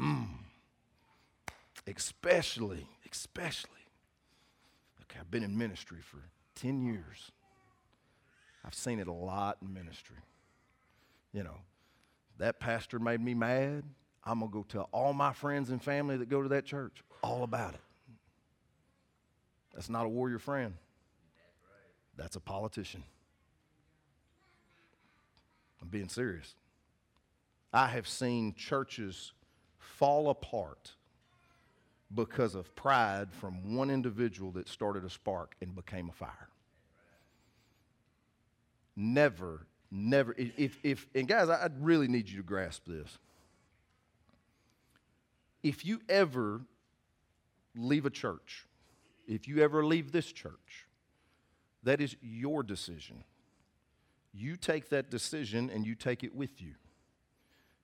Mm. 0.00 0.26
Especially, 1.86 2.88
especially. 3.10 3.70
Okay, 5.02 5.20
I've 5.20 5.30
been 5.30 5.44
in 5.44 5.56
ministry 5.56 5.98
for 6.02 6.18
10 6.56 6.82
years. 6.82 7.30
I've 8.64 8.74
seen 8.74 8.98
it 8.98 9.06
a 9.06 9.12
lot 9.12 9.58
in 9.62 9.72
ministry. 9.72 10.16
You 11.32 11.44
know, 11.44 11.58
that 12.38 12.58
pastor 12.58 12.98
made 12.98 13.20
me 13.20 13.34
mad. 13.34 13.84
I'm 14.24 14.40
going 14.40 14.50
to 14.50 14.54
go 14.54 14.64
tell 14.68 14.88
all 14.90 15.12
my 15.12 15.32
friends 15.32 15.70
and 15.70 15.80
family 15.80 16.16
that 16.16 16.28
go 16.28 16.42
to 16.42 16.48
that 16.48 16.64
church 16.64 17.04
all 17.22 17.44
about 17.44 17.74
it. 17.74 17.80
That's 19.74 19.88
not 19.88 20.06
a 20.06 20.08
warrior 20.08 20.40
friend. 20.40 20.74
That's 22.16 22.34
a 22.34 22.40
politician. 22.40 23.04
I'm 25.80 25.88
being 25.88 26.08
serious. 26.08 26.54
I 27.72 27.88
have 27.88 28.06
seen 28.06 28.54
churches 28.54 29.32
fall 29.78 30.30
apart 30.30 30.92
because 32.14 32.54
of 32.54 32.74
pride 32.76 33.32
from 33.32 33.74
one 33.74 33.90
individual 33.90 34.52
that 34.52 34.68
started 34.68 35.04
a 35.04 35.10
spark 35.10 35.56
and 35.60 35.74
became 35.74 36.08
a 36.08 36.12
fire. 36.12 36.48
Never, 38.96 39.66
never. 39.90 40.34
If, 40.38 40.78
if 40.84 41.08
and 41.14 41.26
guys, 41.26 41.48
I 41.48 41.68
really 41.80 42.06
need 42.06 42.28
you 42.28 42.36
to 42.38 42.42
grasp 42.44 42.84
this. 42.86 43.18
If 45.62 45.84
you 45.84 46.00
ever 46.08 46.60
leave 47.74 48.06
a 48.06 48.10
church, 48.10 48.66
if 49.26 49.48
you 49.48 49.62
ever 49.62 49.84
leave 49.84 50.12
this 50.12 50.30
church, 50.30 50.86
that 51.82 52.00
is 52.00 52.16
your 52.20 52.62
decision. 52.62 53.24
You 54.34 54.56
take 54.56 54.88
that 54.90 55.10
decision 55.10 55.70
and 55.70 55.86
you 55.86 55.94
take 55.94 56.24
it 56.24 56.34
with 56.34 56.60
you. 56.60 56.74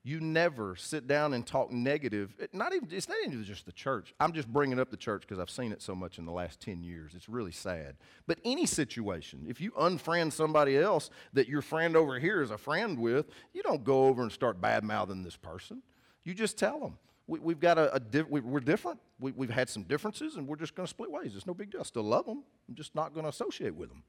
You 0.03 0.19
never 0.19 0.77
sit 0.77 1.07
down 1.07 1.35
and 1.35 1.47
talk 1.47 1.71
negative. 1.71 2.35
Not 2.55 2.75
even, 2.75 2.89
it's 2.91 3.09
not 3.09 3.19
even 3.25 3.45
just 3.45 3.67
the 3.67 3.73
church. 3.73 4.15
I'm 4.19 4.33
just 4.33 4.49
bringing 4.49 4.81
up 4.81 4.91
the 4.91 4.97
church 4.97 5.23
because 5.23 5.39
I've 5.39 5.51
seen 5.51 5.73
it 5.73 5.83
so 5.83 5.95
much 5.95 6.19
in 6.19 6.25
the 6.25 6.33
last 6.33 6.59
10 6.61 6.83
years. 6.83 7.13
It's 7.15 7.29
really 7.29 7.53
sad. 7.53 7.97
But 8.27 8.39
any 8.43 8.65
situation, 8.65 9.45
if 9.47 9.61
you 9.61 9.73
unfriend 9.73 10.33
somebody 10.33 10.79
else 10.79 11.11
that 11.35 11.49
your 11.49 11.61
friend 11.61 11.97
over 11.97 12.19
here 12.19 12.41
is 12.41 12.51
a 12.51 12.57
friend 12.57 12.99
with, 12.99 13.27
you 13.53 13.63
don't 13.63 13.85
go 13.85 14.07
over 14.07 14.23
and 14.23 14.33
start 14.33 14.59
bad 14.59 14.85
mouthing 14.85 15.23
this 15.23 15.37
person. 15.37 15.83
You 16.25 16.33
just 16.33 16.57
tell 16.57 16.81
them. 16.81 16.99
We, 17.27 17.53
have 17.53 17.61
got 17.61 17.79
a, 17.79 17.95
a 17.95 18.01
di- 18.01 18.23
we, 18.23 18.41
are 18.41 18.61
different. 18.61 18.99
We, 19.21 19.33
have 19.47 19.55
had 19.55 19.69
some 19.69 19.85
differences, 19.85 20.35
and 20.35 20.49
we're 20.49 20.57
just 20.57 20.75
going 20.75 20.87
to 20.87 20.91
split 20.91 21.11
ways. 21.11 21.37
It's 21.37 21.47
no 21.47 21.55
big 21.55 21.71
deal. 21.71 21.81
I 21.81 21.85
still 21.85 22.03
love 22.03 22.27
them. 22.27 22.43
I'm 22.69 22.75
just 22.75 22.95
not 22.95 23.13
going 23.13 23.25
to 23.25 23.29
associate 23.29 23.75
with 23.77 23.91
them. 23.91 24.03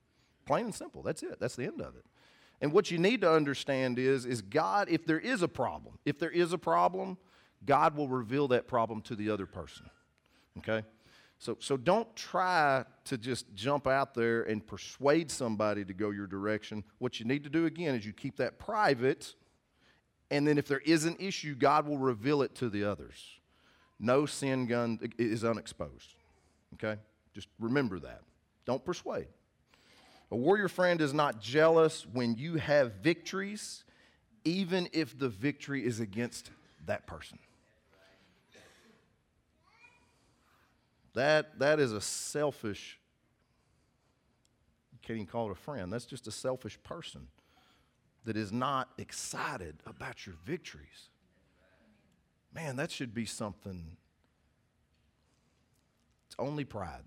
Plain 0.45 0.65
and 0.65 0.75
simple. 0.75 1.03
That's 1.03 1.21
it. 1.21 1.39
That's 1.39 1.55
the 1.55 1.65
end 1.65 1.81
of 1.81 1.95
it. 1.95 2.05
And 2.61 2.71
what 2.71 2.91
you 2.91 2.99
need 2.99 3.21
to 3.21 3.31
understand 3.31 3.97
is, 3.97 4.25
is 4.25 4.41
God, 4.41 4.87
if 4.89 5.05
there 5.05 5.19
is 5.19 5.41
a 5.41 5.47
problem, 5.47 5.97
if 6.05 6.19
there 6.19 6.29
is 6.29 6.53
a 6.53 6.57
problem, 6.57 7.17
God 7.65 7.95
will 7.95 8.07
reveal 8.07 8.47
that 8.49 8.67
problem 8.67 9.01
to 9.03 9.15
the 9.15 9.31
other 9.31 9.47
person. 9.47 9.89
Okay? 10.59 10.85
So, 11.39 11.57
so 11.59 11.75
don't 11.75 12.15
try 12.15 12.85
to 13.05 13.17
just 13.17 13.51
jump 13.55 13.87
out 13.87 14.13
there 14.13 14.43
and 14.43 14.65
persuade 14.65 15.31
somebody 15.31 15.83
to 15.83 15.93
go 15.93 16.11
your 16.11 16.27
direction. 16.27 16.83
What 16.99 17.19
you 17.19 17.25
need 17.25 17.43
to 17.45 17.49
do 17.49 17.65
again 17.65 17.95
is 17.95 18.05
you 18.05 18.13
keep 18.13 18.37
that 18.37 18.59
private, 18.59 19.33
and 20.29 20.47
then 20.47 20.59
if 20.59 20.67
there 20.67 20.81
is 20.85 21.05
an 21.05 21.15
issue, 21.19 21.55
God 21.55 21.87
will 21.87 21.97
reveal 21.97 22.43
it 22.43 22.53
to 22.55 22.69
the 22.69 22.83
others. 22.83 23.39
No 23.99 24.27
sin 24.27 24.67
gun 24.67 24.99
is 25.17 25.43
unexposed. 25.43 26.13
Okay? 26.75 26.99
Just 27.33 27.47
remember 27.59 27.99
that. 27.99 28.21
Don't 28.65 28.85
persuade. 28.85 29.27
A 30.31 30.35
warrior 30.35 30.69
friend 30.69 31.01
is 31.01 31.13
not 31.13 31.41
jealous 31.41 32.05
when 32.05 32.35
you 32.35 32.55
have 32.55 32.93
victories, 32.93 33.83
even 34.45 34.87
if 34.93 35.17
the 35.19 35.27
victory 35.27 35.85
is 35.85 35.99
against 35.99 36.49
that 36.85 37.05
person. 37.05 37.37
That, 41.13 41.59
that 41.59 41.81
is 41.81 41.91
a 41.91 41.99
selfish, 41.99 42.97
you 44.93 44.99
can't 45.01 45.17
even 45.17 45.27
call 45.27 45.49
it 45.49 45.51
a 45.51 45.55
friend. 45.55 45.91
That's 45.91 46.05
just 46.05 46.25
a 46.27 46.31
selfish 46.31 46.81
person 46.83 47.27
that 48.23 48.37
is 48.37 48.53
not 48.53 48.89
excited 48.97 49.75
about 49.85 50.25
your 50.25 50.35
victories. 50.45 51.09
Man, 52.53 52.77
that 52.77 52.89
should 52.89 53.13
be 53.13 53.25
something. 53.25 53.97
It's 56.27 56.35
only 56.39 56.63
pride. 56.63 57.03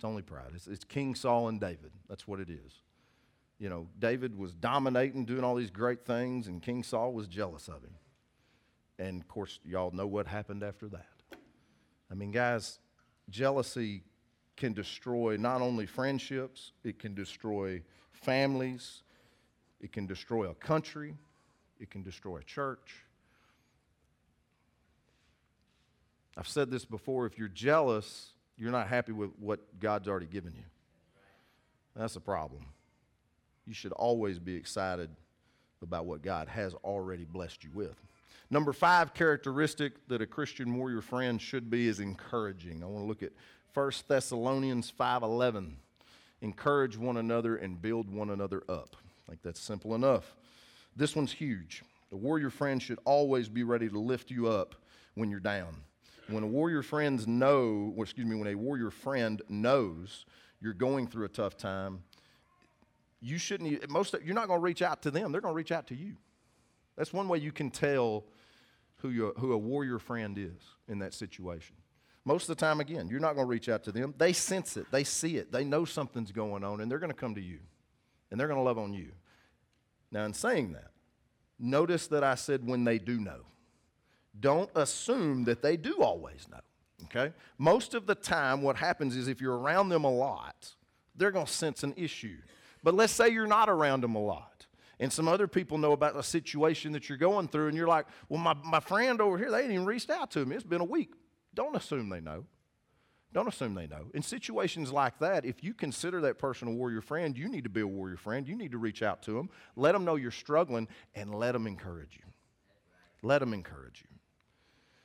It's 0.00 0.04
only 0.06 0.22
pride. 0.22 0.52
It's, 0.54 0.66
it's 0.66 0.82
King 0.82 1.14
Saul 1.14 1.48
and 1.48 1.60
David. 1.60 1.90
That's 2.08 2.26
what 2.26 2.40
it 2.40 2.48
is. 2.48 2.72
You 3.58 3.68
know, 3.68 3.86
David 3.98 4.34
was 4.34 4.54
dominating, 4.54 5.26
doing 5.26 5.44
all 5.44 5.54
these 5.54 5.68
great 5.68 6.06
things, 6.06 6.46
and 6.46 6.62
King 6.62 6.82
Saul 6.82 7.12
was 7.12 7.28
jealous 7.28 7.68
of 7.68 7.82
him. 7.82 7.94
And 8.98 9.20
of 9.20 9.28
course, 9.28 9.58
y'all 9.62 9.90
know 9.90 10.06
what 10.06 10.26
happened 10.26 10.62
after 10.62 10.88
that. 10.88 11.04
I 12.10 12.14
mean, 12.14 12.30
guys, 12.30 12.78
jealousy 13.28 14.02
can 14.56 14.72
destroy 14.72 15.36
not 15.36 15.60
only 15.60 15.84
friendships, 15.84 16.72
it 16.82 16.98
can 16.98 17.14
destroy 17.14 17.82
families, 18.10 19.02
it 19.82 19.92
can 19.92 20.06
destroy 20.06 20.48
a 20.48 20.54
country, 20.54 21.14
it 21.78 21.90
can 21.90 22.02
destroy 22.02 22.38
a 22.38 22.44
church. 22.44 23.04
I've 26.38 26.48
said 26.48 26.70
this 26.70 26.86
before 26.86 27.26
if 27.26 27.36
you're 27.36 27.48
jealous, 27.48 28.32
you're 28.60 28.70
not 28.70 28.88
happy 28.88 29.12
with 29.12 29.30
what 29.38 29.60
God's 29.80 30.06
already 30.06 30.26
given 30.26 30.52
you. 30.54 30.64
That's 31.96 32.14
a 32.16 32.20
problem. 32.20 32.66
You 33.66 33.72
should 33.72 33.92
always 33.92 34.38
be 34.38 34.54
excited 34.54 35.10
about 35.82 36.04
what 36.04 36.22
God 36.22 36.46
has 36.48 36.74
already 36.84 37.24
blessed 37.24 37.64
you 37.64 37.70
with. 37.72 37.96
Number 38.50 38.72
five 38.72 39.14
characteristic 39.14 40.06
that 40.08 40.20
a 40.20 40.26
Christian 40.26 40.76
warrior 40.76 41.00
friend 41.00 41.40
should 41.40 41.70
be 41.70 41.88
is 41.88 42.00
encouraging. 42.00 42.82
I 42.82 42.86
want 42.86 43.04
to 43.04 43.08
look 43.08 43.22
at 43.22 43.32
1 43.72 43.92
Thessalonians 44.08 44.92
5.11. 44.98 45.72
Encourage 46.42 46.98
one 46.98 47.16
another 47.16 47.56
and 47.56 47.80
build 47.80 48.10
one 48.12 48.30
another 48.30 48.62
up. 48.68 48.96
I 49.26 49.30
think 49.30 49.42
that's 49.42 49.60
simple 49.60 49.94
enough. 49.94 50.36
This 50.96 51.16
one's 51.16 51.32
huge. 51.32 51.82
The 52.10 52.16
warrior 52.16 52.50
friend 52.50 52.82
should 52.82 52.98
always 53.04 53.48
be 53.48 53.62
ready 53.62 53.88
to 53.88 53.98
lift 53.98 54.30
you 54.30 54.48
up 54.48 54.74
when 55.14 55.30
you're 55.30 55.40
down. 55.40 55.76
When 56.30 56.42
a 56.42 56.46
warrior 56.46 56.82
friends 56.82 57.26
know, 57.26 57.94
excuse 57.98 58.26
me, 58.26 58.36
when 58.36 58.48
a 58.48 58.54
warrior 58.54 58.90
friend 58.90 59.42
knows 59.48 60.24
you're 60.60 60.72
going 60.72 61.08
through 61.08 61.24
a 61.24 61.28
tough 61.28 61.56
time, 61.56 62.02
you 63.20 63.36
shouldn't. 63.38 63.90
Most 63.90 64.14
you're 64.24 64.34
not 64.34 64.46
going 64.46 64.60
to 64.60 64.64
reach 64.64 64.82
out 64.82 65.02
to 65.02 65.10
them. 65.10 65.32
They're 65.32 65.40
going 65.40 65.52
to 65.52 65.56
reach 65.56 65.72
out 65.72 65.86
to 65.88 65.94
you. 65.94 66.16
That's 66.96 67.12
one 67.12 67.28
way 67.28 67.38
you 67.38 67.52
can 67.52 67.70
tell 67.70 68.24
who, 68.96 69.32
who 69.38 69.52
a 69.52 69.58
warrior 69.58 69.98
friend 69.98 70.36
is 70.38 70.62
in 70.88 70.98
that 71.00 71.14
situation. 71.14 71.76
Most 72.24 72.48
of 72.48 72.56
the 72.56 72.60
time, 72.60 72.80
again, 72.80 73.08
you're 73.08 73.20
not 73.20 73.34
going 73.34 73.46
to 73.46 73.50
reach 73.50 73.68
out 73.68 73.82
to 73.84 73.92
them. 73.92 74.14
They 74.18 74.32
sense 74.32 74.76
it, 74.76 74.86
they 74.90 75.04
see 75.04 75.36
it, 75.36 75.50
they 75.50 75.64
know 75.64 75.84
something's 75.84 76.32
going 76.32 76.62
on, 76.62 76.80
and 76.80 76.90
they're 76.90 76.98
going 76.98 77.12
to 77.12 77.16
come 77.16 77.34
to 77.34 77.40
you, 77.40 77.60
and 78.30 78.38
they're 78.38 78.46
going 78.46 78.58
to 78.58 78.62
love 78.62 78.78
on 78.78 78.92
you. 78.92 79.12
Now, 80.12 80.24
in 80.24 80.34
saying 80.34 80.72
that, 80.72 80.90
notice 81.58 82.06
that 82.08 82.22
I 82.22 82.34
said 82.34 82.66
when 82.66 82.84
they 82.84 82.98
do 82.98 83.18
know 83.18 83.46
don't 84.38 84.70
assume 84.74 85.44
that 85.44 85.62
they 85.62 85.76
do 85.76 86.02
always 86.02 86.46
know. 86.50 86.60
Okay? 87.04 87.32
Most 87.58 87.94
of 87.94 88.06
the 88.06 88.14
time, 88.14 88.62
what 88.62 88.76
happens 88.76 89.16
is 89.16 89.28
if 89.28 89.40
you're 89.40 89.58
around 89.58 89.88
them 89.88 90.04
a 90.04 90.10
lot, 90.10 90.74
they're 91.16 91.30
going 91.30 91.46
to 91.46 91.52
sense 91.52 91.82
an 91.82 91.94
issue. 91.96 92.38
But 92.82 92.94
let's 92.94 93.12
say 93.12 93.28
you're 93.28 93.46
not 93.46 93.68
around 93.68 94.02
them 94.02 94.14
a 94.14 94.20
lot, 94.20 94.66
and 94.98 95.12
some 95.12 95.28
other 95.28 95.46
people 95.46 95.78
know 95.78 95.92
about 95.92 96.14
the 96.14 96.22
situation 96.22 96.92
that 96.92 97.08
you're 97.08 97.18
going 97.18 97.48
through, 97.48 97.68
and 97.68 97.76
you're 97.76 97.88
like, 97.88 98.06
well, 98.28 98.40
my, 98.40 98.54
my 98.64 98.80
friend 98.80 99.20
over 99.20 99.36
here, 99.36 99.50
they 99.50 99.62
ain't 99.62 99.72
even 99.72 99.86
reached 99.86 100.10
out 100.10 100.30
to 100.32 100.44
me. 100.46 100.56
It's 100.56 100.64
been 100.64 100.80
a 100.80 100.84
week. 100.84 101.12
Don't 101.54 101.76
assume 101.76 102.08
they 102.08 102.20
know. 102.20 102.44
Don't 103.32 103.46
assume 103.46 103.74
they 103.74 103.86
know. 103.86 104.10
In 104.12 104.22
situations 104.22 104.90
like 104.90 105.18
that, 105.20 105.44
if 105.44 105.62
you 105.62 105.72
consider 105.72 106.20
that 106.22 106.38
person 106.38 106.68
a 106.68 106.72
warrior 106.72 107.00
friend, 107.00 107.38
you 107.38 107.48
need 107.48 107.64
to 107.64 107.70
be 107.70 107.80
a 107.80 107.86
warrior 107.86 108.16
friend. 108.16 108.48
You 108.48 108.56
need 108.56 108.72
to 108.72 108.78
reach 108.78 109.02
out 109.02 109.22
to 109.24 109.32
them, 109.32 109.50
let 109.76 109.92
them 109.92 110.04
know 110.04 110.16
you're 110.16 110.32
struggling, 110.32 110.88
and 111.14 111.34
let 111.34 111.52
them 111.52 111.66
encourage 111.66 112.16
you. 112.16 112.24
Let 113.22 113.38
them 113.38 113.52
encourage 113.52 114.02
you. 114.02 114.09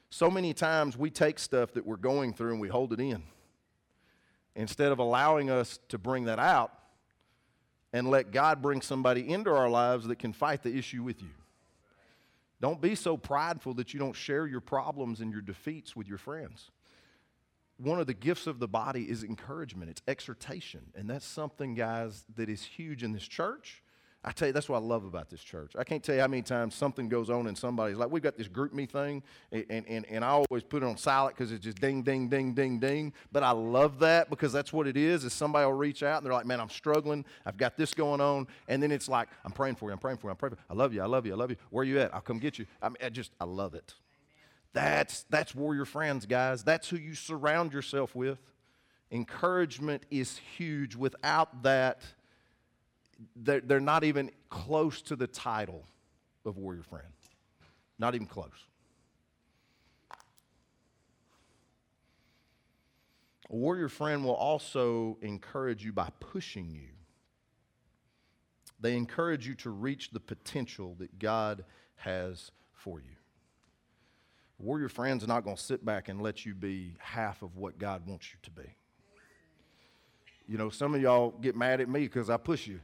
So 0.09 0.29
many 0.29 0.53
times 0.53 0.97
we 0.97 1.09
take 1.09 1.39
stuff 1.39 1.73
that 1.73 1.85
we're 1.85 1.97
going 1.97 2.33
through 2.33 2.51
and 2.51 2.61
we 2.61 2.67
hold 2.67 2.93
it 2.93 2.99
in. 2.99 3.23
Instead 4.55 4.91
of 4.91 4.99
allowing 4.99 5.49
us 5.49 5.79
to 5.89 5.97
bring 5.97 6.25
that 6.25 6.39
out 6.39 6.71
and 7.91 8.09
let 8.09 8.31
God 8.31 8.61
bring 8.61 8.81
somebody 8.81 9.29
into 9.29 9.49
our 9.53 9.69
lives 9.69 10.07
that 10.07 10.19
can 10.19 10.33
fight 10.33 10.63
the 10.63 10.77
issue 10.77 11.03
with 11.03 11.21
you. 11.21 11.29
Don't 12.61 12.81
be 12.81 12.95
so 12.95 13.17
prideful 13.17 13.73
that 13.75 13.93
you 13.93 13.99
don't 13.99 14.15
share 14.15 14.47
your 14.47 14.61
problems 14.61 15.19
and 15.19 15.31
your 15.31 15.41
defeats 15.41 15.95
with 15.95 16.07
your 16.07 16.17
friends. 16.17 16.71
One 17.77 17.99
of 17.99 18.07
the 18.07 18.13
gifts 18.13 18.47
of 18.47 18.59
the 18.59 18.67
body 18.67 19.09
is 19.09 19.23
encouragement, 19.23 19.89
it's 19.89 20.01
exhortation. 20.07 20.81
And 20.95 21.09
that's 21.09 21.25
something, 21.25 21.75
guys, 21.75 22.23
that 22.35 22.49
is 22.49 22.63
huge 22.63 23.03
in 23.03 23.11
this 23.11 23.27
church. 23.27 23.83
I 24.27 24.31
tell 24.31 24.47
you, 24.47 24.53
that's 24.53 24.67
what 24.67 24.77
I 24.77 24.81
love 24.81 25.05
about 25.05 25.29
this 25.29 25.41
church. 25.41 25.73
I 25.77 25.83
can't 25.83 26.03
tell 26.03 26.15
you 26.15 26.21
how 26.21 26.27
many 26.27 26.41
times 26.41 26.73
something 26.73 27.07
goes 27.07 27.29
on 27.29 27.45
in 27.45 27.55
somebody's 27.55 27.97
like, 27.97 28.09
we've 28.09 28.23
got 28.23 28.35
this 28.35 28.47
GroupMe 28.47 28.89
thing, 28.89 29.21
and, 29.51 29.85
and, 29.87 30.05
and 30.09 30.25
I 30.25 30.29
always 30.29 30.63
put 30.63 30.81
it 30.81 30.85
on 30.87 30.97
silent 30.97 31.37
because 31.37 31.51
it's 31.51 31.63
just 31.63 31.79
ding, 31.79 32.01
ding, 32.01 32.27
ding, 32.27 32.55
ding, 32.55 32.79
ding. 32.79 33.13
But 33.31 33.43
I 33.43 33.51
love 33.51 33.99
that 33.99 34.31
because 34.31 34.51
that's 34.51 34.73
what 34.73 34.87
it 34.87 34.97
is, 34.97 35.25
is 35.25 35.33
somebody 35.33 35.67
will 35.67 35.73
reach 35.73 36.01
out 36.01 36.17
and 36.17 36.25
they're 36.25 36.33
like, 36.33 36.47
man, 36.47 36.59
I'm 36.59 36.69
struggling. 36.69 37.23
I've 37.45 37.57
got 37.57 37.77
this 37.77 37.93
going 37.93 38.19
on. 38.19 38.47
And 38.67 38.81
then 38.81 38.91
it's 38.91 39.07
like, 39.07 39.29
I'm 39.45 39.51
praying 39.51 39.75
for 39.75 39.89
you, 39.89 39.93
I'm 39.93 39.99
praying 39.99 40.17
for 40.17 40.27
you, 40.27 40.31
I'm 40.31 40.37
praying 40.37 40.55
for 40.55 40.59
you. 40.59 40.65
I 40.71 40.73
love 40.73 40.91
you, 40.91 41.03
I 41.03 41.05
love 41.05 41.27
you, 41.27 41.33
I 41.33 41.37
love 41.37 41.51
you. 41.51 41.57
Where 41.69 41.83
are 41.83 41.85
you 41.85 41.99
at? 41.99 42.11
I'll 42.11 42.21
come 42.21 42.39
get 42.39 42.57
you. 42.57 42.65
I 42.81 42.89
mean, 42.89 42.97
I 43.03 43.09
just, 43.09 43.31
I 43.39 43.45
love 43.45 43.75
it. 43.75 43.93
That's, 44.73 45.23
that's 45.29 45.53
warrior 45.53 45.85
friends, 45.85 46.25
guys. 46.25 46.63
That's 46.63 46.89
who 46.89 46.97
you 46.97 47.13
surround 47.13 47.73
yourself 47.73 48.15
with. 48.15 48.39
Encouragement 49.11 50.03
is 50.09 50.39
huge. 50.57 50.95
Without 50.95 51.61
that, 51.63 52.01
they're, 53.35 53.61
they're 53.61 53.79
not 53.79 54.03
even 54.03 54.31
close 54.49 55.01
to 55.03 55.15
the 55.15 55.27
title 55.27 55.87
of 56.45 56.57
warrior 56.57 56.83
friend. 56.83 57.07
Not 57.97 58.15
even 58.15 58.27
close. 58.27 58.67
A 63.49 63.55
warrior 63.55 63.89
friend 63.89 64.25
will 64.25 64.33
also 64.33 65.17
encourage 65.21 65.85
you 65.85 65.93
by 65.93 66.09
pushing 66.19 66.69
you. 66.71 66.89
They 68.79 68.97
encourage 68.97 69.47
you 69.47 69.55
to 69.55 69.69
reach 69.69 70.11
the 70.11 70.19
potential 70.19 70.95
that 70.99 71.17
God 71.19 71.63
has 71.97 72.51
for 72.73 72.99
you. 72.99 73.15
Warrior 74.57 74.89
friends 74.89 75.23
are 75.23 75.27
not 75.27 75.43
going 75.43 75.55
to 75.55 75.61
sit 75.61 75.85
back 75.85 76.09
and 76.09 76.21
let 76.21 76.45
you 76.45 76.55
be 76.55 76.95
half 76.99 77.41
of 77.41 77.55
what 77.57 77.77
God 77.77 78.07
wants 78.07 78.31
you 78.31 78.39
to 78.43 78.51
be. 78.51 78.75
You 80.47 80.57
know, 80.57 80.69
some 80.69 80.93
of 80.95 81.01
y'all 81.01 81.31
get 81.31 81.55
mad 81.55 81.81
at 81.81 81.89
me 81.89 82.01
because 82.01 82.29
I 82.29 82.37
push 82.37 82.67
you. 82.67 82.79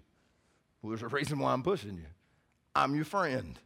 Well, 0.82 0.89
there's 0.89 1.03
a 1.03 1.07
reason 1.07 1.39
why 1.39 1.53
I'm 1.53 1.63
pushing 1.63 1.95
you. 1.95 2.05
I'm 2.75 2.95
your 2.95 3.05
friend. 3.05 3.59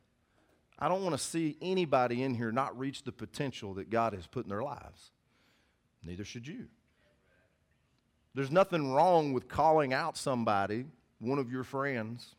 I 0.78 0.90
don't 0.90 1.04
want 1.04 1.18
to 1.18 1.24
see 1.24 1.58
anybody 1.62 2.24
in 2.24 2.34
here 2.34 2.52
not 2.52 2.78
reach 2.78 3.04
the 3.04 3.12
potential 3.12 3.76
that 3.76 3.90
God 3.90 4.14
has 4.14 4.28
put 4.28 4.46
in 4.46 4.50
their 4.50 4.64
lives. 4.64 5.12
Neither 6.04 6.26
should 6.26 6.48
you. 6.48 6.68
There's 8.34 8.52
nothing 8.52 8.92
wrong 8.92 9.32
with 9.32 9.48
calling 9.48 9.94
out 9.94 10.18
somebody, 10.18 10.86
one 11.20 11.40
of 11.40 11.50
your 11.50 11.64
friends, 11.64 12.36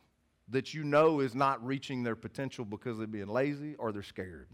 that 0.49 0.75
you 0.75 0.85
know 0.85 1.21
is 1.21 1.35
not 1.35 1.65
reaching 1.65 2.03
their 2.03 2.15
potential 2.15 2.65
because 2.67 2.99
they're 2.99 3.07
being 3.07 3.29
lazy 3.29 3.75
or 3.77 3.93
they're 3.93 4.03
scared. 4.03 4.49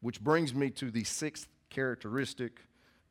Which 0.00 0.20
brings 0.20 0.52
me 0.52 0.70
to 0.70 0.90
the 0.90 1.04
sixth 1.04 1.48
characteristic 1.70 2.60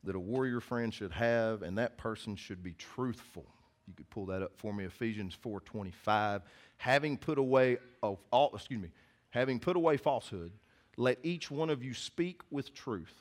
that 0.04 0.14
a 0.14 0.20
warrior 0.20 0.60
friend 0.60 0.92
should 0.92 1.12
have, 1.12 1.62
and 1.62 1.78
that 1.78 1.96
person 1.96 2.36
should 2.36 2.62
be 2.62 2.74
truthful. 2.74 3.46
You 3.86 3.94
could 3.94 4.08
pull 4.10 4.26
that 4.26 4.42
up 4.42 4.52
for 4.56 4.72
me, 4.72 4.84
Ephesians 4.84 5.34
4:25. 5.34 6.42
Having 6.78 7.18
put 7.18 7.38
away 7.38 7.78
of 8.02 8.18
all, 8.30 8.50
excuse 8.54 8.80
me, 8.80 8.90
having 9.30 9.58
put 9.58 9.76
away 9.76 9.96
falsehood, 9.96 10.52
let 10.96 11.18
each 11.22 11.50
one 11.50 11.70
of 11.70 11.82
you 11.82 11.94
speak 11.94 12.42
with 12.50 12.72
truth 12.74 13.14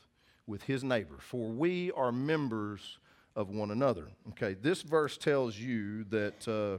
with 0.46 0.64
his 0.64 0.84
neighbor, 0.84 1.16
for 1.20 1.50
we 1.50 1.92
are 1.94 2.12
members 2.12 3.00
of 3.36 3.50
one 3.50 3.72
another. 3.72 4.08
Okay, 4.30 4.54
this 4.54 4.82
verse 4.82 5.18
tells 5.18 5.58
you 5.58 6.04
that 6.06 6.48
uh, 6.48 6.78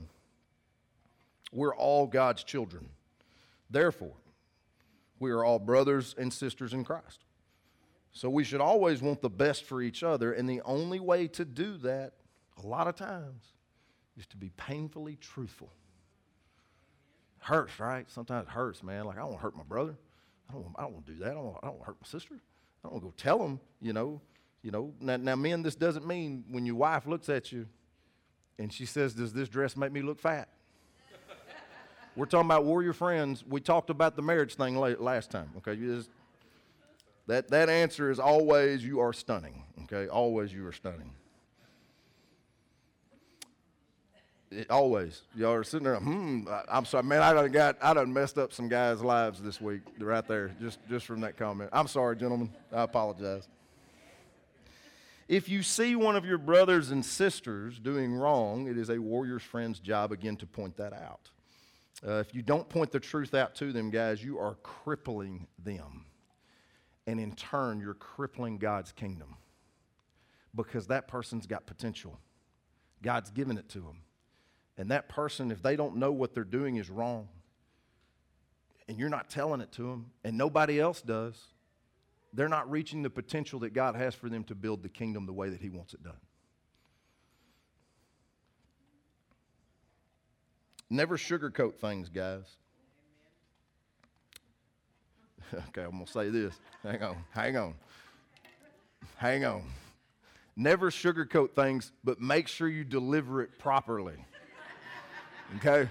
we're 1.52 1.74
all 1.74 2.06
God's 2.06 2.44
children. 2.44 2.88
Therefore, 3.70 4.14
we 5.18 5.30
are 5.30 5.44
all 5.44 5.58
brothers 5.58 6.14
and 6.18 6.32
sisters 6.32 6.74
in 6.74 6.84
Christ. 6.84 7.24
So 8.12 8.30
we 8.30 8.44
should 8.44 8.60
always 8.60 9.02
want 9.02 9.22
the 9.22 9.30
best 9.30 9.64
for 9.64 9.82
each 9.82 10.02
other, 10.02 10.32
and 10.32 10.48
the 10.48 10.60
only 10.62 11.00
way 11.00 11.26
to 11.28 11.44
do 11.44 11.76
that, 11.78 12.12
a 12.62 12.66
lot 12.66 12.86
of 12.86 12.94
times, 12.94 13.53
is 14.16 14.26
to 14.28 14.36
be 14.36 14.50
painfully 14.56 15.16
truthful. 15.20 15.70
Hurts, 17.38 17.78
right? 17.78 18.10
Sometimes 18.10 18.46
it 18.46 18.50
hurts, 18.50 18.82
man. 18.82 19.04
Like, 19.04 19.16
I 19.16 19.20
don't 19.20 19.30
want 19.30 19.40
to 19.40 19.42
hurt 19.42 19.56
my 19.56 19.64
brother. 19.64 19.96
I 20.48 20.52
don't, 20.54 20.66
I 20.76 20.82
don't 20.82 20.94
want 20.94 21.06
to 21.06 21.12
do 21.12 21.18
that. 21.20 21.30
I 21.30 21.34
don't, 21.34 21.44
want, 21.44 21.58
I 21.62 21.66
don't 21.66 21.74
want 21.76 21.82
to 21.82 21.86
hurt 21.86 21.96
my 22.00 22.08
sister. 22.08 22.34
I 22.34 22.88
don't 22.88 22.92
want 22.92 23.04
to 23.04 23.08
go 23.08 23.14
tell 23.16 23.38
them, 23.38 23.60
you 23.80 23.92
know. 23.92 24.20
You 24.62 24.70
know, 24.70 24.94
now, 24.98 25.18
now, 25.18 25.36
men, 25.36 25.62
this 25.62 25.74
doesn't 25.74 26.06
mean 26.06 26.44
when 26.48 26.64
your 26.64 26.76
wife 26.76 27.06
looks 27.06 27.28
at 27.28 27.52
you 27.52 27.66
and 28.58 28.72
she 28.72 28.86
says, 28.86 29.12
Does 29.12 29.32
this 29.32 29.50
dress 29.50 29.76
make 29.76 29.92
me 29.92 30.00
look 30.00 30.18
fat? 30.18 30.48
We're 32.16 32.24
talking 32.24 32.46
about 32.46 32.64
warrior 32.64 32.94
friends. 32.94 33.44
We 33.46 33.60
talked 33.60 33.90
about 33.90 34.16
the 34.16 34.22
marriage 34.22 34.54
thing 34.54 34.76
last 34.76 35.30
time, 35.30 35.50
okay? 35.58 35.74
you 35.74 35.96
Just, 35.96 36.08
that, 37.26 37.48
that 37.48 37.68
answer 37.68 38.10
is 38.10 38.18
always 38.18 38.82
you 38.82 39.00
are 39.00 39.12
stunning, 39.12 39.64
okay? 39.82 40.08
Always 40.08 40.52
you 40.52 40.66
are 40.66 40.72
stunning. 40.72 41.10
It, 44.54 44.70
always. 44.70 45.22
Y'all 45.34 45.52
are 45.52 45.64
sitting 45.64 45.84
there, 45.84 45.96
hmm, 45.96 46.46
I, 46.48 46.78
am 46.78 46.84
sorry, 46.84 47.02
man, 47.04 47.22
I 47.22 47.32
done 47.32 47.50
got, 47.50 47.76
I 47.82 47.94
done 47.94 48.12
messed 48.12 48.38
up 48.38 48.52
some 48.52 48.68
guys' 48.68 49.02
lives 49.02 49.40
this 49.40 49.60
week 49.60 49.82
right 49.98 50.26
there, 50.26 50.54
just, 50.60 50.78
just 50.88 51.06
from 51.06 51.20
that 51.22 51.36
comment. 51.36 51.70
I'm 51.72 51.88
sorry, 51.88 52.16
gentlemen. 52.16 52.50
I 52.72 52.82
apologize. 52.82 53.48
If 55.26 55.48
you 55.48 55.62
see 55.62 55.96
one 55.96 56.16
of 56.16 56.24
your 56.24 56.38
brothers 56.38 56.90
and 56.90 57.04
sisters 57.04 57.78
doing 57.78 58.14
wrong, 58.14 58.68
it 58.68 58.76
is 58.76 58.90
a 58.90 58.98
warrior's 58.98 59.42
friend's 59.42 59.80
job 59.80 60.12
again 60.12 60.36
to 60.36 60.46
point 60.46 60.76
that 60.76 60.92
out. 60.92 61.30
Uh, 62.06 62.18
if 62.18 62.34
you 62.34 62.42
don't 62.42 62.68
point 62.68 62.92
the 62.92 63.00
truth 63.00 63.34
out 63.34 63.54
to 63.56 63.72
them, 63.72 63.90
guys, 63.90 64.22
you 64.22 64.38
are 64.38 64.56
crippling 64.62 65.46
them. 65.58 66.04
And 67.06 67.18
in 67.18 67.32
turn, 67.34 67.80
you're 67.80 67.94
crippling 67.94 68.58
God's 68.58 68.92
kingdom 68.92 69.36
because 70.54 70.86
that 70.88 71.08
person's 71.08 71.46
got 71.46 71.66
potential. 71.66 72.20
God's 73.02 73.30
given 73.30 73.58
it 73.58 73.68
to 73.70 73.80
them. 73.80 74.02
And 74.76 74.90
that 74.90 75.08
person, 75.08 75.50
if 75.50 75.62
they 75.62 75.76
don't 75.76 75.96
know 75.96 76.12
what 76.12 76.34
they're 76.34 76.44
doing 76.44 76.76
is 76.76 76.90
wrong, 76.90 77.28
and 78.88 78.98
you're 78.98 79.08
not 79.08 79.30
telling 79.30 79.60
it 79.60 79.72
to 79.72 79.82
them, 79.82 80.10
and 80.24 80.36
nobody 80.36 80.80
else 80.80 81.00
does, 81.00 81.40
they're 82.32 82.48
not 82.48 82.68
reaching 82.70 83.02
the 83.02 83.10
potential 83.10 83.60
that 83.60 83.72
God 83.72 83.94
has 83.94 84.14
for 84.14 84.28
them 84.28 84.42
to 84.44 84.54
build 84.54 84.82
the 84.82 84.88
kingdom 84.88 85.26
the 85.26 85.32
way 85.32 85.48
that 85.48 85.60
He 85.60 85.68
wants 85.68 85.94
it 85.94 86.02
done. 86.02 86.16
Never 90.90 91.16
sugarcoat 91.16 91.76
things, 91.76 92.08
guys. 92.08 92.44
okay, 95.54 95.82
I'm 95.82 95.92
going 95.92 96.04
to 96.04 96.12
say 96.12 96.28
this. 96.30 96.54
Hang 96.82 97.02
on, 97.02 97.16
hang 97.30 97.56
on, 97.56 97.74
hang 99.16 99.44
on. 99.44 99.62
Never 100.56 100.90
sugarcoat 100.90 101.54
things, 101.54 101.92
but 102.04 102.20
make 102.20 102.46
sure 102.46 102.68
you 102.68 102.84
deliver 102.84 103.42
it 103.42 103.58
properly. 103.58 104.14
Okay? 105.56 105.88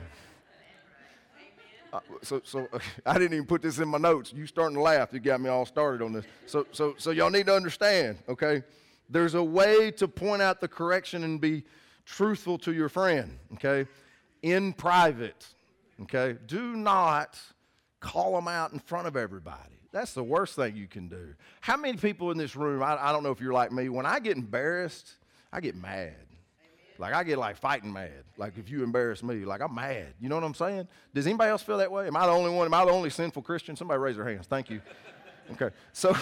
Uh, 1.93 1.99
so, 2.23 2.41
so 2.43 2.67
I 3.05 3.13
didn't 3.13 3.33
even 3.33 3.45
put 3.45 3.61
this 3.61 3.77
in 3.79 3.87
my 3.87 3.99
notes. 3.99 4.33
You 4.33 4.47
starting 4.47 4.75
to 4.75 4.81
laugh. 4.81 5.09
You 5.11 5.19
got 5.19 5.39
me 5.39 5.49
all 5.49 5.65
started 5.65 6.03
on 6.03 6.11
this. 6.11 6.25
So, 6.47 6.65
so, 6.71 6.95
so 6.97 7.11
y'all 7.11 7.29
need 7.29 7.45
to 7.45 7.55
understand. 7.55 8.17
Okay, 8.27 8.63
there's 9.09 9.35
a 9.35 9.43
way 9.43 9.91
to 9.91 10.07
point 10.07 10.41
out 10.41 10.59
the 10.59 10.67
correction 10.67 11.23
and 11.23 11.39
be 11.39 11.63
truthful 12.05 12.57
to 12.59 12.73
your 12.73 12.89
friend. 12.89 13.37
Okay, 13.53 13.87
in 14.41 14.73
private. 14.73 15.45
Okay, 16.01 16.37
do 16.47 16.75
not 16.75 17.39
call 17.99 18.35
them 18.35 18.47
out 18.47 18.73
in 18.73 18.79
front 18.79 19.07
of 19.07 19.15
everybody. 19.15 19.69
That's 19.91 20.13
the 20.13 20.23
worst 20.23 20.55
thing 20.55 20.75
you 20.75 20.87
can 20.87 21.07
do. 21.07 21.35
How 21.61 21.77
many 21.77 21.97
people 21.97 22.31
in 22.31 22.37
this 22.37 22.55
room? 22.55 22.81
I, 22.81 22.97
I 22.99 23.11
don't 23.11 23.21
know 23.21 23.29
if 23.29 23.39
you're 23.39 23.53
like 23.53 23.71
me. 23.71 23.89
When 23.89 24.07
I 24.07 24.19
get 24.19 24.35
embarrassed, 24.35 25.13
I 25.51 25.61
get 25.61 25.75
mad. 25.75 26.15
Like 26.97 27.13
I 27.13 27.23
get 27.23 27.37
like 27.37 27.57
fighting 27.57 27.91
mad. 27.91 28.23
Like 28.37 28.57
if 28.57 28.69
you 28.69 28.83
embarrass 28.83 29.23
me, 29.23 29.45
like 29.45 29.61
I'm 29.61 29.73
mad. 29.73 30.13
You 30.19 30.29
know 30.29 30.35
what 30.35 30.43
I'm 30.43 30.53
saying? 30.53 30.87
Does 31.13 31.25
anybody 31.27 31.49
else 31.49 31.63
feel 31.63 31.77
that 31.77 31.91
way? 31.91 32.07
Am 32.07 32.15
I 32.15 32.25
the 32.25 32.31
only 32.31 32.51
one? 32.51 32.65
Am 32.65 32.73
I 32.73 32.85
the 32.85 32.91
only 32.91 33.09
sinful 33.09 33.41
Christian? 33.41 33.75
Somebody 33.75 33.99
raise 33.99 34.15
their 34.15 34.27
hands. 34.27 34.47
Thank 34.47 34.69
you. 34.69 34.81
Okay. 35.51 35.71
So 35.91 36.15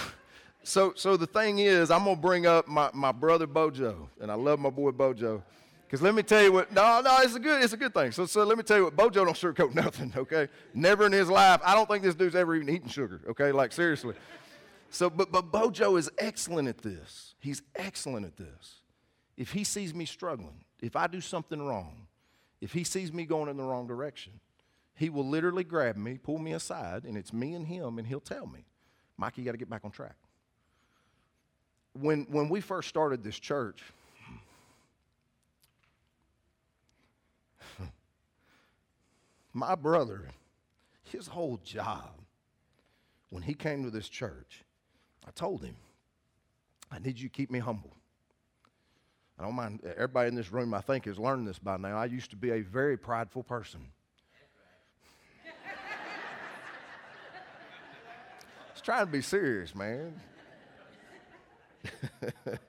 so 0.64 0.94
so 0.96 1.16
the 1.16 1.28
thing 1.28 1.60
is, 1.60 1.92
I'm 1.92 2.06
gonna 2.06 2.16
bring 2.16 2.48
up 2.48 2.68
my, 2.68 2.90
my 2.92 3.12
brother 3.12 3.46
Bojo, 3.46 4.10
and 4.20 4.32
I 4.32 4.34
love 4.34 4.60
my 4.60 4.72
boy 4.72 4.90
Bojo. 4.90 5.44
Because 5.86 6.02
let 6.02 6.16
me 6.16 6.24
tell 6.24 6.42
you 6.42 6.54
what, 6.54 6.72
no, 6.72 7.02
no, 7.02 7.18
it's 7.20 7.36
a 7.36 7.40
good, 7.40 7.62
it's 7.62 7.74
a 7.74 7.78
good 7.78 7.94
thing. 7.94 8.14
So, 8.14 8.26
so 8.26 8.46
let 8.46 8.58
me 8.58 8.64
tell 8.64 8.78
you 8.78 8.86
what, 8.86 8.96
Bojo 8.96 9.26
don't 9.26 9.36
sugarcoat 9.36 9.76
nothing, 9.76 10.14
okay? 10.16 10.48
Never 10.74 11.06
in 11.06 11.12
his 11.12 11.30
life. 11.30 11.60
I 11.66 11.76
don't 11.76 11.86
think 11.86 12.02
this 12.02 12.16
dude's 12.16 12.34
ever 12.34 12.56
even 12.56 12.70
eaten 12.70 12.88
sugar, 12.88 13.20
okay? 13.30 13.52
Like 13.52 13.74
seriously. 13.74 14.16
So, 14.90 15.10
but 15.10 15.32
but 15.32 15.52
Bojo 15.52 15.98
is 15.98 16.10
excellent 16.18 16.68
at 16.68 16.78
this. 16.78 17.36
He's 17.40 17.62
excellent 17.76 18.26
at 18.26 18.38
this. 18.38 18.81
If 19.38 19.52
he 19.52 19.64
sees 19.64 19.94
me 19.94 20.06
struggling, 20.06 20.64
if 20.82 20.96
I 20.96 21.08
do 21.08 21.22
something 21.22 21.62
wrong, 21.62 22.08
if 22.60 22.74
he 22.74 22.84
sees 22.84 23.12
me 23.12 23.26
going 23.26 23.50
in 23.50 23.58
the 23.58 23.64
wrong 23.64 23.88
direction, 23.88 24.34
he 24.96 25.10
will 25.10 25.28
literally 25.28 25.64
grab 25.64 25.98
me, 25.98 26.18
pull 26.18 26.38
me 26.38 26.54
aside, 26.54 27.06
and 27.06 27.18
it's 27.18 27.34
me 27.34 27.56
and 27.56 27.66
him, 27.66 27.98
and 27.98 28.08
he'll 28.08 28.20
tell 28.20 28.46
me, 28.46 28.66
Mike, 29.18 29.38
you 29.38 29.44
got 29.44 29.54
to 29.54 29.58
get 29.58 29.70
back 29.70 29.82
on 29.84 29.92
track. 29.92 30.16
When, 31.94 32.28
when 32.30 32.50
we 32.50 32.62
first 32.62 32.88
started 32.88 33.24
this 33.24 33.40
church, 33.40 33.82
my 39.54 39.76
brother, 39.76 40.26
his 41.04 41.28
whole 41.28 41.60
job, 41.64 42.12
when 43.30 43.44
he 43.44 43.54
came 43.54 43.84
to 43.84 43.90
this 43.90 44.08
church, 44.08 44.64
I 45.28 45.32
told 45.32 45.64
him, 45.64 45.76
I 46.92 47.00
need 47.00 47.20
you 47.20 47.28
to 47.30 47.34
keep 47.34 47.50
me 47.50 47.60
humble. 47.60 47.96
I 49.42 49.46
don't 49.46 49.56
mind, 49.56 49.80
everybody 49.98 50.28
in 50.28 50.36
this 50.36 50.52
room, 50.52 50.72
I 50.76 50.82
think, 50.82 51.06
has 51.06 51.18
learned 51.18 51.48
this 51.48 51.58
by 51.58 51.76
now. 51.78 51.98
I 51.98 52.06
used 52.06 52.30
to 52.30 52.36
be 52.36 52.52
a 52.52 52.62
very 52.62 52.96
prideful 52.96 53.42
person. 53.42 53.82
I 58.76 58.80
trying 58.84 59.08
to 59.08 59.12
be 59.12 59.24
serious, 59.24 59.74
man. 59.74 60.14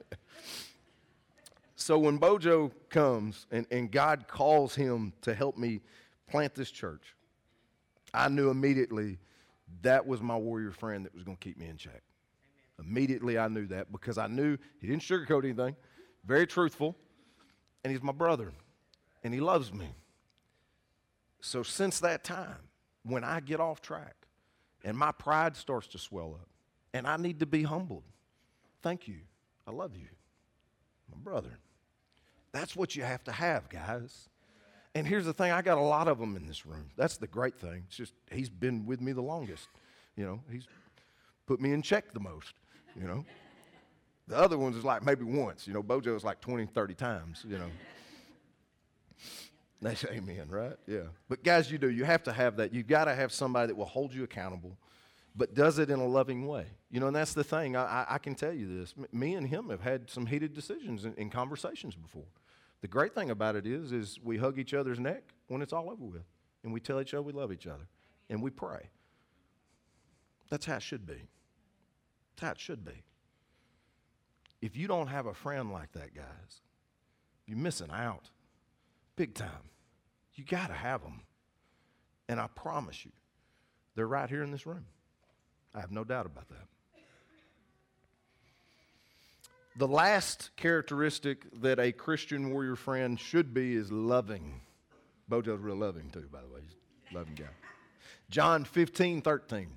so 1.77 1.99
when 1.99 2.17
Bojo 2.17 2.73
comes 2.89 3.47
and, 3.51 3.67
and 3.71 3.93
God 3.93 4.27
calls 4.27 4.75
him 4.75 5.13
to 5.21 5.35
help 5.35 5.59
me 5.59 5.83
plant 6.31 6.55
this 6.55 6.71
church, 6.71 7.15
I 8.15 8.31
knew 8.31 8.49
immediately 8.49 9.19
that 9.83 10.07
was 10.07 10.23
my 10.23 10.37
warrior 10.37 10.71
friend 10.71 11.05
that 11.05 11.15
was 11.15 11.23
going 11.23 11.37
to 11.37 11.45
keep 11.45 11.59
me 11.59 11.67
in 11.67 11.77
check. 11.77 12.01
Amen. 12.81 12.89
Immediately 12.89 13.39
I 13.39 13.49
knew 13.49 13.67
that 13.67 13.93
because 13.93 14.17
I 14.17 14.27
knew 14.27 14.57
he 14.81 14.87
didn't 14.87 15.03
sugarcoat 15.03 15.45
anything 15.45 15.77
very 16.25 16.47
truthful, 16.47 16.97
and 17.85 17.91
he's 17.93 18.03
my 18.03 18.13
brother, 18.13 18.53
and 19.25 19.35
he 19.35 19.41
loves 19.41 19.73
me. 19.73 19.89
So 21.41 21.63
since 21.63 22.01
that 22.01 22.23
time, 22.23 22.57
when 23.03 23.25
I 23.25 23.41
get 23.41 23.61
off 23.61 23.83
track 23.83 24.15
and 24.85 24.97
my 24.97 25.11
pride 25.13 25.57
starts 25.57 25.89
to 25.89 25.99
swell 25.99 26.39
up 26.41 26.49
and 26.95 27.07
I 27.07 27.17
need 27.17 27.41
to 27.41 27.47
be 27.47 27.65
humbled, 27.65 28.05
thank 28.81 29.09
you. 29.09 29.19
I 29.67 29.73
love 29.73 29.97
you, 29.97 30.07
my 31.11 31.19
brother. 31.19 31.59
That's 32.53 32.77
what 32.77 32.95
you 32.95 33.03
have 33.03 33.25
to 33.25 33.33
have, 33.33 33.69
guys. 33.69 34.29
And 34.95 35.07
here's 35.07 35.25
the 35.25 35.33
thing 35.33 35.51
I 35.51 35.63
got 35.63 35.79
a 35.79 35.83
lot 35.83 36.07
of 36.07 36.19
them 36.19 36.37
in 36.37 36.47
this 36.47 36.67
room. 36.67 36.91
That's 36.97 37.17
the 37.17 37.27
great 37.27 37.59
thing. 37.59 37.85
It's 37.89 37.97
just, 37.97 38.13
he's 38.31 38.51
been 38.51 38.85
with 38.87 39.01
me 39.01 39.13
the 39.13 39.23
longest. 39.23 39.69
You 40.17 40.27
know, 40.27 40.41
he's 40.51 40.67
put 41.47 41.61
me 41.61 41.73
in 41.73 41.83
check 41.83 42.13
the 42.13 42.21
most, 42.21 42.53
you 42.95 43.07
know. 43.07 43.25
The 44.29 44.37
other 44.37 44.57
ones 44.57 44.77
is 44.77 44.85
like 44.85 45.05
maybe 45.05 45.25
once, 45.25 45.67
you 45.67 45.73
know. 45.73 45.83
Bojo 45.83 46.15
is 46.15 46.25
like 46.25 46.41
20, 46.41 46.67
30 46.67 46.95
times, 46.95 47.45
you 47.49 47.59
know. 47.59 47.71
That's 49.83 50.05
amen, 50.05 50.47
right? 50.49 50.77
Yeah. 50.87 51.07
But 51.29 51.43
guys, 51.43 51.71
you 51.71 51.79
do. 51.79 51.91
You 51.91 52.05
have 52.05 52.23
to 52.25 52.33
have 52.33 52.57
that. 52.57 52.73
You've 52.73 52.87
got 52.87 53.07
to 53.07 53.15
have 53.15 53.33
somebody 53.33 53.69
that 53.69 53.77
will 53.77 53.85
hold 53.85 54.15
you 54.15 54.23
accountable, 54.23 54.79
but 55.35 55.55
does 55.55 55.81
it 55.81 55.91
in 55.91 55.99
a 55.99 56.07
loving 56.07 56.47
way. 56.47 56.67
You 56.91 57.01
know, 57.01 57.09
and 57.09 57.17
that's 57.17 57.35
the 57.35 57.43
thing. 57.43 57.75
I, 57.75 57.85
I, 57.85 58.07
I 58.11 58.19
can 58.19 58.37
tell 58.37 58.53
you 58.53 58.79
this. 58.79 58.95
Me 59.11 59.35
and 59.35 59.49
him 59.49 59.71
have 59.71 59.81
had 59.81 60.09
some 60.09 60.27
heated 60.27 60.55
decisions 60.55 61.05
in, 61.05 61.15
in 61.15 61.31
conversations 61.31 61.97
before. 61.97 62.27
The 62.81 62.89
great 62.89 63.15
thing 63.15 63.31
about 63.31 63.57
it 63.57 63.67
is, 63.67 63.93
is 63.93 64.21
we 64.23 64.37
hug 64.37 64.59
each 64.59 64.75
other's 64.75 65.01
neck 65.01 65.23
when 65.49 65.63
it's 65.63 65.73
all 65.73 65.91
over 65.91 66.05
with, 66.05 66.27
and 66.63 66.73
we 66.73 66.79
tell 66.79 67.01
each 67.01 67.15
other 67.15 67.23
we 67.23 67.33
love 67.33 67.53
each 67.53 67.67
other, 67.67 67.89
and 68.31 68.41
we 68.41 68.51
pray. 68.51 68.89
That's 70.49 70.67
how 70.67 70.77
it 70.77 70.83
should 70.83 71.07
be. 71.07 71.29
That's 72.37 72.47
how 72.47 72.53
it 72.53 72.61
should 72.61 72.85
be. 72.85 73.03
If 74.63 74.77
you 74.77 74.87
don't 74.87 75.09
have 75.09 75.27
a 75.27 75.35
friend 75.35 75.73
like 75.73 75.93
that, 75.93 76.15
guys, 76.15 76.63
you're 77.47 77.59
missing 77.59 77.91
out 77.91 78.31
big 79.17 79.35
time. 79.35 79.71
You 80.35 80.45
got 80.45 80.69
to 80.69 80.73
have 80.73 81.03
them. 81.03 81.21
And 82.29 82.41
I 82.41 82.47
promise 82.47 83.05
you, 83.05 83.11
they're 83.95 84.07
right 84.07 84.31
here 84.31 84.43
in 84.43 84.53
this 84.53 84.65
room. 84.65 84.87
I 85.75 85.81
have 85.81 85.91
no 85.91 86.05
doubt 86.05 86.27
about 86.27 86.49
that. 86.49 86.67
The 89.77 89.89
last 89.89 90.51
characteristic 90.57 91.47
that 91.61 91.79
a 91.79 91.93
Christian 91.93 92.53
warrior 92.53 92.77
friend 92.77 93.19
should 93.19 93.53
be 93.53 93.75
is 93.75 93.91
loving. 93.91 94.61
Bojo's 95.29 95.61
real 95.61 95.77
loving 95.77 96.11
too, 96.11 96.29
by 96.31 96.41
the 96.41 96.49
way. 96.49 96.61
He's 96.63 96.77
a 97.13 97.19
loving 97.19 97.35
guy. 97.35 97.45
John 98.31 98.65
15, 98.65 99.23
13. 99.23 99.69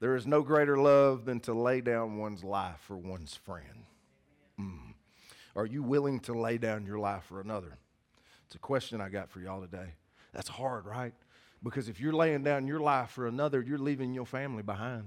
There 0.00 0.14
is 0.14 0.26
no 0.26 0.42
greater 0.42 0.76
love 0.78 1.24
than 1.24 1.40
to 1.40 1.52
lay 1.52 1.80
down 1.80 2.18
one's 2.18 2.44
life 2.44 2.78
for 2.80 2.96
one's 2.96 3.34
friend. 3.34 3.84
Are 5.58 5.66
you 5.66 5.82
willing 5.82 6.20
to 6.20 6.38
lay 6.38 6.56
down 6.56 6.86
your 6.86 7.00
life 7.00 7.24
for 7.24 7.40
another? 7.40 7.76
It's 8.46 8.54
a 8.54 8.60
question 8.60 9.00
I 9.00 9.08
got 9.08 9.28
for 9.28 9.40
y'all 9.40 9.60
today. 9.60 9.96
That's 10.32 10.48
hard, 10.48 10.86
right? 10.86 11.12
Because 11.64 11.88
if 11.88 11.98
you're 11.98 12.12
laying 12.12 12.44
down 12.44 12.68
your 12.68 12.78
life 12.78 13.10
for 13.10 13.26
another, 13.26 13.60
you're 13.60 13.76
leaving 13.76 14.14
your 14.14 14.24
family 14.24 14.62
behind. 14.62 15.06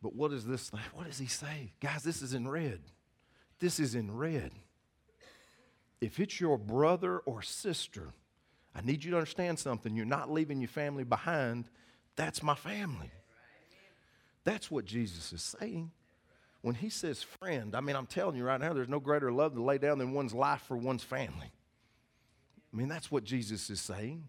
But 0.00 0.14
what 0.14 0.32
is 0.32 0.46
this? 0.46 0.70
What 0.94 1.08
does 1.08 1.18
he 1.18 1.26
say? 1.26 1.72
Guys, 1.80 2.04
this 2.04 2.22
is 2.22 2.32
in 2.32 2.46
red. 2.46 2.78
This 3.58 3.80
is 3.80 3.96
in 3.96 4.16
red. 4.16 4.52
If 6.00 6.20
it's 6.20 6.40
your 6.40 6.56
brother 6.56 7.18
or 7.18 7.42
sister, 7.42 8.12
I 8.76 8.82
need 8.82 9.02
you 9.02 9.10
to 9.10 9.16
understand 9.16 9.58
something. 9.58 9.96
You're 9.96 10.06
not 10.06 10.30
leaving 10.30 10.60
your 10.60 10.68
family 10.68 11.02
behind. 11.02 11.68
That's 12.14 12.44
my 12.44 12.54
family. 12.54 13.10
That's 14.44 14.70
what 14.70 14.84
Jesus 14.84 15.32
is 15.32 15.42
saying 15.42 15.90
when 16.62 16.74
he 16.74 16.90
says 16.90 17.22
friend, 17.22 17.74
I 17.74 17.80
mean, 17.80 17.96
I'm 17.96 18.06
telling 18.06 18.36
you 18.36 18.44
right 18.44 18.60
now, 18.60 18.72
there's 18.72 18.88
no 18.88 19.00
greater 19.00 19.32
love 19.32 19.54
to 19.54 19.62
lay 19.62 19.78
down 19.78 19.98
than 19.98 20.12
one's 20.12 20.34
life 20.34 20.62
for 20.68 20.76
one's 20.76 21.02
family. 21.02 21.50
I 22.72 22.76
mean, 22.76 22.88
that's 22.88 23.10
what 23.10 23.24
Jesus 23.24 23.70
is 23.70 23.80
saying. 23.80 24.28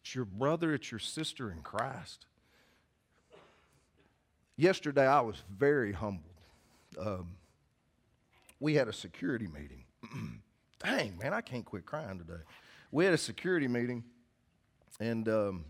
It's 0.00 0.14
your 0.14 0.24
brother, 0.24 0.74
it's 0.74 0.90
your 0.90 1.00
sister 1.00 1.50
in 1.50 1.62
Christ. 1.62 2.26
Yesterday, 4.56 5.06
I 5.06 5.20
was 5.22 5.42
very 5.50 5.92
humbled. 5.92 6.24
Um, 6.98 7.36
we 8.58 8.74
had 8.74 8.88
a 8.88 8.92
security 8.92 9.46
meeting. 9.46 9.84
Dang, 10.84 11.16
man, 11.18 11.32
I 11.32 11.40
can't 11.40 11.64
quit 11.64 11.86
crying 11.86 12.18
today. 12.18 12.40
We 12.92 13.04
had 13.04 13.14
a 13.14 13.18
security 13.18 13.68
meeting, 13.68 14.04
and 14.98 15.28
um, 15.28 15.64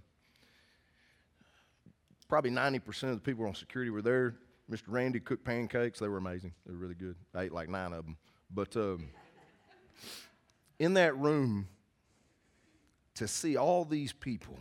probably 2.28 2.50
90% 2.50 3.04
of 3.04 3.14
the 3.14 3.20
people 3.20 3.46
on 3.46 3.54
security 3.54 3.90
were 3.90 4.02
there. 4.02 4.34
Mr. 4.70 4.84
Randy 4.88 5.20
cooked 5.20 5.44
pancakes. 5.44 5.98
They 5.98 6.08
were 6.08 6.18
amazing. 6.18 6.54
They 6.64 6.72
were 6.72 6.78
really 6.78 6.94
good. 6.94 7.16
I 7.34 7.42
ate 7.42 7.52
like 7.52 7.68
nine 7.68 7.92
of 7.92 8.04
them. 8.04 8.16
But 8.52 8.76
um, 8.76 9.10
in 10.78 10.94
that 10.94 11.16
room, 11.16 11.68
to 13.14 13.26
see 13.26 13.56
all 13.56 13.84
these 13.84 14.12
people 14.12 14.58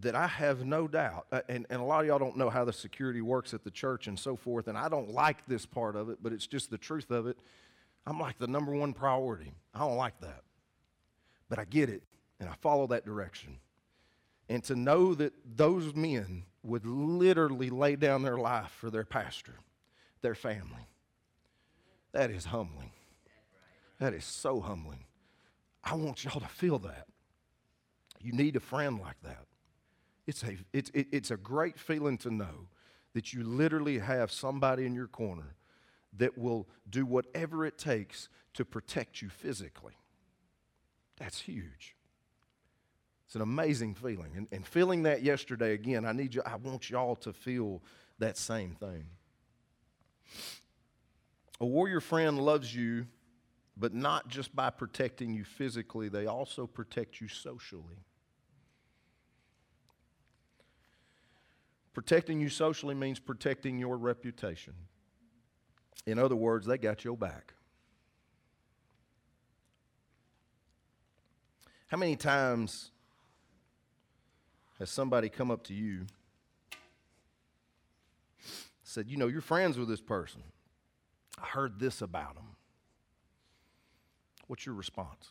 that 0.00 0.14
I 0.14 0.26
have 0.26 0.64
no 0.64 0.88
doubt, 0.88 1.26
uh, 1.30 1.42
and, 1.48 1.66
and 1.70 1.80
a 1.80 1.84
lot 1.84 2.00
of 2.00 2.06
y'all 2.06 2.18
don't 2.18 2.36
know 2.36 2.50
how 2.50 2.64
the 2.64 2.72
security 2.72 3.20
works 3.20 3.54
at 3.54 3.64
the 3.64 3.70
church 3.70 4.06
and 4.06 4.18
so 4.18 4.34
forth, 4.34 4.66
and 4.66 4.76
I 4.76 4.88
don't 4.88 5.12
like 5.12 5.46
this 5.46 5.66
part 5.66 5.94
of 5.94 6.08
it, 6.08 6.18
but 6.22 6.32
it's 6.32 6.46
just 6.46 6.70
the 6.70 6.78
truth 6.78 7.10
of 7.10 7.26
it. 7.26 7.38
I'm 8.06 8.18
like 8.18 8.38
the 8.38 8.46
number 8.46 8.72
one 8.72 8.92
priority. 8.92 9.52
I 9.74 9.80
don't 9.80 9.96
like 9.96 10.20
that. 10.20 10.42
But 11.48 11.58
I 11.58 11.64
get 11.64 11.90
it, 11.90 12.02
and 12.40 12.48
I 12.48 12.54
follow 12.60 12.86
that 12.88 13.04
direction. 13.04 13.58
And 14.48 14.64
to 14.64 14.74
know 14.74 15.14
that 15.14 15.32
those 15.56 15.94
men 15.94 16.44
would 16.62 16.86
literally 16.86 17.70
lay 17.70 17.96
down 17.96 18.22
their 18.22 18.36
life 18.36 18.70
for 18.70 18.90
their 18.90 19.04
pastor, 19.04 19.54
their 20.20 20.34
family. 20.34 20.86
That 22.12 22.30
is 22.30 22.46
humbling. 22.46 22.90
That 23.98 24.14
is 24.14 24.24
so 24.24 24.60
humbling. 24.60 25.04
I 25.82 25.94
want 25.94 26.24
y'all 26.24 26.40
to 26.40 26.48
feel 26.48 26.78
that. 26.80 27.06
You 28.22 28.32
need 28.32 28.56
a 28.56 28.60
friend 28.60 29.00
like 29.00 29.20
that. 29.22 29.46
It's 30.26 30.42
a, 30.42 30.56
it's, 30.72 30.90
it, 30.90 31.08
it's 31.12 31.30
a 31.30 31.36
great 31.36 31.78
feeling 31.78 32.18
to 32.18 32.30
know 32.30 32.68
that 33.14 33.32
you 33.32 33.42
literally 33.42 33.98
have 33.98 34.30
somebody 34.30 34.86
in 34.86 34.94
your 34.94 35.08
corner 35.08 35.54
that 36.16 36.36
will 36.36 36.68
do 36.88 37.06
whatever 37.06 37.64
it 37.64 37.78
takes 37.78 38.28
to 38.54 38.64
protect 38.64 39.22
you 39.22 39.28
physically. 39.28 39.94
That's 41.18 41.40
huge. 41.40 41.96
It's 43.30 43.36
an 43.36 43.42
amazing 43.42 43.94
feeling. 43.94 44.32
And, 44.34 44.48
and 44.50 44.66
feeling 44.66 45.04
that 45.04 45.22
yesterday 45.22 45.72
again, 45.72 46.04
I 46.04 46.10
need 46.10 46.34
you, 46.34 46.42
I 46.44 46.56
want 46.56 46.90
y'all 46.90 47.14
to 47.14 47.32
feel 47.32 47.80
that 48.18 48.36
same 48.36 48.72
thing. 48.72 49.04
A 51.60 51.64
warrior 51.64 52.00
friend 52.00 52.40
loves 52.40 52.74
you, 52.74 53.06
but 53.76 53.94
not 53.94 54.26
just 54.26 54.52
by 54.56 54.68
protecting 54.70 55.32
you 55.32 55.44
physically, 55.44 56.08
they 56.08 56.26
also 56.26 56.66
protect 56.66 57.20
you 57.20 57.28
socially. 57.28 58.02
Protecting 61.92 62.40
you 62.40 62.48
socially 62.48 62.96
means 62.96 63.20
protecting 63.20 63.78
your 63.78 63.96
reputation. 63.96 64.74
In 66.04 66.18
other 66.18 66.34
words, 66.34 66.66
they 66.66 66.78
got 66.78 67.04
your 67.04 67.16
back. 67.16 67.54
How 71.86 71.96
many 71.96 72.16
times 72.16 72.90
has 74.80 74.90
somebody 74.90 75.28
come 75.28 75.50
up 75.50 75.62
to 75.64 75.74
you 75.74 76.06
said, 78.82 79.08
You 79.08 79.16
know, 79.16 79.28
you're 79.28 79.40
friends 79.40 79.78
with 79.78 79.88
this 79.88 80.00
person. 80.00 80.42
I 81.40 81.46
heard 81.46 81.78
this 81.78 82.02
about 82.02 82.34
them. 82.34 82.56
What's 84.48 84.66
your 84.66 84.74
response? 84.74 85.30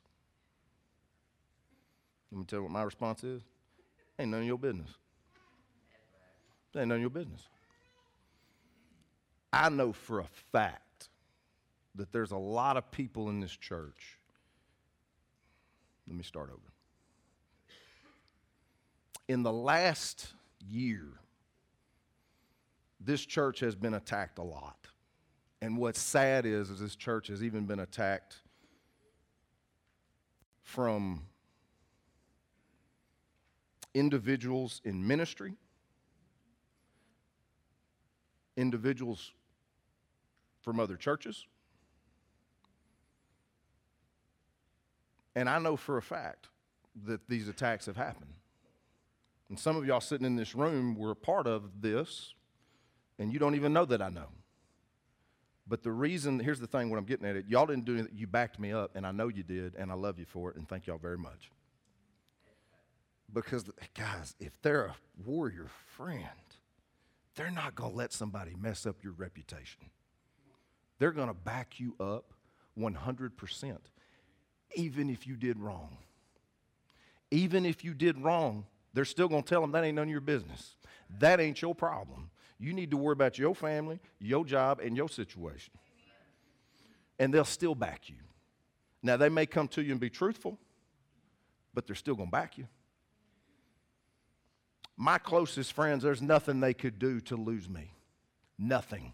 Let 2.32 2.40
me 2.40 2.46
tell 2.46 2.60
you 2.60 2.64
what 2.64 2.72
my 2.72 2.84
response 2.84 3.24
is. 3.24 3.42
Ain't 4.18 4.32
none 4.32 4.42
of 4.42 4.48
your 4.48 4.58
business. 4.58 4.90
Ain't 6.76 6.88
none 6.88 6.98
of 6.98 7.02
your 7.02 7.10
business. 7.10 7.48
I 9.52 9.70
know 9.70 9.92
for 9.92 10.20
a 10.20 10.28
fact 10.52 11.10
that 11.96 12.12
there's 12.12 12.32
a 12.32 12.38
lot 12.38 12.78
of 12.78 12.92
people 12.92 13.30
in 13.30 13.40
this 13.40 13.52
church. 13.52 14.20
Let 16.08 16.16
me 16.16 16.24
start 16.24 16.50
over 16.50 16.72
in 19.30 19.44
the 19.44 19.54
last 19.54 20.34
year, 20.68 21.06
this 23.00 23.24
church 23.24 23.60
has 23.60 23.76
been 23.76 23.94
attacked 23.94 24.40
a 24.40 24.44
lot. 24.44 24.88
And 25.62 25.78
what's 25.78 26.02
sad 26.02 26.48
is, 26.48 26.72
is 26.72 26.80
this 26.80 26.96
church 26.96 27.28
has 27.28 27.44
even 27.44 27.66
been 27.66 27.80
attacked 27.80 28.38
from 30.64 31.22
individuals 33.94 34.82
in 34.84 35.06
ministry, 35.06 35.54
individuals 38.58 39.32
from 40.62 40.80
other 40.80 40.96
churches. 40.96 41.46
And 45.36 45.48
I 45.48 45.60
know 45.60 45.78
for 45.78 45.98
a 45.98 46.02
fact 46.02 46.48
that 47.06 47.30
these 47.30 47.48
attacks 47.48 47.86
have 47.86 47.96
happened. 47.96 48.34
And 49.50 49.58
some 49.58 49.76
of 49.76 49.86
y'all 49.86 50.00
sitting 50.00 50.26
in 50.26 50.36
this 50.36 50.54
room 50.54 50.96
were 50.96 51.12
a 51.12 51.16
part 51.16 51.48
of 51.48 51.82
this, 51.82 52.34
and 53.18 53.34
you 53.34 53.40
don't 53.40 53.56
even 53.56 53.74
know 53.74 53.86
that 53.86 54.02
I 54.02 54.10
know. 54.10 54.28
But 55.68 55.84
the 55.84 55.92
reason, 55.92 56.40
here's 56.40 56.60
the 56.60 56.68
thing, 56.68 56.90
what 56.90 56.98
I'm 56.98 57.06
getting 57.06 57.28
at 57.28 57.36
it, 57.36 57.46
y'all 57.48 57.66
didn't 57.66 57.86
do 57.86 57.94
anything, 57.94 58.16
you 58.16 58.28
backed 58.28 58.60
me 58.60 58.72
up, 58.72 58.96
and 58.96 59.06
I 59.06 59.12
know 59.12 59.28
you 59.28 59.44
did, 59.44 59.76
and 59.76 59.92
I 59.92 59.96
love 59.96 60.18
you 60.18 60.26
for 60.26 60.50
it, 60.50 60.56
and 60.56 60.68
thank 60.68 60.88
y'all 60.88 60.98
very 60.98 61.18
much. 61.18 61.52
Because, 63.32 63.70
guys, 63.96 64.36
if 64.40 64.60
they're 64.62 64.86
a 64.86 64.96
warrior 65.24 65.68
friend, 65.96 66.24
they're 67.36 67.52
not 67.52 67.76
going 67.76 67.92
to 67.92 67.98
let 67.98 68.12
somebody 68.12 68.56
mess 68.60 68.86
up 68.86 69.04
your 69.04 69.14
reputation. 69.14 69.82
They're 70.98 71.12
going 71.12 71.28
to 71.28 71.34
back 71.34 71.80
you 71.80 71.96
up 72.00 72.34
100%, 72.78 73.78
even 74.76 75.10
if 75.10 75.28
you 75.28 75.36
did 75.36 75.60
wrong. 75.60 75.98
Even 77.32 77.66
if 77.66 77.84
you 77.84 77.94
did 77.94 78.18
wrong, 78.18 78.66
they're 78.94 79.06
still 79.06 79.28
going 79.28 79.44
to 79.44 79.50
tell 79.50 79.62
them 79.62 79.72
that 79.72 79.84
ain't 79.84 79.96
none 79.96 80.08
of 80.08 80.12
your 80.12 80.22
business. 80.22 80.76
That 81.20 81.40
ain't 81.40 81.62
your 81.62 81.76
problem. 81.76 82.30
You 82.60 82.74
need 82.74 82.92
to 82.92 82.98
worry 82.98 83.14
about 83.14 83.38
your 83.38 83.56
family, 83.56 84.00
your 84.20 84.46
job, 84.46 84.80
and 84.80 84.96
your 84.98 85.10
situation. 85.10 85.74
And 87.18 87.34
they'll 87.34 87.46
still 87.46 87.76
back 87.76 88.10
you. 88.10 88.16
Now, 89.02 89.18
they 89.18 89.30
may 89.30 89.46
come 89.46 89.68
to 89.70 89.82
you 89.82 89.92
and 89.92 90.00
be 90.00 90.10
truthful, 90.10 90.58
but 91.74 91.88
they're 91.88 91.96
still 91.96 92.16
going 92.16 92.28
to 92.28 92.32
back 92.32 92.58
you. 92.58 92.68
My 94.98 95.18
closest 95.18 95.72
friends, 95.72 96.04
there's 96.04 96.22
nothing 96.22 96.60
they 96.60 96.74
could 96.74 97.00
do 97.00 97.22
to 97.22 97.38
lose 97.38 97.70
me. 97.70 97.94
Nothing. 98.58 99.14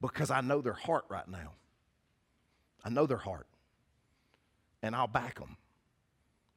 Because 0.00 0.30
I 0.30 0.40
know 0.40 0.60
their 0.60 0.72
heart 0.72 1.04
right 1.08 1.28
now. 1.28 1.54
I 2.84 2.90
know 2.90 3.06
their 3.06 3.16
heart. 3.16 3.48
And 4.82 4.94
I'll 4.94 5.08
back 5.08 5.40
them. 5.40 5.56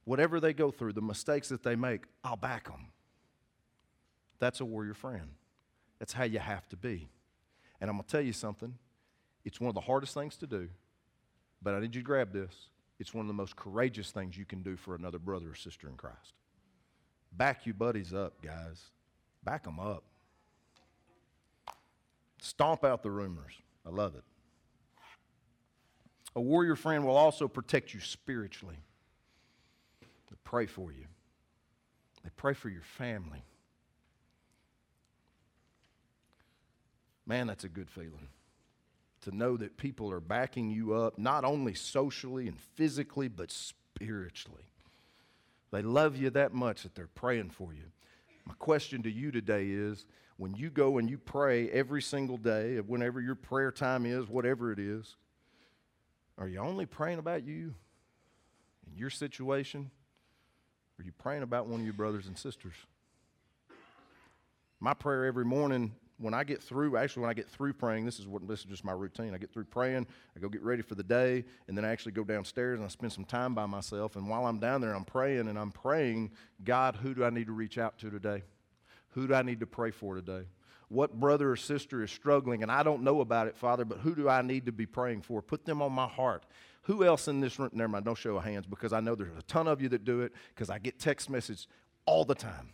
Whatever 0.06 0.40
they 0.40 0.54
go 0.54 0.72
through, 0.72 0.94
the 0.94 1.02
mistakes 1.02 1.50
that 1.50 1.64
they 1.64 1.76
make, 1.76 2.06
I'll 2.24 2.36
back 2.36 2.66
them. 2.66 2.88
That's 4.40 4.60
a 4.60 4.66
warrior 4.66 4.94
friend. 4.94 5.30
That's 6.00 6.14
how 6.14 6.26
you 6.26 6.40
have 6.40 6.68
to 6.70 6.76
be. 6.76 7.08
And 7.80 7.90
I'm 7.90 7.96
going 7.96 8.04
to 8.06 8.12
tell 8.12 8.22
you 8.22 8.34
something. 8.34 8.74
It's 9.46 9.62
one 9.62 9.70
of 9.70 9.76
the 9.76 9.82
hardest 9.82 10.14
things 10.14 10.36
to 10.38 10.48
do, 10.48 10.70
but 11.62 11.74
I 11.74 11.80
need 11.80 11.96
you 11.96 12.02
to 12.02 12.06
grab 12.06 12.34
this. 12.34 12.54
It's 13.00 13.14
one 13.14 13.22
of 13.22 13.28
the 13.28 13.34
most 13.34 13.56
courageous 13.56 14.12
things 14.12 14.38
you 14.38 14.46
can 14.46 14.64
do 14.64 14.76
for 14.76 14.96
another 14.96 15.20
brother 15.20 15.50
or 15.52 15.56
sister 15.56 15.88
in 15.90 15.96
Christ. 15.96 16.34
Back 17.32 17.66
you 17.66 17.74
buddies 17.74 18.14
up, 18.14 18.42
guys. 18.42 18.92
Back 19.44 19.64
them 19.64 19.80
up. 19.80 20.04
Stomp 22.42 22.84
out 22.84 23.04
the 23.04 23.12
rumors. 23.12 23.54
I 23.86 23.90
love 23.90 24.16
it. 24.16 24.24
A 26.36 26.42
warrior 26.42 26.76
friend 26.76 27.06
will 27.06 27.18
also 27.18 27.48
protect 27.48 27.94
you 27.94 28.00
spiritually. 28.00 28.78
Pray 30.44 30.66
for 30.66 30.92
you, 30.92 31.06
they 32.24 32.30
pray 32.36 32.54
for 32.54 32.70
your 32.70 32.84
family. 32.84 33.44
Man, 37.26 37.48
that's 37.48 37.64
a 37.64 37.70
good 37.70 37.90
feeling. 37.90 38.28
To 39.22 39.32
know 39.36 39.56
that 39.56 39.78
people 39.78 40.12
are 40.12 40.20
backing 40.20 40.70
you 40.70 40.94
up, 40.94 41.18
not 41.18 41.46
only 41.46 41.74
socially 41.74 42.50
and 42.50 42.60
physically, 42.60 43.30
but 43.30 43.50
spiritually. 43.50 44.66
They 45.72 45.82
love 45.82 46.18
you 46.18 46.30
that 46.32 46.54
much 46.54 46.84
that 46.84 46.94
they're 46.96 47.08
praying 47.08 47.52
for 47.52 47.74
you. 47.74 47.86
My 48.46 48.54
question 48.60 49.02
to 49.04 49.10
you 49.10 49.32
today 49.32 49.70
is 49.70 50.06
when 50.38 50.54
you 50.54 50.70
go 50.70 50.98
and 50.98 51.10
you 51.10 51.18
pray 51.18 51.70
every 51.70 52.02
single 52.02 52.38
day, 52.38 52.78
whenever 52.82 53.22
your 53.22 53.36
prayer 53.36 53.72
time 53.72 54.06
is, 54.06 54.28
whatever 54.28 54.72
it 54.74 54.80
is, 54.80 55.16
are 56.38 56.48
you 56.48 56.60
only 56.60 56.86
praying 56.86 57.20
about 57.20 57.46
you 57.46 57.74
and 58.86 58.98
your 58.98 59.10
situation? 59.10 59.90
Are 61.00 61.04
you 61.04 61.12
praying 61.12 61.44
about 61.44 61.68
one 61.68 61.80
of 61.80 61.86
your 61.86 61.94
brothers 61.94 62.28
and 62.28 62.38
sisters? 62.38 62.74
My 64.80 64.94
prayer 64.94 65.26
every 65.26 65.46
morning 65.46 65.94
when 66.20 66.34
I 66.34 66.44
get 66.44 66.62
through, 66.62 66.96
actually, 66.96 67.22
when 67.22 67.30
I 67.30 67.34
get 67.34 67.50
through 67.50 67.74
praying, 67.74 68.06
this 68.06 68.20
is 68.20 68.28
what 68.28 68.48
this 68.48 68.60
is 68.60 68.66
just 68.66 68.86
my 68.86 68.92
routine. 68.92 69.34
I 69.34 69.38
get 69.38 69.52
through 69.52 69.66
praying, 69.66 70.06
I 70.36 70.40
go 70.40 70.48
get 70.48 70.62
ready 70.62 70.82
for 70.82 70.96
the 70.96 71.04
day, 71.04 71.44
and 71.68 71.78
then 71.78 71.84
I 71.84 71.90
actually 71.90 72.12
go 72.12 72.24
downstairs 72.24 72.80
and 72.80 72.86
I 72.86 72.90
spend 72.90 73.12
some 73.12 73.26
time 73.26 73.56
by 73.56 73.66
myself. 73.66 74.16
And 74.16 74.30
while 74.30 74.46
I'm 74.46 74.60
down 74.60 74.82
there, 74.82 74.94
I'm 74.94 75.06
praying 75.06 75.48
and 75.48 75.58
I'm 75.58 75.72
praying, 75.72 76.32
God, 76.64 76.96
who 76.96 77.14
do 77.14 77.26
I 77.26 77.30
need 77.30 77.48
to 77.48 77.52
reach 77.52 77.78
out 77.78 77.98
to 78.00 78.10
today? 78.10 78.44
Who 79.10 79.28
do 79.28 79.34
I 79.34 79.42
need 79.42 79.60
to 79.62 79.68
pray 79.68 79.92
for 79.92 80.16
today? 80.16 80.44
What 80.90 81.20
brother 81.20 81.52
or 81.52 81.56
sister 81.56 82.04
is 82.04 82.12
struggling, 82.12 82.62
and 82.62 82.72
I 82.72 82.84
don't 82.84 83.02
know 83.02 83.22
about 83.22 83.48
it, 83.48 83.58
Father, 83.58 83.84
but 83.84 83.98
who 84.00 84.16
do 84.16 84.30
I 84.30 84.44
need 84.44 84.68
to 84.68 84.72
be 84.72 84.86
praying 84.86 85.24
for? 85.24 85.42
Put 85.42 85.66
them 85.66 85.82
on 85.82 85.92
my 85.92 86.08
heart. 86.08 86.46
Who 86.84 87.06
else 87.06 87.28
in 87.28 87.40
this 87.40 87.60
room? 87.60 87.70
Never 87.74 87.88
mind, 87.88 88.06
don't 88.06 88.18
show 88.18 88.38
of 88.38 88.44
hands 88.44 88.66
because 88.68 88.92
I 88.92 89.00
know 89.00 89.16
there's 89.16 89.38
a 89.38 89.44
ton 89.44 89.68
of 89.68 89.82
you 89.82 89.90
that 89.90 90.04
do 90.04 90.22
it 90.22 90.34
because 90.54 90.70
I 90.70 90.80
get 90.80 91.00
text 91.00 91.30
messages 91.30 91.68
all 92.06 92.26
the 92.26 92.36
time. 92.36 92.74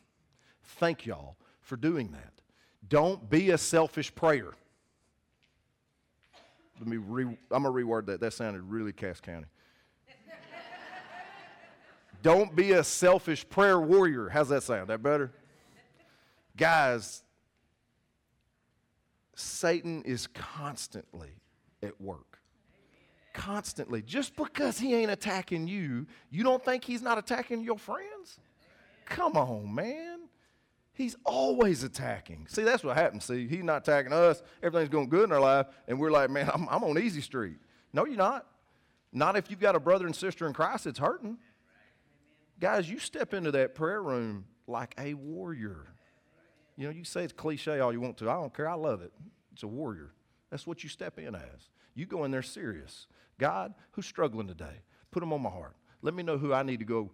Thank 0.64 1.06
y'all 1.06 1.38
for 1.62 1.78
doing 1.78 2.12
that. 2.12 2.34
Don't 2.88 3.30
be 3.30 3.52
a 3.52 3.58
selfish 3.58 4.14
prayer. 4.14 4.54
Let 6.80 6.88
me 6.88 6.98
re, 6.98 7.26
I'm 7.52 7.64
going 7.64 7.64
to 7.64 7.70
reword 7.70 8.08
that. 8.08 8.22
That 8.22 8.34
sounded 8.34 8.64
really 8.64 8.94
Cass 8.94 9.20
County. 9.20 9.48
Don't 12.24 12.56
be 12.56 12.72
a 12.72 12.84
selfish 12.84 13.48
prayer 13.48 13.80
warrior. 13.80 14.30
How's 14.30 14.50
that 14.50 14.64
sound? 14.64 14.90
That 14.90 15.04
better? 15.04 15.32
Guys, 16.58 17.24
Satan 19.36 20.02
is 20.04 20.28
constantly 20.28 21.42
at 21.84 22.00
work. 22.02 22.39
Constantly. 23.34 24.02
Just 24.02 24.36
because 24.36 24.80
he 24.80 24.96
ain't 24.96 25.12
attacking 25.12 25.68
you, 25.68 26.08
you 26.30 26.44
don't 26.44 26.64
think 26.64 26.84
he's 26.84 27.02
not 27.02 27.18
attacking 27.18 27.64
your 27.64 27.78
friends? 27.78 28.40
Come 29.06 29.38
on, 29.38 29.74
man. 29.74 30.20
He's 30.94 31.16
always 31.24 31.84
attacking. 31.84 32.48
See, 32.50 32.64
that's 32.64 32.84
what 32.84 32.98
happens. 32.98 33.26
See, 33.26 33.48
he's 33.48 33.64
not 33.64 33.88
attacking 33.88 34.12
us. 34.12 34.42
Everything's 34.62 34.90
going 34.90 35.08
good 35.08 35.24
in 35.24 35.32
our 35.32 35.40
life, 35.40 35.68
and 35.88 36.00
we're 36.00 36.12
like, 36.12 36.30
man, 36.30 36.50
I'm, 36.54 36.68
I'm 36.70 36.84
on 36.84 37.00
easy 37.00 37.22
street. 37.22 37.58
No, 37.94 38.06
you're 38.06 38.18
not. 38.18 38.46
Not 39.12 39.38
if 39.38 39.50
you've 39.50 39.60
got 39.60 39.76
a 39.76 39.80
brother 39.80 40.06
and 40.06 40.16
sister 40.16 40.46
in 40.46 40.54
Christ 40.54 40.84
that's 40.84 41.00
hurting. 41.00 41.38
Guys, 42.60 42.90
you 42.90 43.00
step 43.00 43.34
into 43.34 43.52
that 43.52 43.76
prayer 43.76 44.04
room 44.04 44.46
like 44.68 44.94
a 45.00 45.14
warrior. 45.14 45.88
You 46.76 46.86
know, 46.86 46.92
you 46.92 47.04
say 47.04 47.24
it's 47.24 47.34
cliche 47.34 47.80
all 47.80 47.92
you 47.92 48.02
want 48.02 48.18
to. 48.18 48.30
I 48.30 48.34
don't 48.34 48.54
care. 48.54 48.70
I 48.70 48.76
love 48.76 49.02
it. 49.02 49.14
It's 49.54 49.64
a 49.64 49.68
warrior. 49.68 50.12
That's 50.50 50.68
what 50.68 50.84
you 50.84 50.90
step 50.90 51.18
in 51.18 51.36
as. 51.36 51.70
You 52.00 52.06
go 52.06 52.24
in 52.24 52.32
there 52.32 52.42
serious. 52.42 53.08
God, 53.38 53.74
who's 53.92 54.06
struggling 54.06 54.48
today? 54.48 54.84
Put 55.12 55.20
them 55.20 55.34
on 55.34 55.42
my 55.42 55.50
heart. 55.50 55.76
Let 56.02 56.14
me 56.14 56.24
know 56.24 56.38
who 56.38 56.54
I 56.54 56.64
need 56.64 56.80
to 56.80 56.86
go 56.86 57.12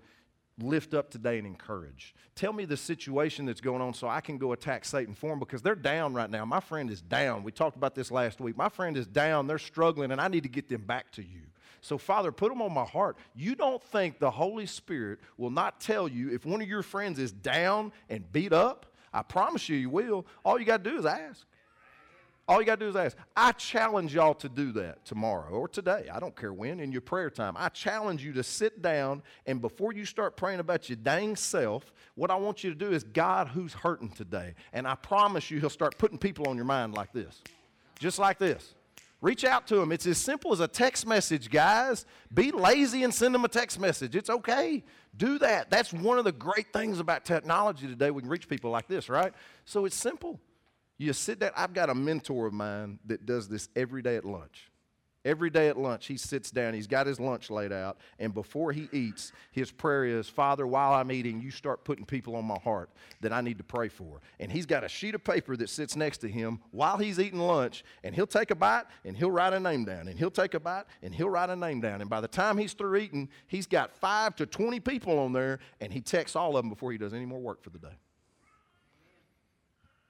lift 0.62 0.94
up 0.94 1.10
today 1.10 1.40
and 1.40 1.48
encourage. 1.48 2.14
Tell 2.36 2.54
me 2.54 2.66
the 2.66 2.78
situation 2.78 3.48
that's 3.48 3.62
going 3.62 3.82
on 3.82 3.96
so 3.96 4.08
I 4.08 4.22
can 4.22 4.38
go 4.38 4.54
attack 4.54 4.86
Satan 4.86 5.16
for 5.16 5.32
them 5.32 5.40
because 5.40 5.64
they're 5.64 5.74
down 5.74 6.14
right 6.14 6.30
now. 6.30 6.46
My 6.46 6.60
friend 6.60 6.92
is 6.92 7.02
down. 7.02 7.44
We 7.44 7.52
talked 7.52 7.76
about 7.76 7.96
this 7.96 8.12
last 8.12 8.40
week. 8.40 8.56
My 8.56 8.70
friend 8.70 8.96
is 8.96 9.08
down. 9.08 9.48
They're 9.48 9.58
struggling, 9.58 10.12
and 10.12 10.22
I 10.22 10.28
need 10.28 10.44
to 10.44 10.50
get 10.50 10.70
them 10.70 10.84
back 10.84 11.12
to 11.14 11.24
you. 11.24 11.42
So, 11.82 11.98
Father, 11.98 12.32
put 12.32 12.50
them 12.50 12.62
on 12.62 12.72
my 12.72 12.86
heart. 12.86 13.18
You 13.34 13.56
don't 13.56 13.84
think 13.84 14.20
the 14.20 14.32
Holy 14.32 14.68
Spirit 14.68 15.18
will 15.38 15.50
not 15.50 15.82
tell 15.82 16.08
you 16.08 16.32
if 16.32 16.46
one 16.46 16.62
of 16.62 16.68
your 16.68 16.84
friends 16.84 17.18
is 17.18 17.32
down 17.32 17.92
and 18.08 18.32
beat 18.32 18.54
up? 18.54 18.86
I 19.12 19.24
promise 19.24 19.68
you, 19.68 19.78
you 19.78 19.90
will. 19.90 20.28
All 20.44 20.60
you 20.60 20.66
got 20.66 20.84
to 20.84 20.90
do 20.92 21.00
is 21.00 21.06
ask. 21.06 21.48
All 22.48 22.60
you 22.60 22.66
got 22.66 22.80
to 22.80 22.86
do 22.86 22.90
is 22.90 22.96
ask. 22.96 23.18
I 23.36 23.54
challenge 23.54 24.14
y'all 24.14 24.36
to 24.36 24.50
do 24.50 24.72
that 24.74 25.04
tomorrow 25.04 25.50
or 25.50 25.68
today. 25.68 26.10
I 26.14 26.20
don't 26.20 26.36
care 26.36 26.54
when, 26.54 26.80
in 26.80 26.92
your 26.92 27.02
prayer 27.02 27.32
time. 27.32 27.56
I 27.58 27.70
challenge 27.70 28.24
you 28.24 28.34
to 28.34 28.44
sit 28.44 28.84
down 28.84 29.24
and 29.48 29.60
before 29.62 29.94
you 29.94 30.06
start 30.06 30.38
praying 30.38 30.60
about 30.60 30.88
your 30.88 30.98
dang 30.98 31.36
self, 31.36 31.92
what 32.14 32.30
I 32.30 32.36
want 32.36 32.64
you 32.64 32.70
to 32.70 32.76
do 32.76 32.92
is 32.92 33.04
God 33.04 33.48
who's 33.48 33.74
hurting 33.74 34.10
today. 34.10 34.54
And 34.74 34.88
I 34.88 34.94
promise 34.94 35.50
you, 35.50 35.60
He'll 35.60 35.72
start 35.72 35.98
putting 35.98 36.20
people 36.20 36.48
on 36.48 36.56
your 36.56 36.66
mind 36.66 36.94
like 36.94 37.12
this. 37.14 37.42
Just 37.98 38.20
like 38.20 38.38
this. 38.38 38.76
Reach 39.22 39.44
out 39.44 39.66
to 39.68 39.78
them. 39.78 39.92
It's 39.92 40.06
as 40.06 40.20
simple 40.20 40.54
as 40.54 40.60
a 40.60 40.68
text 40.68 41.08
message, 41.08 41.50
guys. 41.50 42.06
Be 42.32 42.52
lazy 42.52 43.04
and 43.04 43.12
send 43.12 43.34
them 43.34 43.44
a 43.44 43.48
text 43.48 43.80
message. 43.80 44.16
It's 44.16 44.30
okay. 44.30 44.84
Do 45.18 45.40
that. 45.40 45.72
That's 45.72 45.92
one 45.92 46.20
of 46.20 46.26
the 46.26 46.32
great 46.32 46.72
things 46.72 47.00
about 47.00 47.26
technology 47.26 47.88
today. 47.88 48.12
We 48.12 48.22
can 48.22 48.30
reach 48.30 48.48
people 48.48 48.70
like 48.70 48.88
this, 48.88 49.10
right? 49.10 49.34
So 49.64 49.86
it's 49.86 49.96
simple. 49.96 50.40
You 50.98 51.12
sit 51.14 51.40
there. 51.40 51.52
I've 51.56 51.74
got 51.74 51.90
a 51.90 51.96
mentor 51.96 52.48
of 52.48 52.54
mine 52.54 53.00
that 53.06 53.26
does 53.26 53.48
this 53.48 53.70
every 53.76 54.02
day 54.02 54.16
at 54.16 54.26
lunch. 54.26 54.70
Every 55.26 55.50
day 55.50 55.70
at 55.70 55.78
lunch, 55.78 56.06
he 56.06 56.18
sits 56.18 56.52
down, 56.52 56.76
he's 56.76 56.86
got 56.86 57.08
his 57.08 57.20
lunch 57.20 57.50
laid 57.50 57.74
out, 57.74 57.98
and 58.20 58.32
before 58.32 58.72
he 58.72 58.88
eats, 58.92 59.32
his 59.50 59.72
prayer 59.72 60.06
is, 60.06 60.30
Father, 60.30 60.68
while 60.68 60.94
I'm 60.94 61.12
eating, 61.12 61.42
you 61.42 61.50
start 61.50 61.84
putting 61.84 62.06
people 62.06 62.36
on 62.36 62.46
my 62.46 62.60
heart 62.60 62.92
that 63.22 63.34
I 63.34 63.42
need 63.42 63.58
to 63.58 63.64
pray 63.64 63.90
for. 63.90 64.22
And 64.40 64.52
he's 64.52 64.68
got 64.68 64.84
a 64.84 64.88
sheet 64.88 65.16
of 65.16 65.24
paper 65.24 65.58
that 65.58 65.70
sits 65.70 65.96
next 65.96 66.20
to 66.20 66.30
him 66.30 66.60
while 66.70 66.98
he's 66.98 67.20
eating 67.20 67.40
lunch, 67.40 67.84
and 68.04 68.14
he'll 68.14 68.28
take 68.28 68.52
a 68.52 68.56
bite 68.56 68.86
and 69.04 69.18
he'll 69.18 69.32
write 69.32 69.54
a 69.54 69.60
name 69.60 69.84
down, 69.84 70.10
and 70.10 70.20
he'll 70.20 70.30
take 70.30 70.54
a 70.54 70.60
bite 70.60 70.86
and 71.02 71.16
he'll 71.16 71.32
write 71.32 71.50
a 71.50 71.56
name 71.56 71.82
down. 71.82 72.02
And 72.02 72.10
by 72.10 72.22
the 72.22 72.28
time 72.28 72.56
he's 72.56 72.74
through 72.74 72.98
eating, 72.98 73.28
he's 73.48 73.66
got 73.66 73.92
five 73.98 74.36
to 74.36 74.46
20 74.46 74.80
people 74.82 75.18
on 75.18 75.34
there, 75.34 75.58
and 75.82 75.92
he 75.92 76.02
texts 76.02 76.36
all 76.36 76.56
of 76.56 76.64
them 76.64 76.70
before 76.70 76.92
he 76.92 77.00
does 77.00 77.16
any 77.16 77.26
more 77.26 77.40
work 77.40 77.64
for 77.64 77.72
the 77.72 77.80
day. 77.80 77.96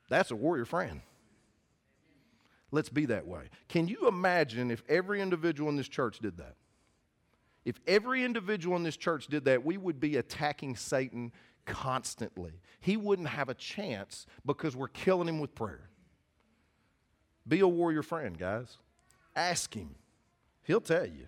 That's 0.09 0.31
a 0.31 0.35
warrior 0.35 0.65
friend. 0.65 1.01
Let's 2.71 2.89
be 2.89 3.05
that 3.05 3.25
way. 3.27 3.49
Can 3.69 3.87
you 3.87 4.07
imagine 4.07 4.71
if 4.71 4.83
every 4.89 5.21
individual 5.21 5.69
in 5.69 5.75
this 5.75 5.87
church 5.87 6.19
did 6.19 6.37
that? 6.37 6.55
If 7.63 7.79
every 7.87 8.23
individual 8.23 8.75
in 8.75 8.83
this 8.83 8.97
church 8.97 9.27
did 9.27 9.45
that, 9.45 9.65
we 9.65 9.77
would 9.77 9.99
be 9.99 10.17
attacking 10.17 10.75
Satan 10.75 11.31
constantly. 11.65 12.61
He 12.79 12.97
wouldn't 12.97 13.29
have 13.29 13.49
a 13.49 13.55
chance 13.55 14.25
because 14.45 14.75
we're 14.75 14.87
killing 14.87 15.27
him 15.27 15.39
with 15.39 15.55
prayer. 15.55 15.89
Be 17.47 17.61
a 17.61 17.67
warrior 17.67 18.03
friend, 18.03 18.37
guys. 18.37 18.77
Ask 19.35 19.73
him, 19.73 19.95
he'll 20.63 20.81
tell 20.81 21.05
you. 21.05 21.27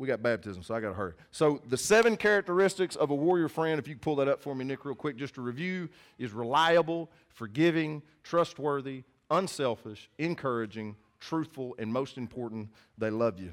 We 0.00 0.06
got 0.06 0.22
baptism, 0.22 0.62
so 0.62 0.74
I 0.74 0.80
got 0.80 0.88
to 0.88 0.94
hurry. 0.94 1.12
So, 1.30 1.60
the 1.68 1.76
seven 1.76 2.16
characteristics 2.16 2.96
of 2.96 3.10
a 3.10 3.14
warrior 3.14 3.50
friend, 3.50 3.78
if 3.78 3.86
you 3.86 3.96
pull 3.96 4.16
that 4.16 4.28
up 4.28 4.40
for 4.40 4.54
me, 4.54 4.64
Nick, 4.64 4.86
real 4.86 4.94
quick, 4.94 5.18
just 5.18 5.34
to 5.34 5.42
review, 5.42 5.90
is 6.18 6.32
reliable, 6.32 7.10
forgiving, 7.28 8.00
trustworthy, 8.22 9.02
unselfish, 9.30 10.08
encouraging, 10.16 10.96
truthful, 11.20 11.76
and 11.78 11.92
most 11.92 12.16
important, 12.16 12.70
they 12.96 13.10
love 13.10 13.38
you. 13.38 13.52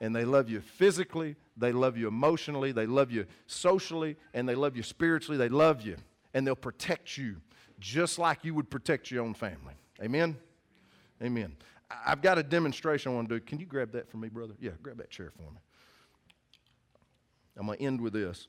And 0.00 0.14
they 0.14 0.24
love 0.24 0.48
you 0.48 0.60
physically, 0.60 1.34
they 1.56 1.72
love 1.72 1.96
you 1.96 2.06
emotionally, 2.06 2.70
they 2.70 2.86
love 2.86 3.10
you 3.10 3.26
socially, 3.48 4.16
and 4.34 4.48
they 4.48 4.54
love 4.54 4.76
you 4.76 4.84
spiritually. 4.84 5.36
They 5.36 5.48
love 5.48 5.82
you, 5.82 5.96
and 6.32 6.46
they'll 6.46 6.54
protect 6.54 7.18
you 7.18 7.38
just 7.80 8.20
like 8.20 8.44
you 8.44 8.54
would 8.54 8.70
protect 8.70 9.10
your 9.10 9.24
own 9.24 9.34
family. 9.34 9.74
Amen? 10.00 10.36
Amen. 11.20 11.56
I've 12.06 12.22
got 12.22 12.38
a 12.38 12.44
demonstration 12.44 13.10
I 13.10 13.16
want 13.16 13.28
to 13.28 13.40
do. 13.40 13.44
Can 13.44 13.58
you 13.58 13.66
grab 13.66 13.90
that 13.92 14.08
for 14.08 14.18
me, 14.18 14.28
brother? 14.28 14.54
Yeah, 14.60 14.70
grab 14.80 14.98
that 14.98 15.10
chair 15.10 15.32
for 15.36 15.50
me. 15.50 15.58
I'm 17.58 17.66
going 17.66 17.78
to 17.78 17.84
end 17.84 18.00
with 18.00 18.12
this. 18.12 18.46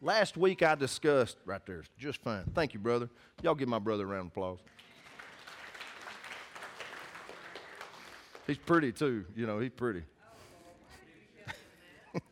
Last 0.00 0.36
week 0.36 0.62
I 0.62 0.76
discussed, 0.76 1.38
right 1.44 1.64
there, 1.66 1.82
just 1.98 2.22
fine. 2.22 2.44
Thank 2.54 2.72
you, 2.72 2.78
brother. 2.78 3.10
Y'all 3.42 3.56
give 3.56 3.68
my 3.68 3.80
brother 3.80 4.04
a 4.04 4.06
round 4.06 4.26
of 4.26 4.32
applause. 4.32 4.58
He's 8.46 8.58
pretty 8.58 8.92
too, 8.92 9.24
you 9.34 9.44
know, 9.44 9.58
he's 9.58 9.72
pretty. 9.72 10.04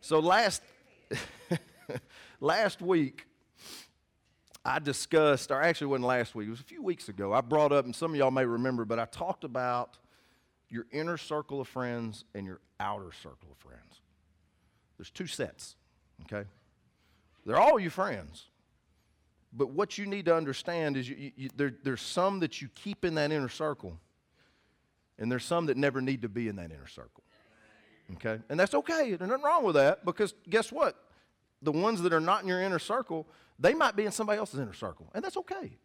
so 0.00 0.18
last 0.18 0.62
last 2.40 2.82
week 2.82 3.26
I 4.70 4.78
discussed, 4.78 5.50
or 5.50 5.60
actually 5.60 5.88
wasn't 5.88 6.06
last 6.06 6.34
week, 6.34 6.46
it 6.46 6.50
was 6.50 6.60
a 6.60 6.64
few 6.64 6.80
weeks 6.80 7.08
ago. 7.08 7.32
I 7.32 7.40
brought 7.40 7.72
up, 7.72 7.86
and 7.86 7.94
some 7.94 8.12
of 8.12 8.16
y'all 8.16 8.30
may 8.30 8.44
remember, 8.44 8.84
but 8.84 9.00
I 9.00 9.04
talked 9.06 9.42
about 9.42 9.98
your 10.68 10.86
inner 10.92 11.16
circle 11.16 11.60
of 11.60 11.66
friends 11.66 12.24
and 12.36 12.46
your 12.46 12.60
outer 12.78 13.10
circle 13.20 13.48
of 13.50 13.58
friends. 13.58 14.00
There's 14.96 15.10
two 15.10 15.26
sets, 15.26 15.74
okay? 16.22 16.48
They're 17.44 17.58
all 17.58 17.80
your 17.80 17.90
friends. 17.90 18.46
But 19.52 19.70
what 19.70 19.98
you 19.98 20.06
need 20.06 20.26
to 20.26 20.36
understand 20.36 20.96
is 20.96 21.08
you, 21.08 21.32
you, 21.34 21.50
there, 21.56 21.74
there's 21.82 22.02
some 22.02 22.38
that 22.40 22.62
you 22.62 22.68
keep 22.76 23.04
in 23.04 23.16
that 23.16 23.32
inner 23.32 23.48
circle, 23.48 23.98
and 25.18 25.32
there's 25.32 25.44
some 25.44 25.66
that 25.66 25.76
never 25.76 26.00
need 26.00 26.22
to 26.22 26.28
be 26.28 26.46
in 26.46 26.54
that 26.56 26.70
inner 26.70 26.86
circle. 26.86 27.24
Okay? 28.14 28.40
And 28.48 28.60
that's 28.60 28.74
okay. 28.74 29.14
There's 29.14 29.28
nothing 29.28 29.44
wrong 29.44 29.64
with 29.64 29.74
that 29.74 30.04
because 30.04 30.32
guess 30.48 30.70
what? 30.70 30.96
The 31.62 31.72
ones 31.72 32.02
that 32.02 32.12
are 32.12 32.20
not 32.20 32.42
in 32.42 32.48
your 32.48 32.62
inner 32.62 32.78
circle, 32.78 33.26
they 33.60 33.74
might 33.74 33.94
be 33.94 34.06
in 34.06 34.12
somebody 34.12 34.38
else's 34.38 34.58
inner 34.58 34.72
circle, 34.72 35.10
and 35.14 35.22
that's 35.22 35.36
okay. 35.36 35.76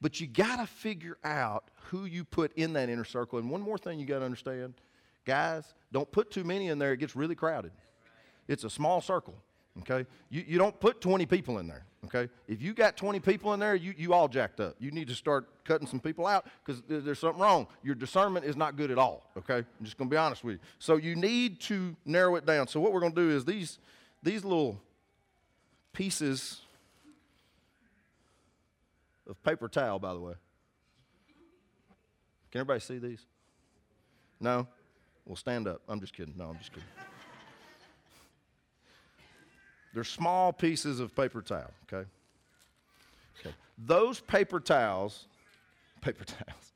But 0.00 0.20
you 0.20 0.28
got 0.28 0.56
to 0.56 0.66
figure 0.66 1.18
out 1.24 1.64
who 1.90 2.04
you 2.04 2.24
put 2.24 2.52
in 2.56 2.72
that 2.74 2.88
inner 2.88 3.04
circle. 3.04 3.38
And 3.40 3.50
one 3.50 3.60
more 3.60 3.76
thing 3.76 3.98
you 3.98 4.06
got 4.06 4.20
to 4.20 4.24
understand 4.24 4.74
guys, 5.28 5.74
don't 5.92 6.10
put 6.10 6.30
too 6.30 6.42
many 6.42 6.68
in 6.68 6.78
there, 6.78 6.92
it 6.92 6.96
gets 6.96 7.14
really 7.14 7.34
crowded. 7.34 7.70
It's 8.48 8.64
a 8.64 8.70
small 8.70 9.02
circle, 9.02 9.34
okay? 9.80 10.08
You, 10.30 10.42
you 10.46 10.58
don't 10.58 10.80
put 10.80 11.02
20 11.02 11.26
people 11.26 11.58
in 11.58 11.68
there, 11.68 11.84
okay? 12.06 12.32
If 12.48 12.62
you 12.62 12.72
got 12.72 12.96
20 12.96 13.20
people 13.20 13.52
in 13.52 13.60
there, 13.60 13.74
you, 13.74 13.92
you 13.94 14.14
all 14.14 14.26
jacked 14.26 14.58
up. 14.58 14.76
You 14.78 14.90
need 14.90 15.06
to 15.08 15.14
start 15.14 15.64
cutting 15.64 15.86
some 15.86 16.00
people 16.00 16.26
out 16.26 16.46
because 16.64 16.82
there's 16.88 17.18
something 17.18 17.42
wrong. 17.42 17.66
Your 17.82 17.94
discernment 17.94 18.46
is 18.46 18.56
not 18.56 18.76
good 18.76 18.90
at 18.90 18.96
all, 18.96 19.30
okay? 19.36 19.58
I'm 19.58 19.84
just 19.84 19.98
going 19.98 20.08
to 20.08 20.14
be 20.14 20.16
honest 20.16 20.44
with 20.44 20.54
you. 20.54 20.60
So 20.78 20.96
you 20.96 21.14
need 21.14 21.60
to 21.62 21.94
narrow 22.06 22.36
it 22.36 22.46
down. 22.46 22.66
So 22.66 22.80
what 22.80 22.94
we're 22.94 23.00
going 23.00 23.14
to 23.14 23.20
do 23.20 23.30
is 23.30 23.44
these, 23.44 23.78
these 24.22 24.44
little 24.44 24.80
pieces 25.92 26.62
of 29.28 29.42
paper 29.42 29.68
towel, 29.68 29.98
by 29.98 30.12
the 30.12 30.20
way. 30.20 30.34
Can 32.50 32.60
everybody 32.60 32.80
see 32.80 32.98
these? 32.98 33.26
No? 34.40 34.66
Well, 35.26 35.36
stand 35.36 35.68
up. 35.68 35.82
I'm 35.88 36.00
just 36.00 36.14
kidding. 36.14 36.34
No, 36.36 36.48
I'm 36.48 36.58
just 36.58 36.72
kidding. 36.72 36.88
They're 39.94 40.04
small 40.04 40.52
pieces 40.52 41.00
of 41.00 41.14
paper 41.14 41.42
towel, 41.42 41.70
okay? 41.92 42.08
Okay. 43.40 43.54
Those 43.76 44.20
paper 44.20 44.60
towels, 44.60 45.26
paper 46.00 46.24
towels, 46.24 46.72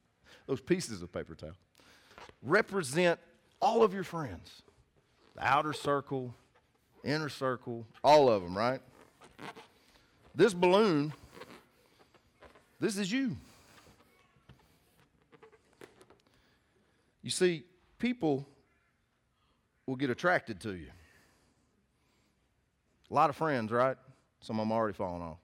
those 0.47 0.61
pieces 0.61 1.03
of 1.03 1.13
paper 1.13 1.35
towel 1.35 1.57
represent 2.43 3.19
all 3.61 3.83
of 3.83 3.95
your 3.95 4.05
friends. 4.05 4.63
The 5.37 5.47
outer 5.47 5.73
circle, 5.73 6.35
inner 7.05 7.29
circle, 7.29 7.87
all 8.03 8.29
of 8.29 8.43
them, 8.43 8.57
right? 8.57 8.81
This 10.35 10.53
balloon 10.53 11.13
this 12.83 12.99
is 12.99 13.13
you. 13.13 13.37
You 17.23 17.31
see, 17.31 17.63
people 18.01 18.45
will 19.87 19.95
get 19.95 20.11
attracted 20.11 20.59
to 20.63 20.75
you. 20.75 20.89
A 23.09 23.15
lot 23.15 23.31
of 23.31 23.37
friends, 23.37 23.71
right? 23.71 23.97
Some 24.41 24.59
of 24.59 24.67
them 24.67 24.73
already 24.73 24.95
falling 24.95 25.23
off. 25.23 25.39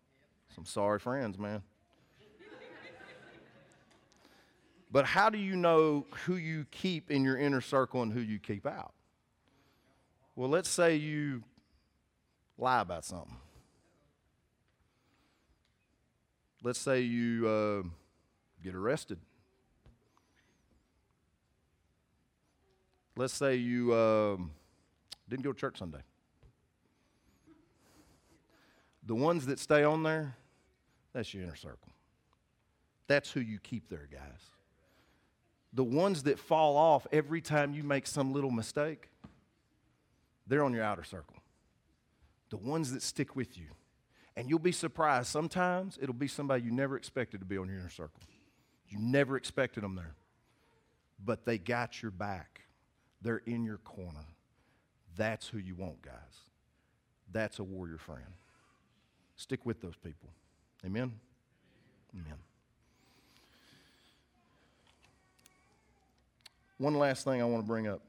Some 0.57 0.65
sorry 0.65 0.99
friends, 0.99 1.39
man. 1.39 1.63
but 4.91 5.05
how 5.05 5.31
do 5.31 5.39
you 5.39 5.55
know 5.55 6.07
who 6.25 6.35
you 6.35 6.67
keep 6.73 7.09
in 7.09 7.23
your 7.23 7.39
inner 7.39 7.61
circle 7.61 8.03
and 8.03 8.13
who 8.13 8.19
you 8.19 8.41
keep 8.41 8.67
out? 8.67 8.95
Well, 10.35 10.51
let's 10.51 10.69
say 10.69 10.97
you 10.97 11.45
lie 12.59 12.81
about 12.81 13.05
something. 13.05 13.37
Let's 16.63 16.79
say 16.79 17.01
you 17.01 17.49
uh, 17.49 17.83
get 18.63 18.75
arrested. 18.75 19.19
Let's 23.17 23.35
say 23.35 23.57
you 23.57 23.93
uh, 23.93 24.37
didn't 25.29 25.43
go 25.43 25.53
to 25.53 25.59
church 25.59 25.79
Sunday. 25.79 26.03
The 29.07 29.15
ones 29.15 29.47
that 29.47 29.59
stay 29.59 29.85
on 29.85 30.03
there, 30.03 30.37
that's 31.13 31.33
your 31.33 31.43
inner 31.43 31.57
circle. 31.57 31.91
That's 33.07 33.31
who 33.31 33.41
you 33.41 33.59
keep 33.59 33.89
there, 33.89 34.07
guys. 34.11 34.51
The 35.73 35.85
ones 35.85 36.25
that 36.25 36.39
fall 36.39 36.77
off 36.77 37.07
every 37.11 37.41
time 37.41 37.75
you 37.75 37.83
make 37.83 38.07
some 38.07 38.33
little 38.33 38.51
mistake, 38.51 39.09
they're 40.47 40.63
on 40.63 40.73
your 40.73 40.85
outer 40.85 41.05
circle. 41.05 41.37
The 42.51 42.57
ones 42.57 42.93
that 42.93 43.03
stick 43.03 43.35
with 43.35 43.59
you, 43.59 43.67
and 44.39 44.49
you'll 44.49 44.61
be 44.61 44.71
surprised. 44.71 45.27
Sometimes 45.27 45.99
it'll 46.01 46.15
be 46.15 46.29
somebody 46.29 46.63
you 46.63 46.71
never 46.71 46.97
expected 46.97 47.41
to 47.41 47.45
be 47.45 47.59
on 47.59 47.69
your 47.69 47.81
inner 47.81 47.91
circle. 47.91 48.23
You 48.89 48.97
never 49.01 49.37
expected 49.37 49.83
them 49.83 49.97
there. 49.97 50.15
But 51.23 51.45
they 51.45 51.59
got 51.59 52.01
your 52.01 52.13
back, 52.13 52.61
they're 53.21 53.43
in 53.47 53.65
your 53.65 53.79
corner. 53.79 54.25
That's 55.17 55.49
who 55.49 55.59
you 55.59 55.75
want, 55.75 56.03
guys. 56.03 56.15
That's 57.33 57.59
a 57.59 57.65
warrior 57.65 57.99
friend. 57.99 58.23
Stick 59.35 59.67
with 59.67 59.81
those 59.81 59.97
people. 59.97 60.29
Amen? 60.87 61.13
Amen. 62.15 62.39
One 66.79 66.95
last 66.95 67.25
thing 67.25 67.43
I 67.43 67.45
want 67.45 67.65
to 67.65 67.67
bring 67.67 67.89
up, 67.89 68.03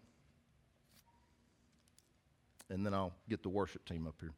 and 2.70 2.86
then 2.86 2.94
I'll 2.94 3.14
get 3.28 3.42
the 3.42 3.50
worship 3.50 3.84
team 3.86 4.06
up 4.06 4.14
here. 4.20 4.34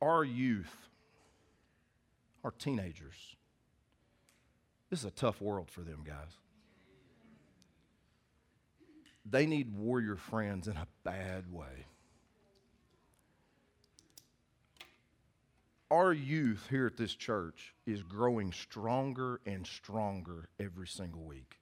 Our 0.00 0.24
youth, 0.24 0.74
our 2.44 2.52
teenagers, 2.52 3.36
this 4.90 5.00
is 5.00 5.04
a 5.04 5.10
tough 5.10 5.40
world 5.40 5.70
for 5.70 5.82
them, 5.82 6.02
guys. 6.04 6.38
they 9.30 9.46
need 9.46 9.76
warrior 9.76 10.16
friends 10.16 10.68
in 10.68 10.76
a 10.76 10.86
bad 11.04 11.52
way. 11.52 11.86
Our 15.90 16.12
youth 16.12 16.66
here 16.68 16.86
at 16.86 16.96
this 16.96 17.14
church 17.14 17.74
is 17.86 18.02
growing 18.02 18.52
stronger 18.52 19.40
and 19.46 19.66
stronger 19.66 20.48
every 20.60 20.86
single 20.86 21.22
week. 21.22 21.58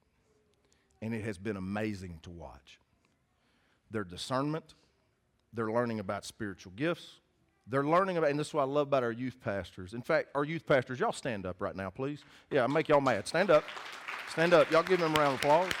And 1.01 1.13
it 1.13 1.23
has 1.23 1.37
been 1.37 1.55
amazing 1.55 2.19
to 2.23 2.29
watch. 2.29 2.79
Their 3.89 4.03
discernment, 4.03 4.73
they're 5.53 5.71
learning 5.71 5.99
about 5.99 6.25
spiritual 6.25 6.73
gifts, 6.75 7.21
they're 7.69 7.83
learning 7.83 8.17
about, 8.17 8.29
and 8.29 8.39
this 8.39 8.47
is 8.47 8.53
what 8.53 8.61
I 8.63 8.65
love 8.65 8.87
about 8.87 9.03
our 9.03 9.11
youth 9.11 9.39
pastors. 9.41 9.93
In 9.93 10.01
fact, 10.01 10.29
our 10.35 10.45
youth 10.45 10.65
pastors, 10.65 10.99
y'all 10.99 11.11
stand 11.11 11.45
up 11.45 11.57
right 11.59 11.75
now, 11.75 11.89
please. 11.89 12.23
Yeah, 12.49 12.63
I 12.63 12.67
make 12.67 12.87
y'all 12.87 13.01
mad. 13.01 13.27
Stand 13.27 13.49
up. 13.49 13.63
Stand 14.29 14.53
up. 14.53 14.71
Y'all 14.71 14.83
give 14.83 14.99
them 14.99 15.13
a 15.15 15.19
round 15.19 15.33
of 15.35 15.39
applause. 15.39 15.71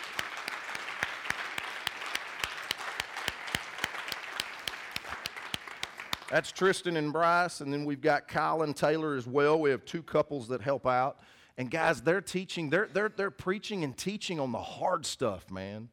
That's 6.29 6.51
Tristan 6.51 6.97
and 6.97 7.13
Bryce, 7.13 7.61
and 7.61 7.71
then 7.71 7.85
we've 7.85 8.01
got 8.01 8.27
Kyle 8.27 8.63
and 8.63 8.75
Taylor 8.75 9.15
as 9.15 9.25
well. 9.25 9.57
We 9.57 9.69
have 9.69 9.85
two 9.85 10.03
couples 10.03 10.49
that 10.49 10.61
help 10.61 10.85
out. 10.85 11.19
And 11.57 11.71
guys, 11.71 12.01
they're 12.01 12.21
teaching, 12.21 12.69
they're, 12.69 12.89
they're, 12.91 13.09
they're 13.15 13.31
preaching 13.31 13.85
and 13.85 13.95
teaching 13.95 14.37
on 14.39 14.51
the 14.51 14.59
hard 14.59 15.05
stuff, 15.05 15.49
man. 15.49 15.87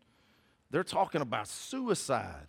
They're 0.70 0.82
talking 0.82 1.20
about 1.20 1.46
suicide. 1.46 2.46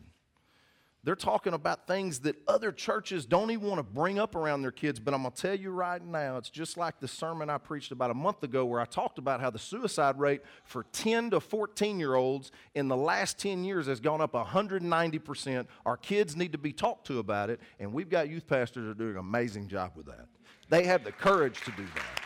They're 1.05 1.15
talking 1.15 1.53
about 1.53 1.85
things 1.85 2.21
that 2.21 2.35
other 2.47 2.71
churches 2.71 3.27
don't 3.27 3.51
even 3.51 3.67
want 3.67 3.77
to 3.77 3.83
bring 3.83 4.17
up 4.17 4.33
around 4.33 4.63
their 4.63 4.71
kids. 4.71 4.99
But 4.99 5.13
I'm 5.13 5.21
going 5.21 5.33
to 5.33 5.39
tell 5.39 5.53
you 5.53 5.69
right 5.69 6.03
now, 6.03 6.37
it's 6.37 6.49
just 6.49 6.77
like 6.77 6.99
the 6.99 7.07
sermon 7.07 7.47
I 7.47 7.59
preached 7.59 7.91
about 7.91 8.09
a 8.09 8.15
month 8.15 8.41
ago 8.41 8.65
where 8.65 8.81
I 8.81 8.85
talked 8.85 9.19
about 9.19 9.39
how 9.39 9.51
the 9.51 9.59
suicide 9.59 10.17
rate 10.17 10.41
for 10.63 10.83
10 10.93 11.29
to 11.29 11.39
14 11.39 11.99
year 11.99 12.15
olds 12.15 12.51
in 12.73 12.87
the 12.87 12.97
last 12.97 13.37
10 13.37 13.63
years 13.63 13.85
has 13.85 13.99
gone 13.99 14.19
up 14.19 14.33
190%. 14.33 15.67
Our 15.85 15.95
kids 15.95 16.35
need 16.35 16.53
to 16.53 16.57
be 16.57 16.73
talked 16.73 17.05
to 17.07 17.19
about 17.19 17.51
it, 17.51 17.61
and 17.79 17.93
we've 17.93 18.09
got 18.09 18.27
youth 18.27 18.47
pastors 18.47 18.85
that 18.85 18.91
are 18.91 18.93
doing 18.95 19.11
an 19.11 19.17
amazing 19.17 19.67
job 19.67 19.91
with 19.95 20.07
that. 20.07 20.25
They 20.69 20.85
have 20.85 21.03
the 21.03 21.11
courage 21.11 21.61
to 21.65 21.71
do 21.71 21.85
that. 21.85 22.21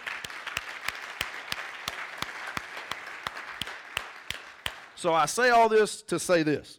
So 4.95 5.14
I 5.14 5.26
say 5.26 5.49
all 5.49 5.68
this 5.68 6.01
to 6.03 6.18
say 6.18 6.43
this 6.43 6.78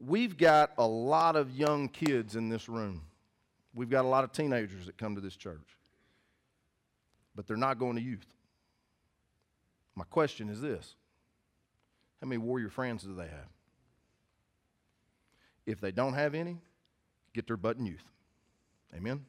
we've 0.00 0.36
got 0.36 0.72
a 0.78 0.86
lot 0.86 1.36
of 1.36 1.50
young 1.50 1.88
kids 1.88 2.36
in 2.36 2.48
this 2.48 2.68
room. 2.68 3.02
We've 3.74 3.90
got 3.90 4.04
a 4.04 4.08
lot 4.08 4.24
of 4.24 4.32
teenagers 4.32 4.86
that 4.86 4.96
come 4.96 5.14
to 5.14 5.20
this 5.20 5.36
church, 5.36 5.76
but 7.34 7.46
they're 7.46 7.56
not 7.56 7.78
going 7.78 7.96
to 7.96 8.02
youth. 8.02 8.26
My 9.96 10.04
question 10.04 10.48
is 10.48 10.60
this 10.60 10.94
How 12.20 12.26
many 12.26 12.38
warrior 12.38 12.68
friends 12.68 13.02
do 13.02 13.14
they 13.14 13.24
have? 13.24 13.48
If 15.66 15.80
they 15.80 15.92
don't 15.92 16.14
have 16.14 16.34
any, 16.34 16.58
get 17.32 17.46
their 17.46 17.56
butt 17.56 17.78
in 17.78 17.86
youth. 17.86 18.04
Amen? 18.94 19.24